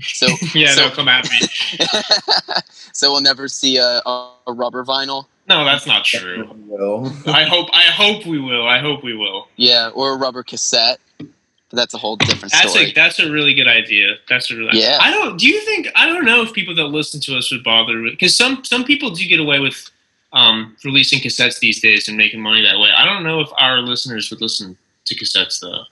So 0.00 0.26
yeah, 0.54 0.72
so, 0.72 0.88
no, 0.88 0.90
come 0.90 1.06
at 1.06 1.30
me. 1.30 1.38
so 2.92 3.12
we'll 3.12 3.20
never 3.20 3.46
see 3.46 3.76
a, 3.76 4.02
a, 4.04 4.32
a 4.48 4.52
rubber 4.52 4.84
vinyl. 4.84 5.26
No, 5.48 5.64
that's 5.64 5.86
not 5.86 6.04
true. 6.04 6.44
I 7.26 7.44
hope 7.44 7.68
I 7.72 7.82
hope 7.92 8.24
we 8.26 8.38
will. 8.38 8.66
I 8.66 8.78
hope 8.78 9.02
we 9.04 9.14
will. 9.16 9.48
Yeah, 9.56 9.90
or 9.94 10.12
a 10.14 10.16
rubber 10.16 10.42
cassette. 10.42 10.98
But 11.18 11.76
that's 11.76 11.94
a 11.94 11.98
whole 11.98 12.16
different 12.16 12.52
That's 12.52 12.70
story. 12.70 12.90
a 12.90 12.92
that's 12.94 13.18
a 13.18 13.30
really 13.30 13.54
good 13.54 13.66
idea. 13.68 14.14
That's 14.28 14.50
a 14.50 14.56
really 14.56 14.78
Yeah. 14.80 14.98
I 15.00 15.10
don't. 15.10 15.38
Do 15.38 15.46
you 15.48 15.60
think? 15.62 15.88
I 15.96 16.06
don't 16.06 16.24
know 16.24 16.42
if 16.42 16.52
people 16.52 16.74
that 16.76 16.84
listen 16.84 17.20
to 17.22 17.36
us 17.36 17.50
would 17.50 17.64
bother 17.64 18.00
with 18.02 18.12
because 18.12 18.36
some 18.36 18.62
some 18.64 18.84
people 18.84 19.10
do 19.10 19.26
get 19.28 19.40
away 19.40 19.58
with 19.60 19.90
um, 20.32 20.76
releasing 20.84 21.20
cassettes 21.20 21.58
these 21.60 21.80
days 21.80 22.08
and 22.08 22.16
making 22.16 22.40
money 22.40 22.62
that 22.62 22.78
way. 22.78 22.90
I 22.94 23.04
don't 23.04 23.22
know 23.22 23.40
if 23.40 23.48
our 23.56 23.78
listeners 23.80 24.30
would 24.30 24.40
listen 24.40 24.76
to 25.06 25.14
cassettes 25.14 25.60
though. 25.60 25.82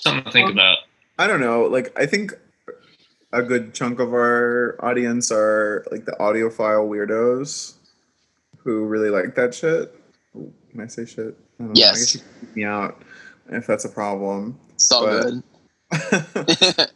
Something 0.00 0.24
to 0.24 0.30
think 0.30 0.46
Um, 0.46 0.52
about. 0.52 0.78
I 1.18 1.26
don't 1.26 1.40
know. 1.40 1.64
Like 1.64 1.92
I 1.98 2.06
think 2.06 2.32
a 3.32 3.42
good 3.42 3.72
chunk 3.74 3.98
of 3.98 4.12
our 4.12 4.76
audience 4.84 5.30
are 5.32 5.84
like 5.90 6.04
the 6.04 6.12
audiophile 6.12 6.86
weirdos 6.88 7.74
who 8.64 8.84
really 8.84 9.10
like 9.10 9.34
that 9.34 9.54
shit. 9.54 9.94
Ooh, 10.36 10.52
Can 10.70 10.80
I 10.80 10.86
say 10.86 11.04
shit? 11.04 11.36
I 11.60 11.62
don't 11.64 11.66
know. 11.68 11.70
I 11.70 11.72
Yes. 11.74 11.98
guess 11.98 12.14
you 12.14 12.20
can 12.20 12.40
keep 12.40 12.56
me 12.56 12.64
out 12.64 13.02
if 13.50 13.66
that's 13.66 13.84
a 13.84 13.88
problem. 13.88 14.58
so 14.76 15.04
but- 15.06 15.22
good. 15.22 15.42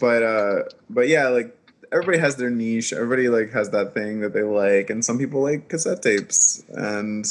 but 0.00 0.22
uh 0.22 0.62
but 0.90 1.08
yeah, 1.08 1.28
like 1.28 1.54
everybody 1.92 2.18
has 2.18 2.36
their 2.36 2.50
niche. 2.50 2.92
Everybody 2.92 3.28
like 3.28 3.52
has 3.52 3.70
that 3.70 3.94
thing 3.94 4.20
that 4.20 4.32
they 4.32 4.42
like, 4.42 4.90
and 4.90 5.04
some 5.04 5.18
people 5.18 5.40
like 5.42 5.68
cassette 5.68 6.02
tapes. 6.02 6.62
And 6.70 7.24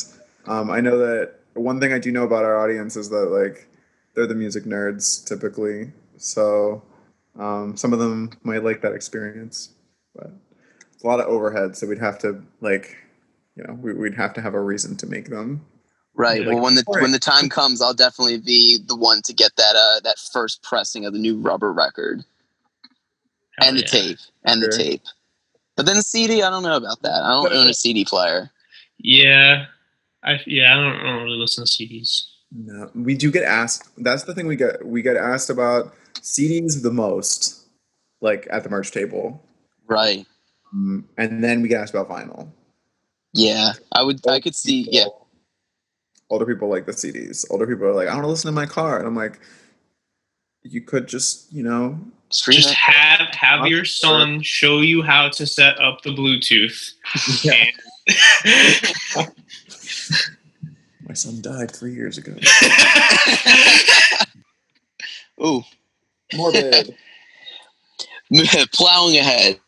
um, 0.45 0.69
I 0.71 0.79
know 0.81 0.97
that 0.97 1.33
one 1.53 1.79
thing 1.79 1.91
I 1.93 1.99
do 1.99 2.11
know 2.11 2.23
about 2.23 2.43
our 2.45 2.57
audience 2.57 2.95
is 2.95 3.09
that 3.09 3.25
like 3.31 3.67
they're 4.15 4.27
the 4.27 4.33
music 4.35 4.63
nerds 4.63 5.23
typically. 5.25 5.91
So 6.17 6.81
um, 7.37 7.75
some 7.77 7.93
of 7.93 7.99
them 7.99 8.31
might 8.43 8.63
like 8.63 8.81
that 8.81 8.93
experience, 8.93 9.73
but 10.15 10.31
it's 10.93 11.03
a 11.03 11.07
lot 11.07 11.19
of 11.19 11.27
overhead. 11.27 11.75
So 11.75 11.85
we'd 11.85 11.99
have 11.99 12.17
to 12.19 12.41
like, 12.61 12.95
you 13.57 13.63
know, 13.63 13.73
we, 13.73 13.93
we'd 13.93 14.13
have 14.13 14.33
to 14.35 14.41
have 14.41 14.53
a 14.53 14.61
reason 14.61 14.95
to 14.97 15.07
make 15.07 15.29
them. 15.29 15.65
right. 16.15 16.41
Like, 16.45 16.53
well, 16.55 16.63
when 16.63 16.75
the 16.75 16.83
alright. 16.87 17.01
when 17.01 17.11
the 17.11 17.19
time 17.19 17.49
comes, 17.49 17.81
I'll 17.81 17.93
definitely 17.93 18.37
be 18.39 18.77
the 18.87 18.95
one 18.95 19.21
to 19.23 19.33
get 19.33 19.51
that 19.57 19.75
uh 19.75 19.99
that 20.03 20.17
first 20.31 20.61
pressing 20.63 21.05
of 21.05 21.13
the 21.13 21.19
new 21.19 21.37
rubber 21.39 21.73
record 21.73 22.23
Hell 23.59 23.69
and 23.69 23.77
the 23.77 23.81
yeah. 23.81 23.87
tape 23.87 24.17
and 24.45 24.61
the 24.61 24.69
tape. 24.69 25.01
But 25.75 25.85
then 25.85 25.95
the 25.97 26.03
CD, 26.03 26.43
I 26.43 26.49
don't 26.49 26.63
know 26.63 26.77
about 26.77 27.01
that. 27.01 27.23
I 27.23 27.29
don't 27.29 27.51
own 27.53 27.67
a 27.67 27.73
CD 27.73 28.05
player. 28.05 28.49
Yeah, 28.99 29.65
I 30.23 30.39
yeah. 30.45 30.73
I 30.73 30.75
don't, 30.75 30.95
I 30.99 31.03
don't 31.03 31.23
really 31.23 31.37
listen 31.37 31.65
to 31.65 31.69
CDs. 31.69 32.21
No, 32.51 32.89
we 32.95 33.15
do 33.15 33.31
get 33.31 33.43
asked. 33.43 33.89
That's 33.97 34.23
the 34.23 34.33
thing 34.33 34.47
we 34.47 34.55
get. 34.55 34.85
We 34.85 35.01
get 35.01 35.17
asked 35.17 35.49
about 35.49 35.93
CDs 36.15 36.81
the 36.81 36.91
most, 36.91 37.67
like 38.21 38.47
at 38.49 38.63
the 38.63 38.69
merch 38.69 38.91
table, 38.91 39.43
Right. 39.87 40.25
um, 40.73 41.07
and 41.17 41.43
then 41.43 41.61
we 41.61 41.67
get 41.67 41.81
asked 41.81 41.93
about 41.93 42.09
vinyl. 42.09 42.49
Yeah. 43.37 43.73
I 43.93 44.03
would. 44.03 44.25
I 44.27 44.39
could 44.39 44.55
see. 44.55 44.83
people- 44.85 44.93
Yeah. 44.97 45.05
Older 46.29 46.45
people 46.45 46.67
like 46.67 46.85
the 46.85 46.91
CDs. 46.91 47.45
Older 47.49 47.65
people 47.65 47.85
are 47.85 47.93
like, 47.93 48.09
I 48.09 48.13
want 48.13 48.23
to 48.25 48.27
listen 48.29 48.49
to 48.49 48.51
my 48.51 48.65
car, 48.65 48.97
and 48.97 49.07
I'm 49.07 49.15
like, 49.15 49.39
you 50.63 50.81
could 50.81 51.07
just, 51.07 51.53
you 51.53 51.63
know, 51.63 51.97
Just 52.29 52.71
it. 52.71 52.75
have 52.75 53.33
have 53.33 53.67
your 53.67 53.85
son 53.85 54.41
show 54.41 54.81
you 54.81 55.01
how 55.01 55.29
to 55.29 55.45
set 55.45 55.79
up 55.79 56.01
the 56.01 56.09
Bluetooth. 56.09 56.91
Yeah. 57.45 57.65
my 61.07 61.13
son 61.13 61.41
died 61.41 61.71
three 61.71 61.93
years 61.93 62.17
ago. 62.17 62.33
Ooh. 65.45 65.61
Morbid. 66.35 66.95
Plowing 68.73 69.17
ahead. 69.17 69.59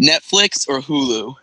Netflix 0.00 0.68
or 0.68 0.80
Hulu? 0.80 1.34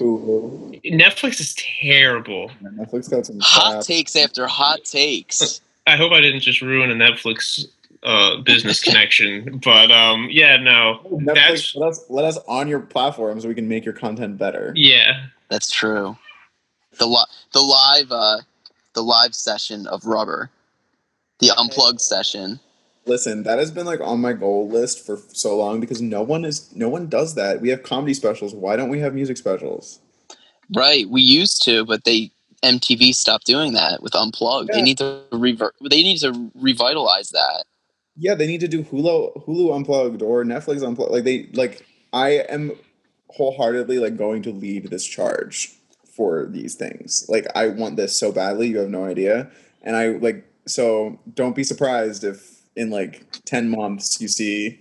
Ooh. 0.00 0.72
Netflix 0.84 1.40
is 1.40 1.54
terrible. 1.54 2.50
Netflix 2.62 3.10
got 3.10 3.26
some 3.26 3.38
Hot 3.40 3.72
crap. 3.72 3.84
takes 3.84 4.16
after 4.16 4.46
hot 4.46 4.84
takes. 4.84 5.60
I 5.86 5.96
hope 5.96 6.12
I 6.12 6.20
didn't 6.20 6.40
just 6.40 6.62
ruin 6.62 6.90
a 6.90 6.94
Netflix 6.94 7.66
uh, 8.02 8.36
business 8.38 8.80
connection, 8.84 9.60
but 9.64 9.90
um, 9.90 10.28
yeah, 10.30 10.56
no, 10.56 11.00
Netflix, 11.12 11.34
that's 11.34 11.76
let 11.76 11.88
us 11.90 12.04
let 12.08 12.24
us 12.24 12.38
on 12.48 12.68
your 12.68 12.80
platform 12.80 13.40
so 13.40 13.48
we 13.48 13.54
can 13.54 13.68
make 13.68 13.84
your 13.84 13.94
content 13.94 14.38
better. 14.38 14.72
yeah. 14.76 15.26
That's 15.48 15.70
true. 15.70 16.16
The 16.98 17.06
li- 17.06 17.26
the 17.52 17.60
live 17.60 18.12
uh 18.12 18.38
the 18.94 19.02
live 19.02 19.34
session 19.34 19.86
of 19.88 20.06
Rubber. 20.06 20.48
The 21.40 21.50
unplugged 21.56 22.00
session. 22.00 22.60
Listen, 23.06 23.42
that 23.44 23.58
has 23.58 23.70
been 23.70 23.86
like 23.86 24.00
on 24.00 24.20
my 24.20 24.32
goal 24.32 24.68
list 24.68 25.04
for 25.04 25.18
so 25.28 25.56
long 25.56 25.80
because 25.80 26.02
no 26.02 26.22
one 26.22 26.44
is 26.44 26.74
no 26.74 26.88
one 26.88 27.08
does 27.08 27.34
that. 27.34 27.60
We 27.60 27.70
have 27.70 27.82
comedy 27.82 28.14
specials. 28.14 28.54
Why 28.54 28.76
don't 28.76 28.90
we 28.90 29.00
have 29.00 29.14
music 29.14 29.36
specials? 29.36 30.00
Right. 30.74 31.08
We 31.08 31.22
used 31.22 31.64
to, 31.64 31.84
but 31.84 32.04
they 32.04 32.30
MTV 32.62 33.14
stopped 33.14 33.46
doing 33.46 33.72
that 33.72 34.02
with 34.02 34.14
Unplugged. 34.14 34.70
They 34.72 34.82
need 34.82 34.98
to 34.98 35.22
revert. 35.32 35.74
They 35.80 36.02
need 36.02 36.18
to 36.18 36.50
revitalize 36.54 37.30
that. 37.30 37.64
Yeah, 38.16 38.34
they 38.34 38.46
need 38.46 38.60
to 38.60 38.68
do 38.68 38.84
Hulu 38.84 39.46
Hulu 39.46 39.74
unplugged 39.74 40.20
or 40.20 40.44
Netflix 40.44 40.86
unplugged. 40.86 41.12
Like 41.12 41.24
they 41.24 41.48
like 41.54 41.86
I 42.12 42.44
am 42.48 42.72
wholeheartedly 43.28 43.98
like 43.98 44.16
going 44.16 44.42
to 44.42 44.50
lead 44.50 44.90
this 44.90 45.06
charge 45.06 45.72
for 46.14 46.46
these 46.46 46.74
things. 46.74 47.24
Like 47.28 47.46
I 47.54 47.68
want 47.68 47.96
this 47.96 48.14
so 48.14 48.30
badly, 48.30 48.68
you 48.68 48.78
have 48.78 48.90
no 48.90 49.04
idea. 49.04 49.50
And 49.82 49.96
I 49.96 50.08
like 50.08 50.44
so 50.66 51.18
don't 51.32 51.56
be 51.56 51.64
surprised 51.64 52.24
if 52.24 52.49
in 52.76 52.90
like 52.90 53.24
10 53.44 53.68
months 53.68 54.20
you 54.20 54.28
see 54.28 54.80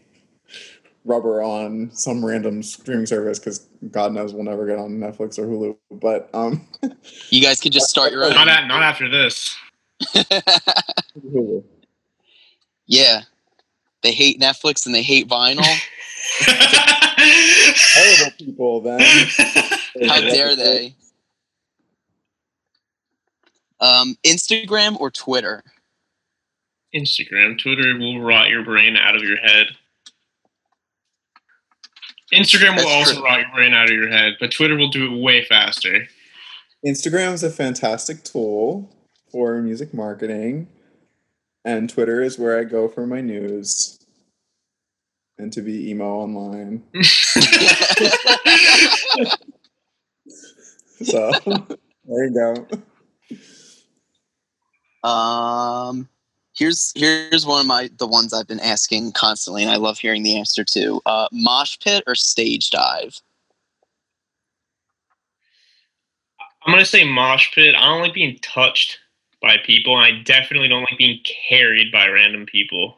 rubber 1.06 1.42
on 1.42 1.90
some 1.94 2.24
random 2.24 2.62
streaming 2.62 3.06
service 3.06 3.40
cuz 3.40 3.68
god 3.92 4.14
knows 4.14 4.34
we'll 4.34 4.44
never 4.44 4.66
get 4.66 4.78
on 4.78 4.92
Netflix 4.92 5.40
or 5.40 5.46
Hulu. 5.48 5.78
But 5.92 6.30
um 6.34 6.68
You 7.30 7.42
guys 7.42 7.60
could 7.60 7.72
just 7.72 7.90
start 7.90 8.12
your 8.12 8.26
own. 8.26 8.32
Not 8.32 8.48
at, 8.48 8.68
not 8.68 8.84
after 8.84 9.10
this. 9.10 9.56
Hulu. 10.04 11.64
yeah, 12.86 13.22
they 14.02 14.12
hate 14.12 14.40
Netflix 14.40 14.86
and 14.86 14.96
they 14.96 15.04
hate 15.04 15.28
vinyl. 15.28 15.66
terrible 17.94 18.32
people 18.38 18.82
then. 18.82 19.00
How 20.08 20.22
dare 20.22 20.56
they? 20.56 20.96
Um, 23.82 24.18
Instagram 24.26 25.00
or 25.00 25.10
Twitter? 25.12 25.64
Instagram, 26.96 27.58
Twitter 27.62 27.98
will 27.98 28.22
rot 28.22 28.50
your 28.50 28.64
brain 28.64 28.96
out 28.96 29.16
of 29.16 29.22
your 29.22 29.38
head. 29.38 29.68
Instagram 32.34 32.76
will 32.76 32.88
That's 32.88 33.10
also 33.10 33.14
true. 33.16 33.26
rot 33.26 33.40
your 33.42 33.50
brain 33.54 33.74
out 33.74 33.86
of 33.90 33.96
your 33.96 34.10
head, 34.10 34.34
but 34.40 34.52
Twitter 34.52 34.76
will 34.76 34.90
do 34.90 35.14
it 35.14 35.22
way 35.22 35.44
faster. 35.46 36.08
Instagram 36.86 37.34
is 37.34 37.44
a 37.44 37.50
fantastic 37.50 38.24
tool 38.24 38.96
for 39.32 39.62
music 39.62 39.94
marketing, 39.94 40.68
and 41.66 41.90
Twitter 41.90 42.22
is 42.22 42.38
where 42.40 42.58
I 42.60 42.64
go 42.64 42.88
for 42.88 43.06
my 43.08 43.22
news 43.22 44.00
and 45.38 45.52
to 45.54 45.62
be 45.62 45.90
emo 45.90 46.06
online. 46.06 46.84
So 51.02 51.32
there 51.46 52.26
you 52.26 52.68
go. 55.04 55.08
Um, 55.10 56.10
here's 56.60 56.92
here's 56.96 57.46
one 57.46 57.62
of 57.62 57.66
my 57.66 57.90
the 57.98 58.06
ones 58.06 58.34
I've 58.34 58.48
been 58.48 58.60
asking 58.60 59.14
constantly, 59.14 59.64
and 59.64 59.72
I 59.72 59.78
love 59.78 59.98
hearing 59.98 60.24
the 60.24 60.38
answer 60.38 60.64
to. 60.66 61.02
Uh, 61.06 61.28
mosh 61.32 61.80
pit 61.80 62.04
or 62.06 62.16
stage 62.16 62.70
dive? 62.70 63.20
I'm 66.66 66.74
gonna 66.74 66.86
say 66.86 67.10
mosh 67.10 67.54
pit. 67.56 67.74
I 67.76 67.86
don't 67.86 68.02
like 68.02 68.14
being 68.14 68.38
touched 68.42 69.00
by 69.42 69.58
people, 69.66 69.98
and 69.98 70.06
I 70.06 70.22
definitely 70.22 70.68
don't 70.68 70.84
like 70.84 70.98
being 70.98 71.22
carried 71.50 71.92
by 71.92 72.08
random 72.10 72.46
people. 72.46 72.98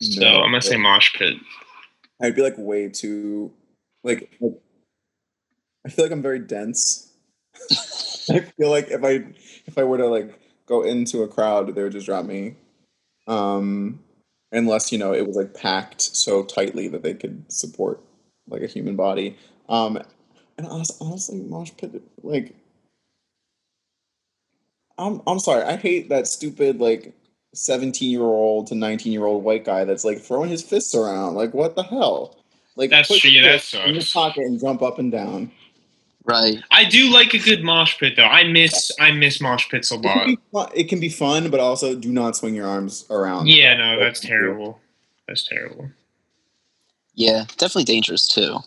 So 0.00 0.20
No, 0.20 0.40
I'm 0.40 0.50
gonna 0.50 0.62
say 0.62 0.76
mosh 0.76 1.14
pit. 1.16 1.36
I'd 2.20 2.34
be 2.34 2.42
like 2.42 2.56
way 2.56 2.88
too 2.88 3.52
like, 4.04 4.32
like 4.40 4.54
I 5.86 5.90
feel 5.90 6.04
like 6.04 6.12
I'm 6.12 6.22
very 6.22 6.38
dense. 6.38 7.12
I 8.30 8.40
feel 8.40 8.70
like 8.70 8.88
if 8.88 9.04
I 9.04 9.24
if 9.66 9.78
I 9.78 9.84
were 9.84 9.98
to 9.98 10.06
like 10.06 10.41
go 10.66 10.82
into 10.82 11.22
a 11.22 11.28
crowd, 11.28 11.74
they 11.74 11.82
would 11.82 11.92
just 11.92 12.06
drop 12.06 12.24
me. 12.24 12.56
Um 13.26 14.00
unless, 14.50 14.92
you 14.92 14.98
know, 14.98 15.14
it 15.14 15.26
was 15.26 15.36
like 15.36 15.54
packed 15.54 16.02
so 16.02 16.44
tightly 16.44 16.88
that 16.88 17.02
they 17.02 17.14
could 17.14 17.50
support 17.50 18.00
like 18.48 18.62
a 18.62 18.66
human 18.66 18.96
body. 18.96 19.36
Um 19.68 19.98
and 20.58 20.66
honestly, 20.66 21.40
mosh 21.40 21.70
pit 21.76 22.02
like 22.22 22.54
I'm 24.98 25.20
I'm 25.26 25.38
sorry, 25.38 25.64
I 25.64 25.76
hate 25.76 26.08
that 26.10 26.26
stupid 26.26 26.80
like 26.80 27.14
17 27.54 28.10
year 28.10 28.22
old 28.22 28.66
to 28.68 28.74
19 28.74 29.12
year 29.12 29.24
old 29.24 29.44
white 29.44 29.64
guy 29.64 29.84
that's 29.84 30.04
like 30.04 30.20
throwing 30.20 30.50
his 30.50 30.62
fists 30.62 30.94
around. 30.94 31.34
Like, 31.34 31.54
what 31.54 31.76
the 31.76 31.82
hell? 31.82 32.36
Like, 32.76 32.90
That's 32.90 33.08
put 33.08 33.22
yeah, 33.24 33.58
that 33.58 33.74
in 33.86 33.94
your 33.94 34.04
pocket 34.12 34.44
and 34.44 34.58
jump 34.58 34.82
up 34.82 34.98
and 34.98 35.12
down. 35.12 35.52
Right. 36.24 36.58
I 36.70 36.84
do 36.84 37.10
like 37.10 37.34
a 37.34 37.38
good 37.38 37.64
mosh 37.64 37.98
pit 37.98 38.14
though. 38.16 38.24
I 38.24 38.44
miss 38.44 38.90
I 39.00 39.10
miss 39.10 39.40
mosh 39.40 39.68
pits 39.68 39.90
a 39.90 39.96
It 39.96 40.02
can, 40.02 40.38
lot. 40.52 40.74
be 40.74 40.80
it 40.80 40.88
can 40.88 41.00
be 41.00 41.08
fun, 41.08 41.50
but 41.50 41.58
also 41.60 41.96
do 41.96 42.12
not 42.12 42.36
swing 42.36 42.54
your 42.54 42.66
arms 42.66 43.04
around. 43.10 43.48
Yeah, 43.48 43.74
no, 43.74 43.98
that's 43.98 44.20
terrible. 44.20 44.80
That's 45.26 45.44
terrible. 45.44 45.90
Yeah, 47.14 47.44
definitely 47.56 47.84
dangerous 47.84 48.28
too. 48.28 48.58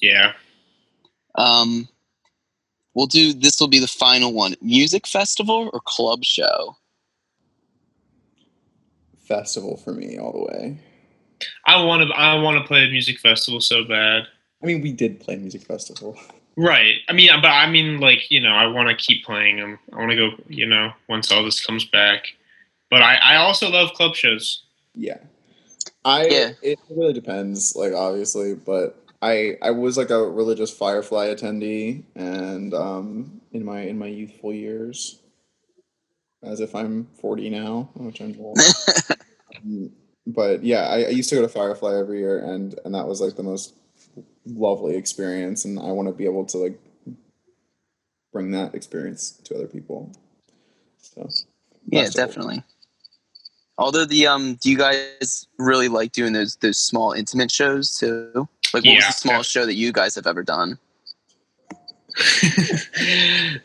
Yeah. 0.00 0.32
Um, 1.34 1.88
we'll 2.94 3.06
do 3.06 3.32
this. 3.32 3.60
Will 3.60 3.68
be 3.68 3.78
the 3.78 3.86
final 3.86 4.32
one: 4.32 4.54
music 4.62 5.06
festival 5.06 5.70
or 5.72 5.80
club 5.84 6.24
show? 6.24 6.76
Festival 9.28 9.76
for 9.76 9.92
me 9.92 10.18
all 10.18 10.32
the 10.32 10.44
way. 10.52 10.78
I 11.66 11.82
want 11.84 12.08
to 12.08 12.14
I 12.14 12.34
want 12.36 12.58
to 12.58 12.66
play 12.66 12.84
a 12.84 12.90
music 12.90 13.18
festival 13.18 13.60
so 13.60 13.84
bad. 13.84 14.24
I 14.62 14.66
mean, 14.66 14.80
we 14.80 14.92
did 14.92 15.20
play 15.20 15.36
music 15.36 15.62
festival. 15.62 16.16
Right. 16.56 16.96
I 17.08 17.12
mean, 17.12 17.30
but 17.40 17.48
I 17.48 17.68
mean, 17.70 17.98
like 17.98 18.30
you 18.30 18.40
know, 18.40 18.52
I 18.52 18.66
want 18.66 18.88
to 18.88 18.94
keep 18.94 19.24
playing 19.24 19.56
them. 19.56 19.78
I 19.92 19.96
want 19.96 20.10
to 20.10 20.16
go. 20.16 20.30
You 20.48 20.66
know, 20.66 20.92
once 21.08 21.32
all 21.32 21.44
this 21.44 21.64
comes 21.64 21.84
back. 21.84 22.26
But 22.90 23.02
I 23.02 23.14
I 23.16 23.36
also 23.36 23.70
love 23.70 23.94
club 23.94 24.14
shows. 24.14 24.62
Yeah. 24.94 25.18
I 26.04 26.26
Yeah. 26.26 26.50
it 26.62 26.78
really 26.90 27.12
depends, 27.12 27.74
like 27.74 27.92
obviously, 27.94 28.54
but 28.54 29.02
I 29.22 29.56
I 29.62 29.70
was 29.70 29.96
like 29.96 30.10
a 30.10 30.18
religious 30.28 30.70
Firefly 30.70 31.28
attendee 31.28 32.02
and 32.14 32.74
um 32.74 33.40
in 33.52 33.64
my 33.64 33.80
in 33.82 33.98
my 33.98 34.06
youthful 34.08 34.52
years. 34.52 35.20
As 36.42 36.58
if 36.58 36.74
I'm 36.74 37.06
40 37.20 37.50
now, 37.50 37.88
which 37.94 38.20
I'm 38.20 38.36
old. 38.38 38.58
Um, 39.64 39.92
but 40.26 40.64
yeah, 40.64 40.88
I, 40.88 41.04
I 41.04 41.08
used 41.08 41.28
to 41.28 41.34
go 41.36 41.42
to 41.42 41.48
Firefly 41.48 41.94
every 41.94 42.20
year 42.20 42.38
and 42.38 42.74
and 42.84 42.94
that 42.94 43.06
was 43.06 43.20
like 43.20 43.36
the 43.36 43.42
most 43.42 43.74
lovely 44.46 44.96
experience 44.96 45.64
and 45.64 45.78
I 45.78 45.92
want 45.92 46.08
to 46.08 46.12
be 46.14 46.24
able 46.24 46.44
to 46.46 46.58
like 46.58 46.78
bring 48.32 48.50
that 48.52 48.74
experience 48.74 49.30
to 49.44 49.54
other 49.54 49.66
people. 49.66 50.10
So 51.00 51.28
Yeah, 51.88 52.04
festival. 52.04 52.26
definitely. 52.26 52.64
Although 53.78 54.04
the 54.04 54.26
um, 54.26 54.54
do 54.56 54.70
you 54.70 54.78
guys 54.78 55.46
really 55.58 55.88
like 55.88 56.12
doing 56.12 56.32
those 56.32 56.56
those 56.56 56.78
small 56.78 57.12
intimate 57.12 57.50
shows 57.50 57.98
too? 57.98 58.48
Like, 58.74 58.84
what 58.84 58.96
was 58.96 59.06
the 59.06 59.12
smallest 59.12 59.50
show 59.50 59.66
that 59.66 59.74
you 59.74 59.92
guys 59.92 60.14
have 60.14 60.26
ever 60.26 60.42
done? 60.42 60.78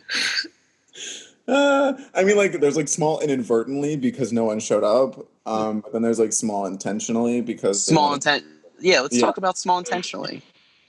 Uh, 1.47 1.93
I 2.13 2.25
mean, 2.25 2.35
like, 2.35 2.59
there's 2.59 2.75
like 2.75 2.89
small 2.89 3.21
inadvertently 3.21 3.95
because 3.95 4.33
no 4.33 4.43
one 4.43 4.59
showed 4.59 4.83
up. 4.83 5.25
Um, 5.45 5.79
but 5.79 5.93
then 5.93 6.01
there's 6.01 6.19
like 6.19 6.33
small 6.33 6.65
intentionally 6.65 7.39
because 7.39 7.85
Small 7.85 8.13
intent. 8.13 8.43
Yeah, 8.81 8.99
let's 8.99 9.15
Yeah. 9.15 9.21
talk 9.21 9.37
about 9.37 9.57
small 9.57 9.77
intentionally. 9.79 10.41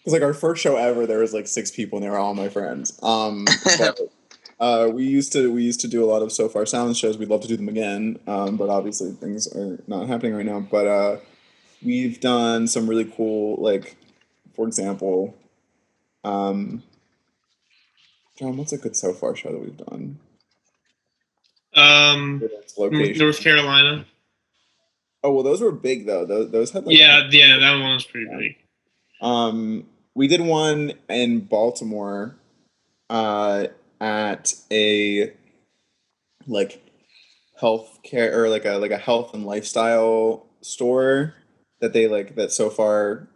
Because 0.09 0.22
like 0.22 0.26
our 0.26 0.32
first 0.32 0.62
show 0.62 0.76
ever, 0.76 1.06
there 1.06 1.18
was 1.18 1.34
like 1.34 1.46
six 1.46 1.70
people 1.70 1.98
and 1.98 2.06
they 2.06 2.09
were 2.09 2.16
all 2.16 2.32
my 2.32 2.48
friends. 2.48 2.98
Um, 3.02 3.44
but, 3.78 4.00
uh, 4.59 4.88
we 4.90 5.04
used 5.04 5.34
to 5.34 5.52
we 5.52 5.62
used 5.62 5.80
to 5.80 5.88
do 5.88 6.02
a 6.02 6.09
lot 6.09 6.22
of 6.22 6.32
Sofar 6.32 6.64
Sound 6.64 6.96
shows. 6.96 7.18
We'd 7.18 7.28
love 7.28 7.42
to 7.42 7.48
do 7.48 7.59
them 7.59 7.68
again, 7.68 8.18
um, 8.26 8.56
but 8.56 8.70
obviously 8.70 9.12
things 9.12 9.54
are 9.54 9.78
not 9.86 10.09
happening 10.09 10.34
right 10.34 10.46
now. 10.46 10.61
But 10.61 10.86
uh, 10.86 11.16
we've 11.84 12.18
done 12.20 12.66
some 12.68 12.88
really 12.88 13.04
cool, 13.04 13.62
like, 13.62 13.96
for 14.56 14.66
example, 14.66 15.36
um, 16.24 16.82
John, 18.38 18.56
what's 18.56 18.72
a 18.72 18.78
good 18.78 18.96
so 18.96 19.12
far 19.12 19.36
show 19.36 19.52
that 19.52 19.61
we've 19.61 19.76
done? 19.76 20.18
um, 21.74 22.42
Location. 22.78 23.18
North 23.18 23.40
Carolina. 23.40 24.06
Oh 25.22 25.32
well, 25.32 25.42
those 25.42 25.61
were 25.61 25.70
big 25.70 26.06
though. 26.06 26.24
Those, 26.24 26.50
those 26.50 26.70
had 26.70 26.86
like 26.86 26.96
Yeah, 26.96 27.28
yeah, 27.30 27.59
that 27.59 27.72
one 27.72 27.92
was 27.92 28.06
pretty 28.06 28.26
big. 28.38 28.56
Um, 29.20 29.84
we 30.18 30.26
did 30.26 30.40
one 30.40 30.94
in 31.08 31.38
Baltimore, 31.38 32.34
uh, 33.08 33.68
at 34.00 34.52
a 34.72 35.32
like 36.48 36.82
health 37.56 38.00
care 38.02 38.42
or 38.42 38.48
like 38.48 38.64
a 38.64 38.72
like 38.78 38.90
a 38.90 38.98
health 38.98 39.32
and 39.32 39.46
lifestyle 39.46 40.46
store 40.60 41.34
that 41.80 41.92
they 41.92 42.08
like 42.08 42.34
that 42.34 42.50
Sofar 42.50 43.28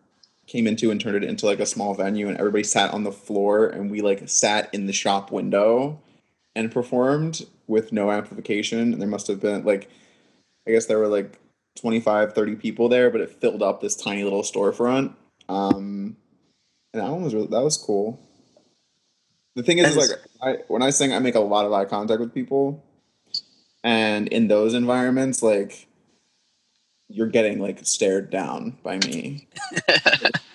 came 0.48 0.66
into 0.66 0.90
and 0.90 1.00
turned 1.00 1.16
it 1.16 1.24
into 1.24 1.46
like 1.46 1.60
a 1.60 1.66
small 1.66 1.94
venue 1.94 2.28
and 2.28 2.36
everybody 2.38 2.64
sat 2.64 2.92
on 2.92 3.04
the 3.04 3.12
floor 3.12 3.68
and 3.68 3.88
we 3.88 4.00
like 4.00 4.28
sat 4.28 4.68
in 4.74 4.86
the 4.86 4.92
shop 4.92 5.30
window 5.30 6.00
and 6.56 6.72
performed 6.72 7.46
with 7.68 7.92
no 7.92 8.10
amplification. 8.10 8.92
And 8.92 9.00
there 9.00 9.08
must 9.08 9.28
have 9.28 9.40
been 9.40 9.64
like 9.64 9.88
i 10.66 10.72
guess 10.72 10.86
there 10.86 10.98
were 10.98 11.08
like 11.08 11.38
25 11.76 12.34
30 12.34 12.56
people 12.56 12.88
there 12.88 13.08
but 13.10 13.20
it 13.20 13.40
filled 13.40 13.62
up 13.62 13.80
this 13.80 13.94
tiny 13.94 14.24
little 14.24 14.42
storefront. 14.42 15.14
Um 15.48 16.16
and 16.93 17.03
that 17.03 17.11
one 17.11 17.22
was 17.22 17.34
really 17.34 17.49
that 17.49 17.62
was 17.62 17.76
cool. 17.76 18.18
The 19.55 19.62
thing 19.62 19.78
is, 19.78 19.97
is 19.97 20.11
like 20.11 20.18
I, 20.40 20.62
when 20.68 20.82
i 20.82 20.90
sing 20.90 21.12
i 21.12 21.18
make 21.18 21.34
a 21.34 21.40
lot 21.40 21.66
of 21.66 21.72
eye 21.72 21.84
contact 21.84 22.20
with 22.20 22.34
people. 22.34 22.84
And 23.84 24.28
in 24.28 24.49
those 24.49 24.74
environments 24.74 25.43
like 25.43 25.88
you're 27.09 27.28
getting 27.28 27.59
like 27.59 27.84
stared 27.84 28.30
down 28.30 28.78
by 28.82 28.99
me. 28.99 29.49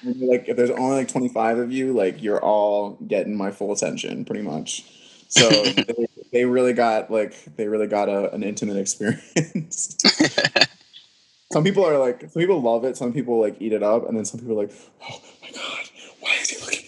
Like 0.04 0.48
if 0.48 0.56
there's 0.56 0.70
only 0.70 0.98
like 0.98 1.10
25 1.10 1.58
of 1.58 1.72
you 1.72 1.92
like 1.92 2.22
you're 2.22 2.42
all 2.42 2.92
getting 3.08 3.36
my 3.36 3.52
full 3.52 3.74
attention 3.74 4.24
pretty 4.24 4.44
much. 4.44 4.86
So 5.28 5.50
they, 5.50 6.08
they 6.32 6.46
really 6.46 6.74
got 6.74 7.12
like 7.12 7.56
they 7.56 7.68
really 7.68 7.88
got 7.88 8.10
a, 8.10 8.32
an 8.34 8.44
intimate 8.44 8.78
experience. 8.78 9.98
some 11.52 11.64
people 11.64 11.86
are 11.86 11.98
like 11.98 12.22
some 12.22 12.42
people 12.42 12.62
love 12.62 12.86
it, 12.86 12.98
some 12.98 13.14
people 13.14 13.40
like 13.40 13.58
eat 13.60 13.74
it 13.74 13.84
up, 13.84 14.08
and 14.08 14.18
then 14.18 14.26
some 14.26 14.40
people 14.40 14.60
are 14.60 14.64
like, 14.66 14.74
oh 15.10 15.22
my 15.42 15.52
god, 15.52 15.87
why 16.28 16.36
is 16.42 16.50
he 16.50 16.58
looking 16.62 16.86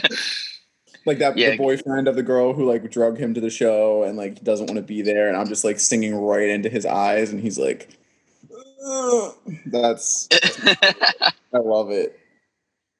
at 0.00 0.02
me? 0.02 0.18
like 1.06 1.18
that 1.18 1.36
Yeah. 1.36 1.50
the 1.50 1.56
boyfriend 1.56 2.08
of 2.08 2.16
the 2.16 2.22
girl 2.22 2.52
who 2.52 2.64
like 2.64 2.90
drug 2.90 3.18
him 3.18 3.34
to 3.34 3.40
the 3.40 3.50
show 3.50 4.02
and 4.02 4.16
like 4.16 4.42
doesn't 4.44 4.66
want 4.66 4.76
to 4.76 4.82
be 4.82 5.02
there, 5.02 5.28
and 5.28 5.36
I'm 5.36 5.48
just 5.48 5.64
like 5.64 5.80
singing 5.80 6.14
right 6.14 6.48
into 6.48 6.68
his 6.68 6.86
eyes, 6.86 7.30
and 7.30 7.40
he's 7.40 7.58
like, 7.58 7.88
"Ugh." 8.86 9.34
that's 9.66 10.28
I 10.32 11.58
love 11.58 11.90
it. 11.90 12.18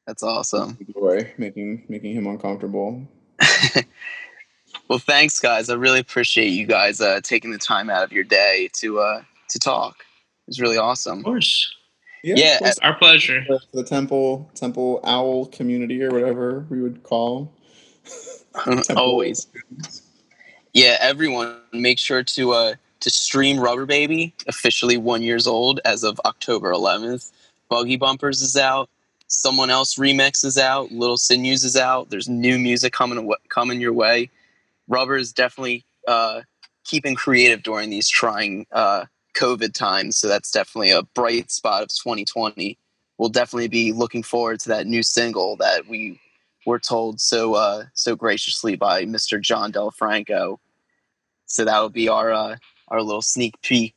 That's 0.06 0.22
awesome. 0.22 0.78
Joy 0.94 1.32
making 1.38 1.84
making 1.88 2.14
him 2.14 2.26
uncomfortable. 2.26 3.06
Well, 4.88 4.98
thanks, 4.98 5.38
guys. 5.38 5.68
I 5.68 5.74
really 5.74 6.00
appreciate 6.00 6.48
you 6.48 6.66
guys 6.66 7.00
uh, 7.02 7.20
taking 7.22 7.50
the 7.50 7.58
time 7.58 7.90
out 7.90 8.04
of 8.04 8.10
your 8.12 8.24
day 8.24 8.70
to 8.74 9.00
uh, 9.00 9.22
to 9.50 9.58
talk. 9.58 9.96
It's 10.46 10.60
really 10.60 10.78
awesome. 10.78 11.18
Of 11.18 11.24
course. 11.26 11.74
Yeah, 12.36 12.58
of. 12.60 12.78
Our 12.82 12.94
pleasure. 12.94 13.44
the, 13.48 13.60
the 13.72 13.84
temple 13.84 14.50
temple 14.54 15.00
owl 15.04 15.46
community 15.46 16.02
or 16.02 16.10
whatever 16.10 16.66
we 16.68 16.80
would 16.80 17.02
call 17.02 17.52
Temple 18.64 18.98
Owls. 18.98 19.46
Yeah, 20.74 20.96
everyone, 21.00 21.56
make 21.72 21.98
sure 21.98 22.22
to 22.22 22.52
uh, 22.52 22.74
to 23.00 23.10
stream 23.10 23.58
Rubber 23.58 23.86
Baby, 23.86 24.34
officially 24.46 24.96
one 24.96 25.22
years 25.22 25.46
old 25.46 25.80
as 25.84 26.04
of 26.04 26.20
October 26.24 26.72
11th. 26.72 27.30
Buggy 27.68 27.96
Bumpers 27.96 28.42
is 28.42 28.56
out. 28.56 28.88
Someone 29.28 29.70
else 29.70 29.96
remix 29.96 30.44
is 30.44 30.56
out. 30.56 30.90
Little 30.90 31.18
Sinews 31.18 31.64
is 31.64 31.76
out. 31.76 32.10
There's 32.10 32.28
new 32.28 32.58
music 32.58 32.92
coming 32.92 33.30
coming 33.48 33.80
your 33.80 33.92
way. 33.92 34.30
Rubber 34.88 35.16
is 35.16 35.32
definitely 35.32 35.84
uh, 36.06 36.42
keeping 36.84 37.14
creative 37.14 37.62
during 37.62 37.90
these 37.90 38.08
trying 38.08 38.66
uh, 38.72 39.04
COVID 39.38 39.72
times. 39.74 40.16
So 40.16 40.28
that's 40.28 40.50
definitely 40.50 40.90
a 40.90 41.02
bright 41.02 41.50
spot 41.50 41.82
of 41.82 41.88
2020. 41.88 42.78
We'll 43.18 43.28
definitely 43.28 43.68
be 43.68 43.92
looking 43.92 44.22
forward 44.22 44.60
to 44.60 44.68
that 44.68 44.86
new 44.86 45.02
single 45.02 45.56
that 45.56 45.88
we 45.88 46.20
were 46.66 46.78
told 46.78 47.20
so 47.20 47.54
uh, 47.54 47.84
so 47.94 48.14
graciously 48.14 48.76
by 48.76 49.04
Mr. 49.04 49.40
John 49.40 49.72
Delfranco. 49.72 50.58
So 51.46 51.64
that 51.64 51.80
will 51.80 51.88
be 51.88 52.08
our 52.08 52.32
uh, 52.32 52.56
our 52.88 53.02
little 53.02 53.22
sneak 53.22 53.60
peek. 53.62 53.94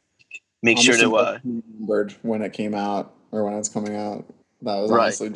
Make 0.64 0.78
sure 0.78 0.98
to 0.98 1.16
uh, 1.16 1.40
remembered 1.44 2.16
when 2.22 2.42
it 2.42 2.54
came 2.54 2.74
out 2.76 3.14
or 3.32 3.44
when 3.44 3.54
it's 3.56 3.70
coming 3.70 3.96
out 3.96 4.26
that 4.62 4.76
was 4.76 4.92
Right. 4.92 5.04
honestly 5.06 5.36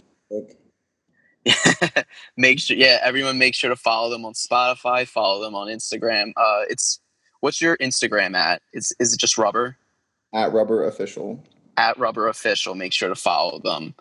make 2.38 2.60
sure 2.60 2.76
yeah 2.76 3.00
everyone 3.04 3.38
make 3.38 3.54
sure 3.54 3.70
to 3.70 3.76
follow 3.76 4.10
them 4.10 4.26
on 4.26 4.34
Spotify. 4.34 5.08
Follow 5.08 5.44
them 5.44 5.56
on 5.56 5.68
Instagram. 5.68 6.32
Uh, 6.38 6.62
it's 6.70 7.00
what's 7.42 7.62
your 7.62 7.78
Instagram 7.78 8.36
at? 8.36 8.62
Is 8.74 8.96
is 9.00 9.14
it 9.14 9.20
just 9.20 9.38
Rubber 9.38 9.78
at 10.36 10.54
rubber 10.54 10.86
official 10.86 11.44
at 11.78 11.98
Rubber 11.98 12.28
Official? 12.28 12.76
Make 12.76 12.94
sure 12.94 13.10
to 13.10 13.16
follow 13.16 13.60
them 13.60 13.96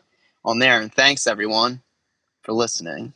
on 0.45 0.59
there. 0.59 0.81
And 0.81 0.93
thanks 0.93 1.27
everyone 1.27 1.83
for 2.43 2.53
listening. 2.53 3.15